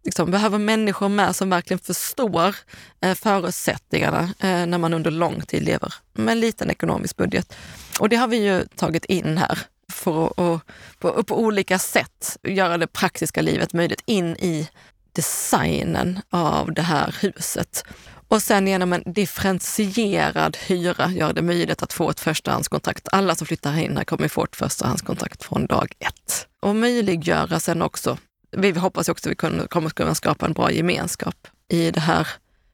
liksom, 0.04 0.32
behöver 0.32 0.58
människor 0.58 1.10
med 1.10 1.36
som 1.36 1.50
verkligen 1.50 1.80
förstår 1.80 2.56
eh, 3.02 3.14
förutsättningarna 3.14 4.20
eh, 4.40 4.66
när 4.66 4.78
man 4.78 4.94
under 4.94 5.12
lång 5.12 5.42
tid 5.42 5.64
lever 5.64 5.94
med 6.14 6.32
en 6.32 6.40
liten 6.40 6.72
ekonomisk 6.72 7.18
budget. 7.18 7.56
Och 8.00 8.10
det 8.10 8.16
har 8.16 8.28
vi 8.28 8.38
ju 8.38 8.66
tagit 8.76 9.06
in 9.06 9.38
här 9.38 9.60
för 9.92 10.26
att 10.26 10.38
och, 10.38 10.62
på, 11.00 11.24
på 11.24 11.40
olika 11.40 11.80
sätt 11.80 12.38
göra 12.44 12.78
det 12.78 12.88
praktiska 12.88 13.42
livet 13.42 13.74
möjligt 13.74 14.04
in 14.06 14.36
i 14.36 14.70
designen 15.12 16.22
av 16.30 16.74
det 16.74 16.82
här 16.82 17.16
huset. 17.22 17.84
Och 18.28 18.42
sen 18.42 18.68
genom 18.68 18.94
en 18.94 19.04
differentierad 19.06 20.58
hyra 20.68 21.12
gör 21.12 21.34
det 21.34 21.42
möjligt 21.42 21.84
att 21.84 21.94
få 21.94 22.10
ett 22.10 22.20
förstahandskontrakt. 22.20 23.08
Alla 23.12 23.36
som 23.36 23.48
flyttar 23.48 23.80
in 23.80 23.98
här 23.98 24.04
kommer 24.04 24.28
få 24.28 24.44
ett 24.44 24.56
förstahandskontrakt 24.56 25.44
från 25.44 25.66
dag 25.66 25.94
ett. 26.00 26.48
Och 26.62 26.76
möjliggöra 26.76 27.60
sen 27.60 27.82
också, 27.82 28.18
vi 28.52 28.72
hoppas 28.72 29.10
också 29.10 29.30
att 29.30 29.32
vi 29.32 29.68
kommer 29.68 29.90
kunna 29.90 30.16
skapa 30.16 30.46
en 30.46 30.54
bra 30.54 30.72
gemenskap 30.72 31.48
i 31.70 31.92
det 31.92 32.00
här 32.00 32.28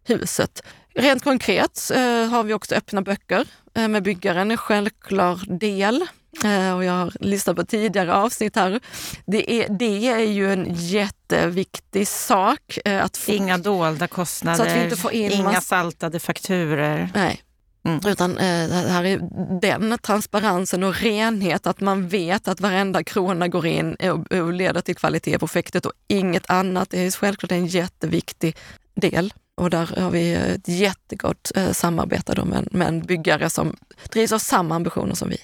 huset. 0.03 0.63
Rent 0.95 1.23
konkret 1.23 1.91
eh, 1.93 2.25
har 2.25 2.43
vi 2.43 2.53
också 2.53 2.75
öppna 2.75 3.01
böcker 3.01 3.47
eh, 3.73 3.87
med 3.87 4.03
byggaren, 4.03 4.51
en 4.51 4.57
självklar 4.57 5.57
del. 5.59 6.05
Eh, 6.43 6.75
och 6.75 6.83
jag 6.83 6.93
har 6.93 7.11
lyssnat 7.19 7.55
på 7.55 7.65
tidigare 7.65 8.13
avsnitt 8.13 8.55
här. 8.55 8.79
Det 9.25 9.51
är, 9.51 9.69
det 9.69 10.07
är 10.07 10.19
ju 10.19 10.53
en 10.53 10.67
jätteviktig 10.69 12.07
sak. 12.07 12.77
Eh, 12.85 13.05
att 13.05 13.17
få, 13.17 13.31
inga 13.31 13.57
dolda 13.57 14.07
kostnader, 14.07 14.91
inga 15.11 15.61
saltade 15.61 16.19
fakturer. 16.19 17.09
Nej. 17.13 17.43
Mm. 17.85 17.99
Utan 18.05 18.37
eh, 18.37 18.69
här 18.69 19.03
är 19.05 19.19
den 19.61 19.97
transparensen 20.01 20.83
och 20.83 20.95
renhet, 20.95 21.67
att 21.67 21.79
man 21.79 22.07
vet 22.07 22.47
att 22.47 22.61
varenda 22.61 23.03
krona 23.03 23.47
går 23.47 23.65
in 23.65 23.93
och, 23.93 24.31
och 24.31 24.53
leder 24.53 24.81
till 24.81 24.95
kvalitet 24.95 25.35
i 25.35 25.37
projektet 25.37 25.85
och 25.85 25.93
inget 26.07 26.49
annat. 26.49 26.89
Det 26.89 27.05
är 27.05 27.11
självklart 27.11 27.51
en 27.51 27.67
jätteviktig 27.67 28.57
del. 28.95 29.33
Och 29.55 29.69
där 29.69 30.01
har 30.01 30.11
vi 30.11 30.33
ett 30.33 30.67
jättegott 30.67 31.51
eh, 31.55 31.71
samarbete 31.71 32.45
med, 32.45 32.67
med 32.71 32.87
en 32.87 33.01
byggare 33.01 33.49
som 33.49 33.75
drivs 34.09 34.31
av 34.31 34.39
samma 34.39 34.75
ambitioner 34.75 35.15
som 35.15 35.29
vi. 35.29 35.37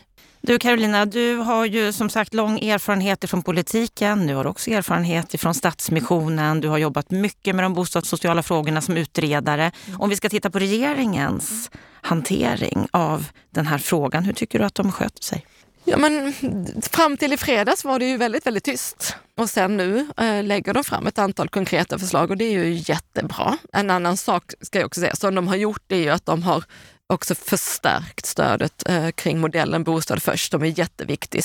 Du 0.49 0.59
Carolina, 0.59 1.05
du 1.05 1.35
har 1.35 1.65
ju 1.65 1.93
som 1.93 2.09
sagt 2.09 2.33
lång 2.33 2.59
erfarenhet 2.59 3.29
från 3.29 3.43
politiken. 3.43 4.27
Du 4.27 4.35
har 4.35 4.47
också 4.47 4.71
erfarenhet 4.71 5.41
från 5.41 5.53
Stadsmissionen. 5.53 6.61
Du 6.61 6.67
har 6.67 6.77
jobbat 6.77 7.11
mycket 7.11 7.55
med 7.55 7.65
de 7.65 7.73
bostadssociala 7.73 8.43
frågorna 8.43 8.81
som 8.81 8.97
utredare. 8.97 9.71
Om 9.97 10.09
vi 10.09 10.15
ska 10.15 10.29
titta 10.29 10.49
på 10.49 10.59
regeringens 10.59 11.71
hantering 12.01 12.87
av 12.91 13.25
den 13.49 13.67
här 13.67 13.77
frågan, 13.77 14.23
hur 14.23 14.33
tycker 14.33 14.59
du 14.59 14.65
att 14.65 14.75
de 14.75 14.91
sköter 14.91 15.23
sig? 15.23 15.45
Ja, 15.83 15.97
men 15.97 16.33
fram 16.81 17.17
till 17.17 17.33
i 17.33 17.37
fredags 17.37 17.83
var 17.83 17.99
det 17.99 18.05
ju 18.05 18.17
väldigt, 18.17 18.45
väldigt 18.45 18.63
tyst. 18.63 19.15
Och 19.37 19.49
sen 19.49 19.77
nu 19.77 20.07
äh, 20.17 20.43
lägger 20.43 20.73
de 20.73 20.83
fram 20.83 21.07
ett 21.07 21.19
antal 21.19 21.49
konkreta 21.49 21.99
förslag 21.99 22.31
och 22.31 22.37
det 22.37 22.45
är 22.45 22.63
ju 22.63 22.73
jättebra. 22.73 23.57
En 23.73 23.89
annan 23.89 24.17
sak 24.17 24.53
ska 24.61 24.79
jag 24.79 24.85
också 24.85 25.01
säga, 25.01 25.15
som 25.15 25.35
de 25.35 25.47
har 25.47 25.55
gjort 25.55 25.91
är 25.91 25.97
ju 25.97 26.09
att 26.09 26.25
de 26.25 26.43
har 26.43 26.63
också 27.13 27.35
förstärkt 27.35 28.25
stödet 28.25 28.89
eh, 28.89 29.09
kring 29.09 29.39
modellen 29.39 29.83
Bostad 29.83 30.23
först, 30.23 30.51
som 30.51 30.63
är 30.63 30.79
jätteviktig. 30.79 31.43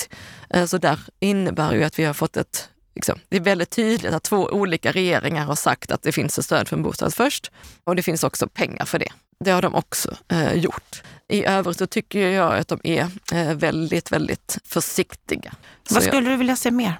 Eh, 0.49 0.65
så 0.65 0.77
där 0.77 0.99
innebär 1.19 1.73
ju 1.73 1.83
att 1.83 1.99
vi 1.99 2.03
har 2.03 2.13
fått 2.13 2.37
ett 2.37 2.69
Liksom, 2.95 3.19
det 3.29 3.35
är 3.35 3.41
väldigt 3.41 3.69
tydligt 3.69 4.13
att 4.13 4.23
två 4.23 4.37
olika 4.37 4.91
regeringar 4.91 5.45
har 5.45 5.55
sagt 5.55 5.91
att 5.91 6.01
det 6.01 6.11
finns 6.11 6.39
ett 6.39 6.45
stöd 6.45 6.67
för 6.67 6.75
en 6.75 6.83
bostad 6.83 7.13
först 7.13 7.51
och 7.83 7.95
det 7.95 8.03
finns 8.03 8.23
också 8.23 8.47
pengar 8.47 8.85
för 8.85 8.99
det. 8.99 9.11
Det 9.39 9.51
har 9.51 9.61
de 9.61 9.75
också 9.75 10.17
eh, 10.27 10.53
gjort. 10.53 11.03
I 11.27 11.45
övrigt 11.45 11.77
så 11.77 11.87
tycker 11.87 12.27
jag 12.27 12.57
att 12.57 12.67
de 12.67 12.79
är 12.83 13.09
eh, 13.33 13.53
väldigt, 13.53 14.11
väldigt 14.11 14.57
försiktiga. 14.65 15.53
Vad 15.89 16.03
så 16.03 16.07
skulle 16.07 16.23
jag, 16.23 16.33
du 16.33 16.37
vilja 16.37 16.55
se 16.55 16.71
mer? 16.71 16.99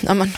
Ja, 0.00 0.14
men, 0.14 0.32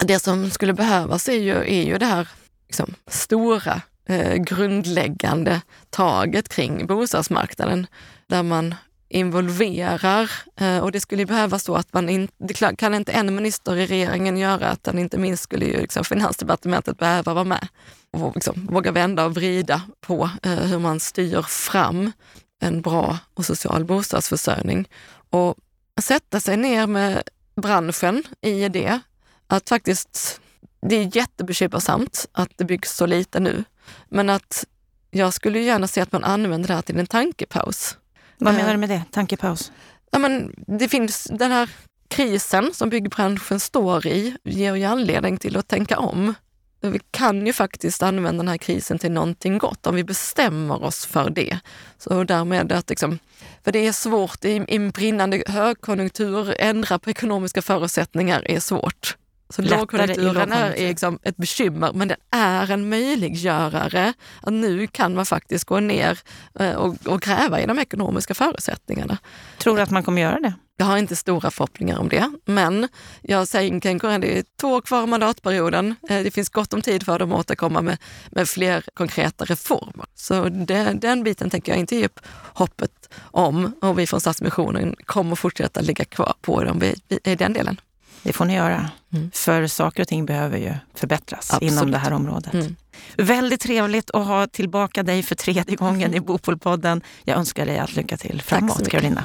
det 0.00 0.18
som 0.18 0.50
skulle 0.50 0.72
behövas 0.72 1.28
är 1.28 1.38
ju, 1.38 1.56
är 1.56 1.84
ju 1.84 1.98
det 1.98 2.06
här 2.06 2.28
liksom, 2.66 2.94
stora 3.06 3.82
eh, 4.08 4.34
grundläggande 4.34 5.60
taget 5.90 6.48
kring 6.48 6.86
bostadsmarknaden 6.86 7.86
där 8.26 8.42
man 8.42 8.74
involverar 9.08 10.30
eh, 10.60 10.78
och 10.78 10.92
det 10.92 11.00
skulle 11.00 11.26
behövas 11.26 11.64
så 11.64 11.74
att 11.74 11.92
man 11.92 12.08
inte, 12.08 12.34
det 12.38 12.76
kan 12.76 12.94
inte 12.94 13.12
en 13.12 13.34
minister 13.34 13.76
i 13.76 13.86
regeringen 13.86 14.36
göra, 14.36 14.68
att 14.68 14.84
den 14.84 14.98
inte 14.98 15.18
minst 15.18 15.42
skulle 15.42 15.64
ju 15.64 15.80
liksom 15.80 16.04
finansdepartementet 16.04 16.98
behöva 16.98 17.34
vara 17.34 17.44
med 17.44 17.68
och 18.10 18.34
liksom 18.34 18.66
våga 18.70 18.92
vända 18.92 19.24
och 19.24 19.34
vrida 19.34 19.82
på 20.00 20.30
eh, 20.42 20.52
hur 20.52 20.78
man 20.78 21.00
styr 21.00 21.42
fram 21.42 22.12
en 22.60 22.80
bra 22.80 23.18
och 23.34 23.46
social 23.46 23.84
bostadsförsörjning. 23.84 24.88
Och 25.30 25.54
sätta 26.00 26.40
sig 26.40 26.56
ner 26.56 26.86
med 26.86 27.22
branschen 27.56 28.22
i 28.40 28.68
det, 28.68 29.00
att 29.46 29.68
faktiskt, 29.68 30.40
det 30.80 30.96
är 30.96 31.16
jättebekymmersamt 31.16 32.26
att 32.32 32.50
det 32.56 32.64
byggs 32.64 32.96
så 32.96 33.06
lite 33.06 33.40
nu. 33.40 33.64
Men 34.08 34.30
att 34.30 34.64
jag 35.10 35.34
skulle 35.34 35.60
gärna 35.60 35.86
se 35.86 36.00
att 36.00 36.12
man 36.12 36.24
använder 36.24 36.68
det 36.68 36.74
här 36.74 36.82
till 36.82 36.98
en 36.98 37.06
tankepaus. 37.06 37.96
Vad 38.38 38.54
menar 38.54 38.72
du 38.72 38.78
med 38.78 38.88
det? 38.88 39.02
Tankepaus? 39.10 39.72
Ja, 40.10 40.18
men 40.18 40.54
det 40.66 40.88
finns 40.88 41.28
den 41.32 41.52
här 41.52 41.70
krisen 42.08 42.74
som 42.74 42.90
byggbranschen 42.90 43.60
står 43.60 44.06
i 44.06 44.36
ger 44.44 44.74
ju 44.74 44.84
anledning 44.84 45.38
till 45.38 45.56
att 45.56 45.68
tänka 45.68 45.98
om. 45.98 46.34
Vi 46.80 47.00
kan 47.10 47.46
ju 47.46 47.52
faktiskt 47.52 48.02
använda 48.02 48.42
den 48.42 48.48
här 48.48 48.56
krisen 48.56 48.98
till 48.98 49.12
någonting 49.12 49.58
gott 49.58 49.86
om 49.86 49.94
vi 49.94 50.04
bestämmer 50.04 50.84
oss 50.84 51.06
för 51.06 51.30
det. 51.30 51.58
Så 51.98 52.24
därmed 52.24 52.72
att 52.72 52.90
liksom, 52.90 53.18
för 53.64 53.72
det 53.72 53.86
är 53.86 53.92
svårt 53.92 54.44
i 54.44 54.64
en 54.68 54.90
brinnande 54.90 55.42
högkonjunktur, 55.46 56.54
ändra 56.58 56.98
på 56.98 57.10
ekonomiska 57.10 57.62
förutsättningar 57.62 58.50
är 58.50 58.60
svårt. 58.60 59.16
Så 59.50 59.62
lågkonjunkturen 59.62 60.52
är 60.52 60.70
liksom 60.76 61.18
ett 61.22 61.36
bekymmer, 61.36 61.92
men 61.92 62.08
den 62.08 62.16
är 62.30 62.70
en 62.70 62.88
möjliggörare. 62.88 64.12
Att 64.42 64.52
nu 64.52 64.86
kan 64.86 65.14
man 65.14 65.26
faktiskt 65.26 65.64
gå 65.64 65.80
ner 65.80 66.18
eh, 66.60 66.72
och, 66.72 66.96
och 67.06 67.20
gräva 67.20 67.60
i 67.60 67.66
de 67.66 67.78
ekonomiska 67.78 68.34
förutsättningarna. 68.34 69.18
Tror 69.58 69.76
du 69.76 69.82
att 69.82 69.90
man 69.90 70.02
kommer 70.02 70.22
göra 70.22 70.40
det? 70.40 70.52
Jag 70.76 70.86
har 70.86 70.98
inte 70.98 71.16
stora 71.16 71.50
förhoppningar 71.50 71.98
om 71.98 72.08
det, 72.08 72.32
men 72.44 72.88
jag 73.22 73.48
tänker 73.48 74.08
att 74.08 74.20
det 74.20 74.38
är 74.38 74.44
två 74.60 74.68
år 74.68 74.80
kvar 74.80 75.06
mandatperioden. 75.06 75.94
Eh, 76.08 76.22
det 76.22 76.30
finns 76.30 76.48
gott 76.48 76.74
om 76.74 76.82
tid 76.82 77.02
för 77.02 77.18
dem 77.18 77.32
att 77.32 77.38
återkomma 77.38 77.82
med, 77.82 77.98
med 78.30 78.48
fler 78.48 78.84
konkreta 78.94 79.44
reformer. 79.44 80.06
Så 80.14 80.48
det, 80.48 80.92
den 81.00 81.24
biten 81.24 81.50
tänker 81.50 81.72
jag 81.72 81.78
inte 81.78 81.96
ge 81.96 82.04
upp 82.04 82.20
hoppet 82.52 83.14
om 83.20 83.72
och 83.80 83.98
vi 83.98 84.06
från 84.06 84.20
Stadsmissionen 84.20 84.94
kommer 85.04 85.36
fortsätta 85.36 85.80
ligga 85.80 86.04
kvar 86.04 86.34
på 86.40 86.64
dem 86.64 86.82
i 87.24 87.34
den 87.34 87.52
delen. 87.52 87.80
Det 88.22 88.32
får 88.32 88.44
ni 88.44 88.54
göra, 88.54 88.90
mm. 89.12 89.30
för 89.34 89.66
saker 89.66 90.02
och 90.02 90.08
ting 90.08 90.26
behöver 90.26 90.58
ju 90.58 90.74
förbättras 90.94 91.50
Absolut. 91.52 91.72
inom 91.72 91.90
det 91.90 91.98
här 91.98 92.12
området. 92.12 92.54
Mm. 92.54 92.76
Väldigt 93.16 93.60
trevligt 93.60 94.10
att 94.10 94.26
ha 94.26 94.46
tillbaka 94.46 95.02
dig 95.02 95.22
för 95.22 95.34
tredje 95.34 95.76
gången 95.76 96.14
i 96.14 96.20
Bopolpodden. 96.20 97.00
Jag 97.24 97.38
önskar 97.38 97.66
dig 97.66 97.78
allt 97.78 97.96
lycka 97.96 98.16
till 98.16 98.42
framåt, 98.42 98.88
Carolina. 98.88 99.24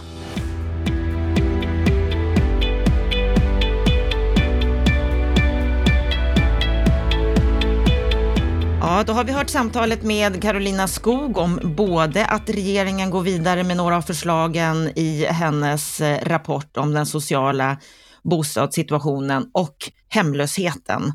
Ja, 8.85 9.03
då 9.03 9.13
har 9.13 9.23
vi 9.23 9.31
hört 9.31 9.49
samtalet 9.49 10.03
med 10.03 10.41
Carolina 10.41 10.87
Skog 10.87 11.37
om 11.37 11.59
både 11.63 12.25
att 12.25 12.49
regeringen 12.49 13.09
går 13.09 13.21
vidare 13.21 13.63
med 13.63 13.77
några 13.77 13.97
av 13.97 14.01
förslagen 14.01 14.89
i 14.95 15.25
hennes 15.25 16.01
eh, 16.01 16.19
rapport 16.25 16.77
om 16.77 16.93
den 16.93 17.05
sociala 17.05 17.77
bostadssituationen 18.24 19.49
och 19.53 19.76
hemlösheten 20.09 21.11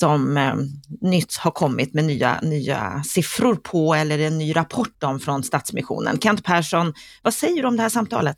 som 0.00 0.36
eh, 0.36 0.54
nyss 1.00 1.38
har 1.38 1.50
kommit 1.50 1.94
med 1.94 2.04
nya, 2.04 2.40
nya 2.42 3.02
siffror 3.04 3.54
på 3.54 3.94
eller 3.94 4.18
en 4.18 4.38
ny 4.38 4.56
rapport 4.56 5.02
om 5.04 5.20
från 5.20 5.42
Stadsmissionen. 5.42 6.18
Kent 6.18 6.44
Persson, 6.44 6.94
vad 7.22 7.34
säger 7.34 7.62
du 7.62 7.68
om 7.68 7.76
det 7.76 7.82
här 7.82 7.88
samtalet? 7.88 8.36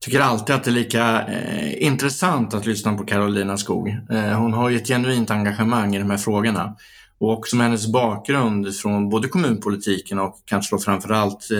Jag 0.00 0.04
tycker 0.04 0.20
alltid 0.20 0.54
att 0.54 0.64
det 0.64 0.70
är 0.70 0.72
lika 0.72 1.22
eh, 1.22 1.86
intressant 1.86 2.54
att 2.54 2.66
lyssna 2.66 2.94
på 2.94 3.04
Carolina 3.04 3.56
Skog. 3.56 3.88
Eh, 3.88 4.40
hon 4.40 4.52
har 4.52 4.70
ju 4.70 4.76
ett 4.76 4.88
genuint 4.88 5.30
engagemang 5.30 5.96
i 5.96 5.98
de 5.98 6.10
här 6.10 6.18
frågorna. 6.18 6.76
Och 7.20 7.32
också 7.32 7.56
med 7.56 7.66
hennes 7.66 7.92
bakgrund 7.92 8.74
från 8.74 9.08
både 9.08 9.28
kommunpolitiken 9.28 10.18
och 10.18 10.42
kanske 10.44 10.76
då 10.76 10.80
framförallt 10.80 11.50
eh, 11.50 11.56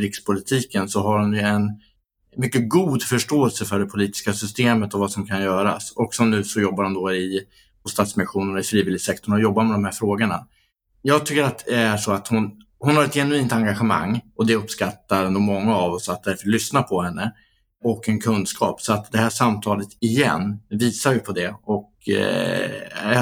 rikspolitiken 0.00 0.88
så 0.88 1.02
har 1.02 1.18
hon 1.18 1.32
ju 1.32 1.40
en 1.40 1.68
mycket 2.36 2.68
god 2.68 3.02
förståelse 3.02 3.64
för 3.64 3.78
det 3.78 3.86
politiska 3.86 4.32
systemet 4.32 4.94
och 4.94 5.00
vad 5.00 5.10
som 5.10 5.26
kan 5.26 5.42
göras. 5.42 5.92
Och 5.96 6.14
som 6.14 6.30
nu 6.30 6.44
så 6.44 6.60
jobbar 6.60 6.84
hon 6.84 6.94
då 6.94 7.12
i, 7.12 7.40
på 7.82 7.88
Stadsmissionen 7.88 8.54
och 8.54 8.60
i 8.60 8.62
frivilligsektorn 8.62 9.34
och 9.34 9.40
jobbar 9.40 9.64
med 9.64 9.74
de 9.74 9.84
här 9.84 9.92
frågorna. 9.92 10.46
Jag 11.02 11.26
tycker 11.26 11.42
att 11.42 11.64
det 11.66 11.74
är 11.74 11.96
så 11.96 12.12
att 12.12 12.28
hon, 12.28 12.50
hon 12.78 12.96
har 12.96 13.04
ett 13.04 13.14
genuint 13.14 13.52
engagemang 13.52 14.20
och 14.36 14.46
det 14.46 14.54
uppskattar 14.54 15.30
nog 15.30 15.42
många 15.42 15.76
av 15.76 15.92
oss 15.92 16.08
att 16.08 16.24
därför 16.24 16.48
lyssna 16.48 16.82
på 16.82 17.02
henne 17.02 17.32
och 17.84 18.08
en 18.08 18.20
kunskap. 18.20 18.80
Så 18.80 18.92
att 18.92 19.12
det 19.12 19.18
här 19.18 19.30
samtalet 19.30 19.88
igen 20.00 20.60
visar 20.70 21.12
ju 21.12 21.18
på 21.18 21.32
det 21.32 21.54
och 21.62 21.92
eh, 22.08 22.70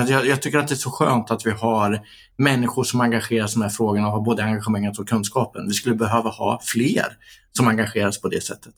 jag, 0.08 0.26
jag, 0.26 0.42
tycker 0.42 0.58
att 0.58 0.68
det 0.68 0.74
är 0.74 0.76
så 0.76 0.90
skönt 0.90 1.30
att 1.30 1.46
vi 1.46 1.50
har 1.50 2.00
människor 2.36 2.84
som 2.84 3.00
engagerar 3.00 3.46
sig 3.46 3.54
i 3.54 3.58
de 3.58 3.62
här 3.62 3.70
frågorna 3.70 4.06
och 4.06 4.12
har 4.12 4.20
både 4.20 4.44
engagemanget 4.44 4.98
och 4.98 5.08
kunskapen. 5.08 5.68
Vi 5.68 5.74
skulle 5.74 5.94
behöva 5.94 6.30
ha 6.30 6.60
fler 6.64 7.06
som 7.52 7.68
engageras 7.68 8.20
på 8.20 8.28
det 8.28 8.40
sättet. 8.40 8.74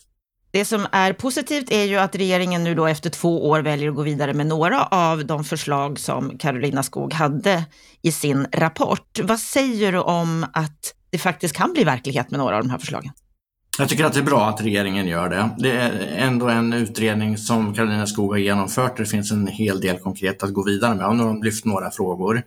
Det 0.53 0.65
som 0.65 0.87
är 0.93 1.13
positivt 1.13 1.73
är 1.73 1.85
ju 1.85 1.97
att 1.97 2.17
regeringen 2.17 2.65
nu 2.65 2.75
då 2.75 2.87
efter 2.87 3.11
två 3.11 3.49
år 3.49 3.61
väljer 3.61 3.89
att 3.89 3.95
gå 3.95 4.03
vidare 4.03 4.35
med 4.35 4.47
några 4.47 4.85
av 4.85 5.27
de 5.27 5.45
förslag 5.45 5.99
som 5.99 6.39
Karolina 6.39 6.83
Skog 6.83 7.13
hade 7.13 7.65
i 8.03 8.13
sin 8.13 8.47
rapport. 8.53 9.21
Vad 9.23 9.41
säger 9.41 9.93
du 9.93 9.99
om 9.99 10.47
att 10.53 10.95
det 11.11 11.19
faktiskt 11.19 11.55
kan 11.55 11.73
bli 11.73 11.85
verklighet 11.85 12.31
med 12.31 12.41
några 12.41 12.57
av 12.57 12.63
de 12.63 12.71
här 12.71 12.79
förslagen? 12.79 13.13
Jag 13.79 13.89
tycker 13.89 14.05
att 14.05 14.13
det 14.13 14.21
är 14.21 14.25
bra 14.25 14.49
att 14.49 14.63
regeringen 14.63 15.07
gör 15.07 15.29
det. 15.29 15.51
Det 15.59 15.71
är 15.71 15.91
ändå 16.17 16.49
en 16.49 16.73
utredning 16.73 17.39
som 17.39 17.75
Karolina 17.75 18.07
Skog 18.07 18.31
har 18.31 18.39
genomfört. 18.39 18.97
Det 18.97 19.07
finns 19.07 19.33
en 19.33 19.47
hel 19.47 19.81
del 19.81 19.99
konkret 19.99 20.43
att 20.43 20.53
gå 20.53 20.65
vidare 20.65 20.95
med. 20.95 21.07
Och 21.07 21.17
nu 21.17 21.23
har 21.23 21.29
de 21.29 21.43
lyft 21.43 21.65
några 21.65 21.91
frågor. 21.91 22.43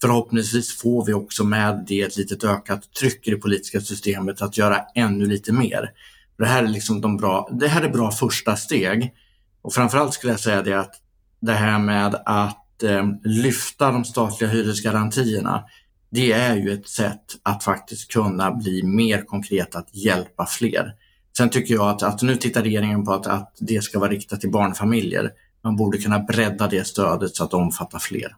Förhoppningsvis 0.00 0.78
får 0.78 1.06
vi 1.06 1.12
också 1.12 1.44
med 1.44 1.84
det 1.88 2.00
ett 2.00 2.16
litet 2.16 2.44
ökat 2.44 2.92
tryck 2.92 3.28
i 3.28 3.30
det 3.30 3.36
politiska 3.36 3.80
systemet 3.80 4.42
att 4.42 4.58
göra 4.58 4.80
ännu 4.94 5.26
lite 5.26 5.52
mer. 5.52 5.90
Det 6.38 6.46
här 6.46 6.62
är 6.62 6.68
liksom 6.68 7.00
de 7.00 7.16
bra, 7.16 7.48
det 7.52 7.68
här 7.68 7.82
är 7.82 7.88
bra 7.88 8.10
första 8.10 8.56
steg. 8.56 9.14
Och 9.62 9.72
framförallt 9.72 10.14
skulle 10.14 10.32
jag 10.32 10.40
säga 10.40 10.62
det 10.62 10.80
att 10.80 10.94
det 11.40 11.52
här 11.52 11.78
med 11.78 12.14
att 12.26 12.82
eh, 12.82 13.04
lyfta 13.24 13.92
de 13.92 14.04
statliga 14.04 14.50
hyresgarantierna, 14.50 15.64
det 16.10 16.32
är 16.32 16.56
ju 16.56 16.72
ett 16.72 16.88
sätt 16.88 17.24
att 17.42 17.64
faktiskt 17.64 18.12
kunna 18.12 18.50
bli 18.50 18.82
mer 18.82 19.22
konkret, 19.22 19.74
att 19.74 19.94
hjälpa 19.94 20.46
fler. 20.46 20.94
Sen 21.36 21.50
tycker 21.50 21.74
jag 21.74 21.88
att, 21.88 22.02
att 22.02 22.22
nu 22.22 22.36
tittar 22.36 22.62
regeringen 22.62 23.04
på 23.04 23.12
att, 23.12 23.26
att 23.26 23.56
det 23.60 23.82
ska 23.84 23.98
vara 23.98 24.10
riktat 24.10 24.40
till 24.40 24.50
barnfamiljer. 24.50 25.30
Man 25.64 25.76
borde 25.76 25.98
kunna 25.98 26.18
bredda 26.18 26.68
det 26.68 26.86
stödet 26.86 27.36
så 27.36 27.44
att 27.44 27.50
det 27.50 27.56
omfattar 27.56 27.98
fler. 27.98 28.36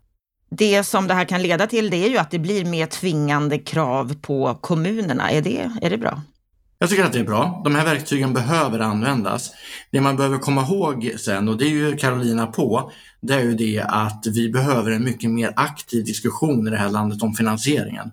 Det 0.51 0.84
som 0.84 1.07
det 1.07 1.14
här 1.14 1.24
kan 1.24 1.42
leda 1.42 1.66
till 1.66 1.90
det 1.90 2.05
är 2.05 2.09
ju 2.09 2.18
att 2.18 2.30
det 2.30 2.38
blir 2.38 2.64
mer 2.64 2.86
tvingande 2.86 3.59
krav 3.59 4.14
på 4.22 4.55
kommunerna. 4.61 5.30
Är 5.30 5.42
det, 5.42 5.70
är 5.82 5.90
det 5.90 5.99
bra? 5.99 6.22
Jag 6.79 6.91
tycker 6.91 7.05
att 7.05 7.12
det 7.12 7.18
är 7.18 7.24
bra. 7.24 7.61
De 7.64 7.74
här 7.74 7.85
verktygen 7.85 8.33
behöver 8.33 8.81
användas. 8.81 9.51
Det 9.91 10.01
man 10.01 10.16
behöver 10.16 10.39
komma 10.39 10.62
ihåg 10.62 11.14
sen, 11.18 11.49
och 11.49 11.57
det 11.57 11.64
är 11.64 11.70
ju 11.70 11.97
Carolina 11.97 12.47
på, 12.47 12.93
det 13.20 13.35
är 13.35 13.43
ju 13.43 13.55
det 13.55 13.85
att 13.89 14.27
vi 14.27 14.49
behöver 14.49 14.91
en 14.91 15.05
mycket 15.05 15.31
mer 15.31 15.53
aktiv 15.57 16.05
diskussion 16.05 16.68
i 16.68 16.70
det 16.70 16.77
här 16.77 16.91
landet 16.91 17.22
om 17.22 17.35
finansieringen. 17.35 18.11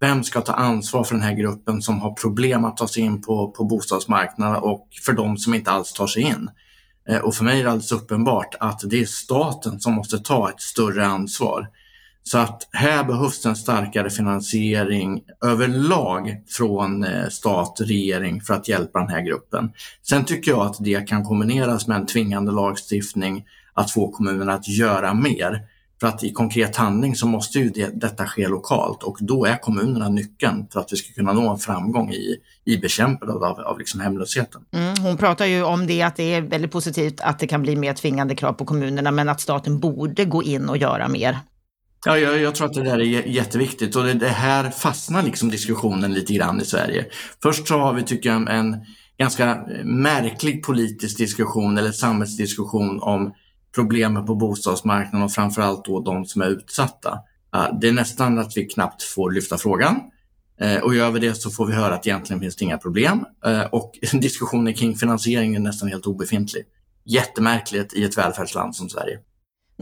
Vem 0.00 0.24
ska 0.24 0.40
ta 0.40 0.52
ansvar 0.52 1.04
för 1.04 1.14
den 1.14 1.24
här 1.24 1.34
gruppen 1.34 1.82
som 1.82 2.00
har 2.00 2.12
problem 2.12 2.64
att 2.64 2.76
ta 2.76 2.88
sig 2.88 3.02
in 3.02 3.22
på, 3.22 3.50
på 3.50 3.64
bostadsmarknaden 3.64 4.62
och 4.62 4.88
för 5.04 5.12
de 5.12 5.36
som 5.36 5.54
inte 5.54 5.70
alls 5.70 5.92
tar 5.92 6.06
sig 6.06 6.22
in? 6.22 6.50
Eh, 7.08 7.18
och 7.18 7.34
för 7.34 7.44
mig 7.44 7.60
är 7.60 7.64
det 7.64 7.70
alldeles 7.70 7.92
uppenbart 7.92 8.54
att 8.60 8.80
det 8.84 9.00
är 9.00 9.06
staten 9.06 9.80
som 9.80 9.92
måste 9.92 10.18
ta 10.18 10.50
ett 10.50 10.60
större 10.60 11.06
ansvar. 11.06 11.68
Så 12.24 12.38
att 12.38 12.68
här 12.72 13.04
behövs 13.04 13.46
en 13.46 13.56
starkare 13.56 14.10
finansiering 14.10 15.22
överlag 15.44 16.36
från 16.48 17.04
eh, 17.04 17.28
stat, 17.28 17.80
regering 17.80 18.40
för 18.40 18.54
att 18.54 18.68
hjälpa 18.68 18.98
den 18.98 19.08
här 19.08 19.20
gruppen. 19.20 19.72
Sen 20.02 20.24
tycker 20.24 20.50
jag 20.50 20.60
att 20.60 20.76
det 20.80 21.08
kan 21.08 21.24
kombineras 21.24 21.86
med 21.86 21.96
en 21.96 22.06
tvingande 22.06 22.52
lagstiftning 22.52 23.44
att 23.74 23.90
få 23.90 24.10
kommunerna 24.10 24.52
att 24.52 24.68
göra 24.68 25.14
mer. 25.14 25.60
För 26.00 26.06
att 26.06 26.24
i 26.24 26.32
konkret 26.32 26.76
handling 26.76 27.16
så 27.16 27.26
måste 27.26 27.58
ju 27.58 27.68
det, 27.68 28.00
detta 28.00 28.26
ske 28.26 28.48
lokalt 28.48 29.02
och 29.02 29.18
då 29.20 29.44
är 29.44 29.56
kommunerna 29.56 30.08
nyckeln 30.08 30.66
för 30.72 30.80
att 30.80 30.92
vi 30.92 30.96
ska 30.96 31.12
kunna 31.12 31.32
nå 31.32 31.50
en 31.50 31.58
framgång 31.58 32.12
i, 32.12 32.36
i 32.64 32.76
bekämpandet 32.76 33.36
av, 33.36 33.60
av 33.60 33.78
liksom 33.78 34.00
hemlösheten. 34.00 34.64
Mm, 34.72 34.94
hon 35.02 35.16
pratar 35.16 35.46
ju 35.46 35.62
om 35.62 35.86
det, 35.86 36.02
att 36.02 36.16
det 36.16 36.34
är 36.34 36.40
väldigt 36.40 36.72
positivt 36.72 37.20
att 37.20 37.38
det 37.38 37.46
kan 37.46 37.62
bli 37.62 37.76
mer 37.76 37.94
tvingande 37.94 38.34
krav 38.34 38.52
på 38.52 38.64
kommunerna, 38.64 39.10
men 39.10 39.28
att 39.28 39.40
staten 39.40 39.80
borde 39.80 40.24
gå 40.24 40.42
in 40.42 40.68
och 40.68 40.76
göra 40.76 41.08
mer. 41.08 41.38
Ja, 42.04 42.18
jag, 42.18 42.40
jag, 42.40 42.54
tror 42.54 42.66
att 42.66 42.74
det 42.74 42.82
där 42.82 42.98
är 42.98 43.26
jätteviktigt 43.26 43.96
och 43.96 44.04
det, 44.04 44.14
det, 44.14 44.28
här 44.28 44.70
fastnar 44.70 45.22
liksom 45.22 45.50
diskussionen 45.50 46.14
lite 46.14 46.34
grann 46.34 46.60
i 46.60 46.64
Sverige. 46.64 47.06
Först 47.42 47.68
så 47.68 47.78
har 47.78 47.92
vi, 47.92 48.02
tycker 48.02 48.30
jag, 48.30 48.54
en 48.54 48.76
ganska 49.18 49.50
eh, 49.50 49.84
märklig 49.84 50.62
politisk 50.62 51.18
diskussion 51.18 51.78
eller 51.78 51.92
samhällsdiskussion 51.92 53.02
om 53.02 53.34
problemen 53.74 54.26
på 54.26 54.34
bostadsmarknaden 54.34 55.22
och 55.22 55.32
framförallt 55.32 55.84
då 55.84 56.00
de 56.00 56.24
som 56.24 56.42
är 56.42 56.46
utsatta. 56.48 57.18
Det 57.80 57.88
är 57.88 57.92
nästan 57.92 58.38
att 58.38 58.56
vi 58.56 58.64
knappt 58.64 59.02
får 59.02 59.30
lyfta 59.30 59.58
frågan. 59.58 60.00
Eh, 60.62 60.82
och 60.82 60.94
gör 60.94 61.10
vi 61.10 61.20
det 61.20 61.34
så 61.34 61.50
får 61.50 61.66
vi 61.66 61.72
höra 61.72 61.94
att 61.94 62.06
egentligen 62.06 62.40
finns 62.40 62.56
det 62.56 62.64
inga 62.64 62.78
problem 62.78 63.24
eh, 63.46 63.62
och 63.62 63.92
diskussionen 64.12 64.74
kring 64.74 64.96
finansiering 64.96 65.54
är 65.54 65.60
nästan 65.60 65.88
helt 65.88 66.06
obefintlig. 66.06 66.62
Jättemärkligt 67.04 67.94
i 67.94 68.04
ett 68.04 68.18
välfärdsland 68.18 68.76
som 68.76 68.88
Sverige. 68.88 69.18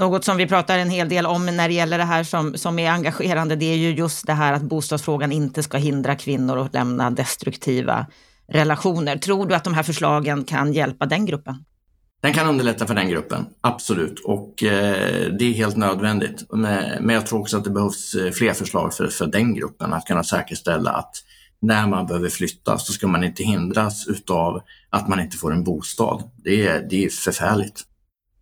Något 0.00 0.24
som 0.24 0.36
vi 0.36 0.46
pratar 0.46 0.78
en 0.78 0.90
hel 0.90 1.08
del 1.08 1.26
om 1.26 1.46
när 1.46 1.68
det 1.68 1.74
gäller 1.74 1.98
det 1.98 2.04
här 2.04 2.24
som, 2.24 2.54
som 2.54 2.78
är 2.78 2.90
engagerande, 2.90 3.56
det 3.56 3.64
är 3.64 3.76
ju 3.76 3.90
just 3.90 4.26
det 4.26 4.32
här 4.32 4.52
att 4.52 4.62
bostadsfrågan 4.62 5.32
inte 5.32 5.62
ska 5.62 5.78
hindra 5.78 6.16
kvinnor 6.16 6.58
att 6.58 6.74
lämna 6.74 7.10
destruktiva 7.10 8.06
relationer. 8.48 9.16
Tror 9.16 9.46
du 9.46 9.54
att 9.54 9.64
de 9.64 9.74
här 9.74 9.82
förslagen 9.82 10.44
kan 10.44 10.72
hjälpa 10.72 11.06
den 11.06 11.26
gruppen? 11.26 11.64
Den 12.22 12.32
kan 12.32 12.48
underlätta 12.48 12.86
för 12.86 12.94
den 12.94 13.08
gruppen, 13.08 13.46
absolut. 13.60 14.20
Och 14.24 14.62
eh, 14.62 15.32
det 15.38 15.44
är 15.44 15.52
helt 15.52 15.76
nödvändigt. 15.76 16.46
Men, 16.52 17.04
men 17.04 17.14
jag 17.14 17.26
tror 17.26 17.40
också 17.40 17.56
att 17.56 17.64
det 17.64 17.70
behövs 17.70 18.14
eh, 18.14 18.30
fler 18.30 18.52
förslag 18.52 18.94
för, 18.94 19.06
för 19.06 19.26
den 19.26 19.54
gruppen 19.54 19.92
att 19.92 20.06
kunna 20.06 20.24
säkerställa 20.24 20.90
att 20.90 21.14
när 21.62 21.86
man 21.86 22.06
behöver 22.06 22.28
flytta 22.28 22.78
så 22.78 22.92
ska 22.92 23.06
man 23.06 23.24
inte 23.24 23.42
hindras 23.42 24.06
utav 24.08 24.62
att 24.90 25.08
man 25.08 25.20
inte 25.20 25.36
får 25.36 25.52
en 25.52 25.64
bostad. 25.64 26.30
Det 26.36 26.66
är, 26.66 26.86
det 26.90 27.04
är 27.04 27.08
förfärligt. 27.08 27.86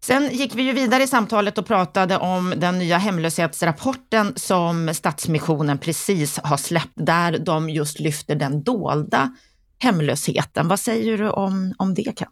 Sen 0.01 0.29
gick 0.33 0.55
vi 0.55 0.63
ju 0.63 0.73
vidare 0.73 1.03
i 1.03 1.07
samtalet 1.07 1.59
och 1.59 1.67
pratade 1.67 2.17
om 2.17 2.55
den 2.57 2.79
nya 2.79 2.99
hemlöshetsrapporten 2.99 4.33
som 4.37 4.95
Stadsmissionen 4.95 5.79
precis 5.79 6.39
har 6.43 6.57
släppt, 6.57 6.93
där 6.95 7.39
de 7.39 7.71
just 7.71 8.01
lyfter 8.01 8.35
den 8.35 8.63
dolda 8.63 9.35
hemlösheten. 9.79 10.69
Vad 10.69 10.81
säger 10.81 11.19
du 11.19 11.31
om, 11.31 11.75
om 11.79 11.95
det, 11.95 12.19
Kent? 12.19 12.31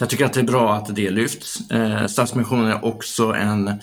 Jag 0.00 0.10
tycker 0.10 0.24
att 0.24 0.32
det 0.32 0.40
är 0.40 0.44
bra 0.44 0.74
att 0.74 0.96
det 0.96 1.10
lyfts. 1.10 1.70
Eh, 1.70 2.06
Stadsmissionen 2.06 2.66
är 2.66 2.84
också 2.84 3.32
en, 3.32 3.80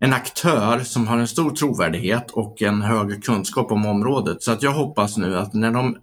en 0.00 0.12
aktör 0.12 0.80
som 0.84 1.08
har 1.08 1.18
en 1.18 1.28
stor 1.28 1.50
trovärdighet 1.50 2.30
och 2.30 2.62
en 2.62 2.82
hög 2.82 3.24
kunskap 3.24 3.72
om 3.72 3.86
området. 3.86 4.42
Så 4.42 4.52
att 4.52 4.62
jag 4.62 4.72
hoppas 4.72 5.16
nu 5.16 5.36
att 5.36 5.54
när 5.54 5.70
de 5.70 5.96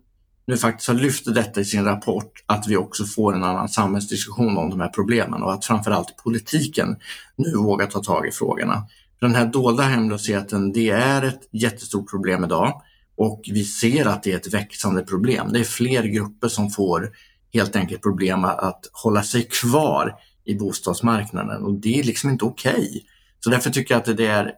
nu 0.47 0.57
faktiskt 0.57 0.87
har 0.87 0.95
lyft 0.95 1.35
detta 1.35 1.61
i 1.61 1.65
sin 1.65 1.85
rapport, 1.85 2.43
att 2.45 2.67
vi 2.67 2.77
också 2.77 3.05
får 3.05 3.35
en 3.35 3.43
annan 3.43 3.69
samhällsdiskussion 3.69 4.57
om 4.57 4.69
de 4.69 4.79
här 4.79 4.87
problemen 4.89 5.43
och 5.43 5.53
att 5.53 5.65
framförallt 5.65 6.17
politiken 6.23 6.95
nu 7.35 7.55
vågar 7.55 7.87
ta 7.87 8.03
tag 8.03 8.27
i 8.27 8.31
frågorna. 8.31 8.87
Den 9.19 9.35
här 9.35 9.45
dolda 9.45 9.83
hemlösheten, 9.83 10.71
det 10.71 10.89
är 10.89 11.21
ett 11.21 11.49
jättestort 11.51 12.09
problem 12.09 12.43
idag 12.43 12.81
och 13.17 13.41
vi 13.51 13.63
ser 13.65 14.05
att 14.05 14.23
det 14.23 14.31
är 14.31 14.35
ett 14.35 14.53
växande 14.53 15.03
problem. 15.03 15.53
Det 15.53 15.59
är 15.59 15.63
fler 15.63 16.03
grupper 16.03 16.47
som 16.47 16.69
får 16.69 17.11
helt 17.53 17.75
enkelt 17.75 18.01
problem 18.01 18.43
att 18.45 18.89
hålla 18.91 19.23
sig 19.23 19.43
kvar 19.43 20.15
i 20.45 20.55
bostadsmarknaden 20.55 21.63
och 21.63 21.73
det 21.73 21.99
är 21.99 22.03
liksom 22.03 22.29
inte 22.29 22.45
okej. 22.45 22.71
Okay. 22.71 23.01
Så 23.39 23.49
därför 23.49 23.69
tycker 23.69 23.93
jag 23.93 23.99
att 23.99 24.17
det 24.17 24.27
är 24.27 24.53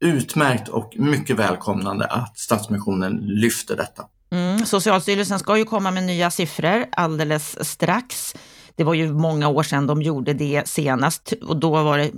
utmärkt 0.00 0.68
och 0.68 0.94
mycket 0.96 1.38
välkomnande 1.38 2.06
att 2.06 2.38
Stadsmissionen 2.38 3.16
lyfter 3.16 3.76
detta. 3.76 4.04
Mm, 4.32 4.66
Socialstyrelsen 4.66 5.38
ska 5.38 5.58
ju 5.58 5.64
komma 5.64 5.90
med 5.90 6.02
nya 6.02 6.30
siffror 6.30 6.84
alldeles 6.92 7.68
strax. 7.68 8.34
Det 8.76 8.84
var 8.84 8.94
ju 8.94 9.12
många 9.12 9.48
år 9.48 9.62
sedan 9.62 9.86
de 9.86 10.02
gjorde 10.02 10.32
det 10.32 10.68
senast 10.68 11.32
och 11.42 11.56
då 11.56 11.70
var 11.70 11.98
det 11.98 12.10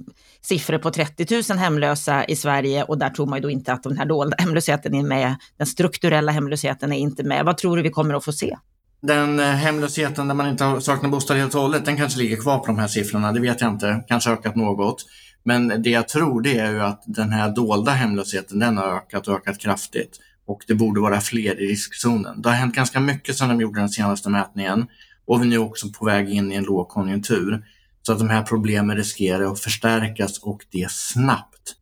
siffror 0.42 0.78
på 0.78 0.90
30 0.90 1.42
000 1.50 1.58
hemlösa 1.58 2.24
i 2.24 2.36
Sverige 2.36 2.82
och 2.82 2.98
där 2.98 3.10
tror 3.10 3.26
man 3.26 3.38
ju 3.38 3.42
då 3.42 3.50
inte 3.50 3.72
att 3.72 3.82
den 3.82 3.98
här 3.98 4.06
dolda 4.06 4.36
hemlösheten 4.38 4.94
är 4.94 5.02
med. 5.02 5.36
Den 5.58 5.66
strukturella 5.66 6.32
hemlösheten 6.32 6.92
är 6.92 6.96
inte 6.96 7.22
med. 7.22 7.44
Vad 7.44 7.56
tror 7.56 7.76
du 7.76 7.82
vi 7.82 7.90
kommer 7.90 8.14
att 8.14 8.24
få 8.24 8.32
se? 8.32 8.56
Den 9.02 9.40
eh, 9.40 9.46
hemlösheten 9.46 10.28
där 10.28 10.34
man 10.34 10.48
inte 10.48 10.80
saknar 10.80 11.10
bostad 11.10 11.36
helt 11.36 11.54
och 11.54 11.60
hållet, 11.60 11.84
den 11.84 11.96
kanske 11.96 12.18
ligger 12.18 12.36
kvar 12.36 12.58
på 12.58 12.66
de 12.66 12.78
här 12.78 12.88
siffrorna. 12.88 13.32
Det 13.32 13.40
vet 13.40 13.60
jag 13.60 13.70
inte. 13.70 14.04
Kanske 14.08 14.30
ökat 14.30 14.56
något. 14.56 15.06
Men 15.42 15.82
det 15.82 15.90
jag 15.90 16.08
tror 16.08 16.40
det 16.40 16.58
är 16.58 16.70
ju 16.70 16.80
att 16.80 17.02
den 17.06 17.30
här 17.30 17.48
dolda 17.48 17.92
hemlösheten, 17.92 18.58
den 18.58 18.78
har 18.78 18.96
ökat 18.96 19.28
och 19.28 19.34
ökat 19.34 19.58
kraftigt 19.58 20.18
och 20.46 20.64
det 20.66 20.74
borde 20.74 21.00
vara 21.00 21.20
fler 21.20 21.60
i 21.60 21.66
riskzonen. 21.66 22.42
Det 22.42 22.48
har 22.48 22.56
hänt 22.56 22.74
ganska 22.74 23.00
mycket 23.00 23.36
sedan 23.36 23.48
de 23.48 23.60
gjorde 23.60 23.80
den 23.80 23.88
senaste 23.88 24.30
mätningen 24.30 24.86
och 25.26 25.42
vi 25.42 25.46
är 25.46 25.50
nu 25.50 25.58
också 25.58 25.88
på 25.88 26.04
väg 26.04 26.30
in 26.30 26.52
i 26.52 26.54
en 26.54 26.64
lågkonjunktur. 26.64 27.64
Så 28.02 28.12
att 28.12 28.18
de 28.18 28.30
här 28.30 28.42
problemen 28.42 28.96
riskerar 28.96 29.52
att 29.52 29.60
förstärkas 29.60 30.38
och 30.38 30.60
det 30.70 30.90
snabbt. 30.90 31.76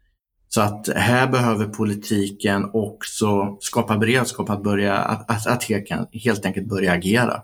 Så 0.49 0.61
att 0.61 0.89
här 0.97 1.27
behöver 1.27 1.67
politiken 1.67 2.71
också 2.73 3.57
skapa 3.61 3.99
beredskap 3.99 4.51
att, 4.51 4.63
börja, 4.63 4.97
att, 4.97 5.31
att, 5.31 5.47
att 5.47 5.65
helt 6.25 6.47
enkelt 6.47 6.69
börja 6.69 6.93
agera. 6.93 7.43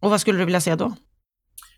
Och 0.00 0.10
vad 0.10 0.20
skulle 0.20 0.38
du 0.38 0.44
vilja 0.44 0.60
se 0.60 0.74
då? 0.74 0.94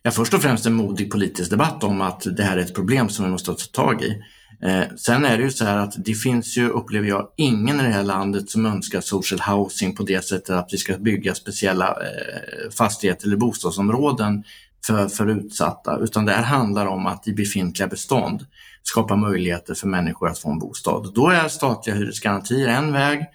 Ja, 0.03 0.11
först 0.11 0.35
och 0.35 0.43
främst 0.43 0.67
en 0.67 0.75
modig 0.75 1.11
politisk 1.11 1.51
debatt 1.51 1.85
om 1.85 2.01
att 2.01 2.27
det 2.37 2.43
här 2.43 2.57
är 2.57 2.61
ett 2.61 2.75
problem 2.75 3.09
som 3.09 3.25
vi 3.25 3.31
måste 3.31 3.55
ta 3.55 3.83
tag 3.83 4.03
i. 4.03 4.23
Eh, 4.63 4.95
sen 4.97 5.25
är 5.25 5.39
det 5.39 5.43
ju 5.45 5.51
så 5.51 5.65
här 5.65 5.77
att 5.77 5.95
det 5.97 6.15
finns 6.15 6.57
ju, 6.57 6.69
upplever 6.69 7.09
jag, 7.09 7.29
ingen 7.37 7.81
i 7.81 7.83
det 7.83 7.89
här 7.89 8.03
landet 8.03 8.51
som 8.51 8.67
önskar 8.67 9.01
social 9.01 9.41
housing 9.41 9.95
på 9.97 10.03
det 10.03 10.25
sättet 10.25 10.51
att 10.51 10.69
vi 10.73 10.79
ska 10.79 10.99
bygga 10.99 11.35
speciella 11.35 11.89
eh, 11.89 12.71
fastigheter 12.71 13.27
eller 13.27 13.37
bostadsområden 13.37 14.45
för, 14.87 15.09
för 15.09 15.27
utsatta, 15.27 15.99
utan 15.99 16.25
det 16.25 16.33
här 16.33 16.43
handlar 16.43 16.87
om 16.87 17.07
att 17.07 17.29
i 17.29 17.33
befintliga 17.33 17.89
bestånd 17.89 18.47
skapa 18.83 19.17
möjligheter 19.17 19.75
för 19.75 19.87
människor 19.87 20.29
att 20.29 20.39
få 20.39 20.51
en 20.51 20.59
bostad. 20.59 21.15
Då 21.15 21.29
är 21.29 21.49
statliga 21.49 21.97
hyresgarantier 21.97 22.69
en 22.69 22.93
väg. 22.93 23.27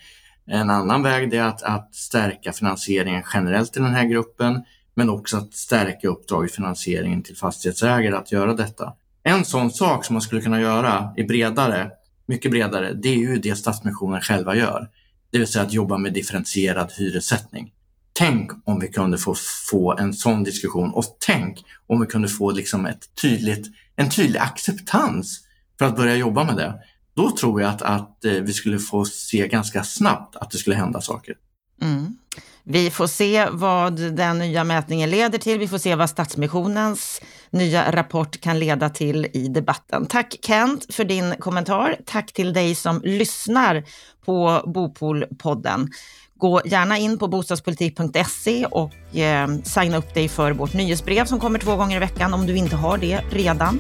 En 0.46 0.70
annan 0.70 1.04
väg 1.04 1.34
är 1.34 1.44
att, 1.44 1.64
att 1.64 1.96
stärka 1.96 2.54
finansieringen 2.54 3.24
generellt 3.34 3.78
i 3.78 3.80
den 3.80 3.94
här 3.94 4.06
gruppen, 4.06 4.64
men 4.94 5.10
också 5.10 5.38
att 5.38 5.54
stärka 5.54 6.08
uppdraget 6.08 6.52
finansieringen 6.52 7.24
till 7.24 7.38
fastighetsägare 7.38 8.16
att 8.16 8.32
göra 8.32 8.54
detta. 8.54 8.94
En 9.24 9.46
sån 9.46 9.72
sak 9.72 10.06
som 10.06 10.14
man 10.14 10.22
skulle 10.22 10.42
kunna 10.42 10.62
göra 10.62 11.14
är 11.18 11.28
bredare, 11.28 11.92
mycket 12.26 12.52
bredare, 12.52 12.94
det 12.94 13.10
är 13.10 13.18
ju 13.18 13.38
det 13.38 13.56
Stadsmissionen 13.56 14.22
själva 14.22 14.56
gör. 14.56 14.90
Det 15.32 15.38
vill 15.38 15.48
säga 15.48 15.66
att 15.66 15.74
jobba 15.74 15.98
med 15.98 16.14
differentierad 16.14 16.92
hyressättning. 16.98 17.74
Tänk 18.14 18.52
om 18.66 18.80
vi 18.80 18.88
kunde 18.88 19.18
få, 19.18 19.36
få 19.70 19.98
en 19.98 20.14
sån 20.14 20.44
diskussion 20.44 20.94
och 20.94 21.06
tänk 21.20 21.64
om 21.88 22.02
vi 22.02 22.08
kunde 22.08 22.28
få 22.28 22.52
liksom 22.52 22.86
ett 22.86 23.16
tydligt, 23.22 23.68
en 23.96 24.10
tydlig 24.10 24.40
acceptans 24.40 25.40
för 25.80 25.86
att 25.86 25.96
börja 25.96 26.16
jobba 26.16 26.44
med 26.44 26.56
det. 26.56 26.74
Då 27.14 27.32
tror 27.32 27.62
jag 27.62 27.70
att, 27.70 27.82
att 27.82 28.26
eh, 28.26 28.32
vi 28.32 28.54
skulle 28.54 28.80
få 28.80 29.06
se 29.06 29.48
ganska 29.48 29.84
snabbt 29.84 30.36
att 30.36 30.52
det 30.52 30.58
skulle 30.58 30.76
hända 30.76 31.02
saker. 31.02 31.36
Mm. 31.82 32.18
Vi 32.64 32.90
får 32.90 33.08
se 33.08 33.48
vad 33.52 34.16
den 34.16 34.38
nya 34.38 34.64
mätningen 34.64 35.10
leder 35.10 35.38
till. 35.38 35.60
Vi 35.60 35.68
får 35.68 35.78
se 35.78 35.96
vad 35.96 36.10
Stadsmissionens 36.10 37.22
nya 37.50 37.92
rapport 37.92 38.42
kan 38.42 38.60
leda 38.60 38.90
till 38.90 39.28
i 39.34 39.48
debatten. 39.48 40.06
Tack 40.06 40.36
Kent 40.42 40.94
för 40.94 41.04
din 41.04 41.36
kommentar. 41.40 41.98
Tack 42.06 42.34
till 42.34 42.54
dig 42.54 42.76
som 42.76 43.02
lyssnar 43.04 43.84
på 44.26 44.64
Bopolpodden. 44.66 45.90
Gå 46.38 46.62
gärna 46.66 46.98
in 46.98 47.18
på 47.18 47.28
bostadspolitik.se 47.28 48.66
och 48.66 49.16
eh, 49.16 49.48
signa 49.64 49.98
upp 49.98 50.14
dig 50.14 50.30
för 50.30 50.52
vårt 50.52 50.74
nyhetsbrev 50.74 51.26
som 51.26 51.40
kommer 51.40 51.60
två 51.60 51.76
gånger 51.76 51.98
i 51.98 52.00
veckan 52.00 52.34
om 52.34 52.46
du 52.46 52.56
inte 52.56 52.76
har 52.76 52.98
det 52.98 53.22
redan. 53.32 53.80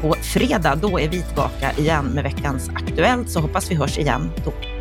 På 0.00 0.12
fredag, 0.12 0.74
då 0.74 1.00
är 1.00 1.08
vi 1.08 1.22
tillbaka 1.22 1.72
igen 1.72 2.04
med 2.04 2.24
veckans 2.24 2.68
Aktuellt, 2.68 3.30
så 3.30 3.40
hoppas 3.40 3.70
vi 3.70 3.74
hörs 3.74 3.98
igen 3.98 4.30
då. 4.44 4.71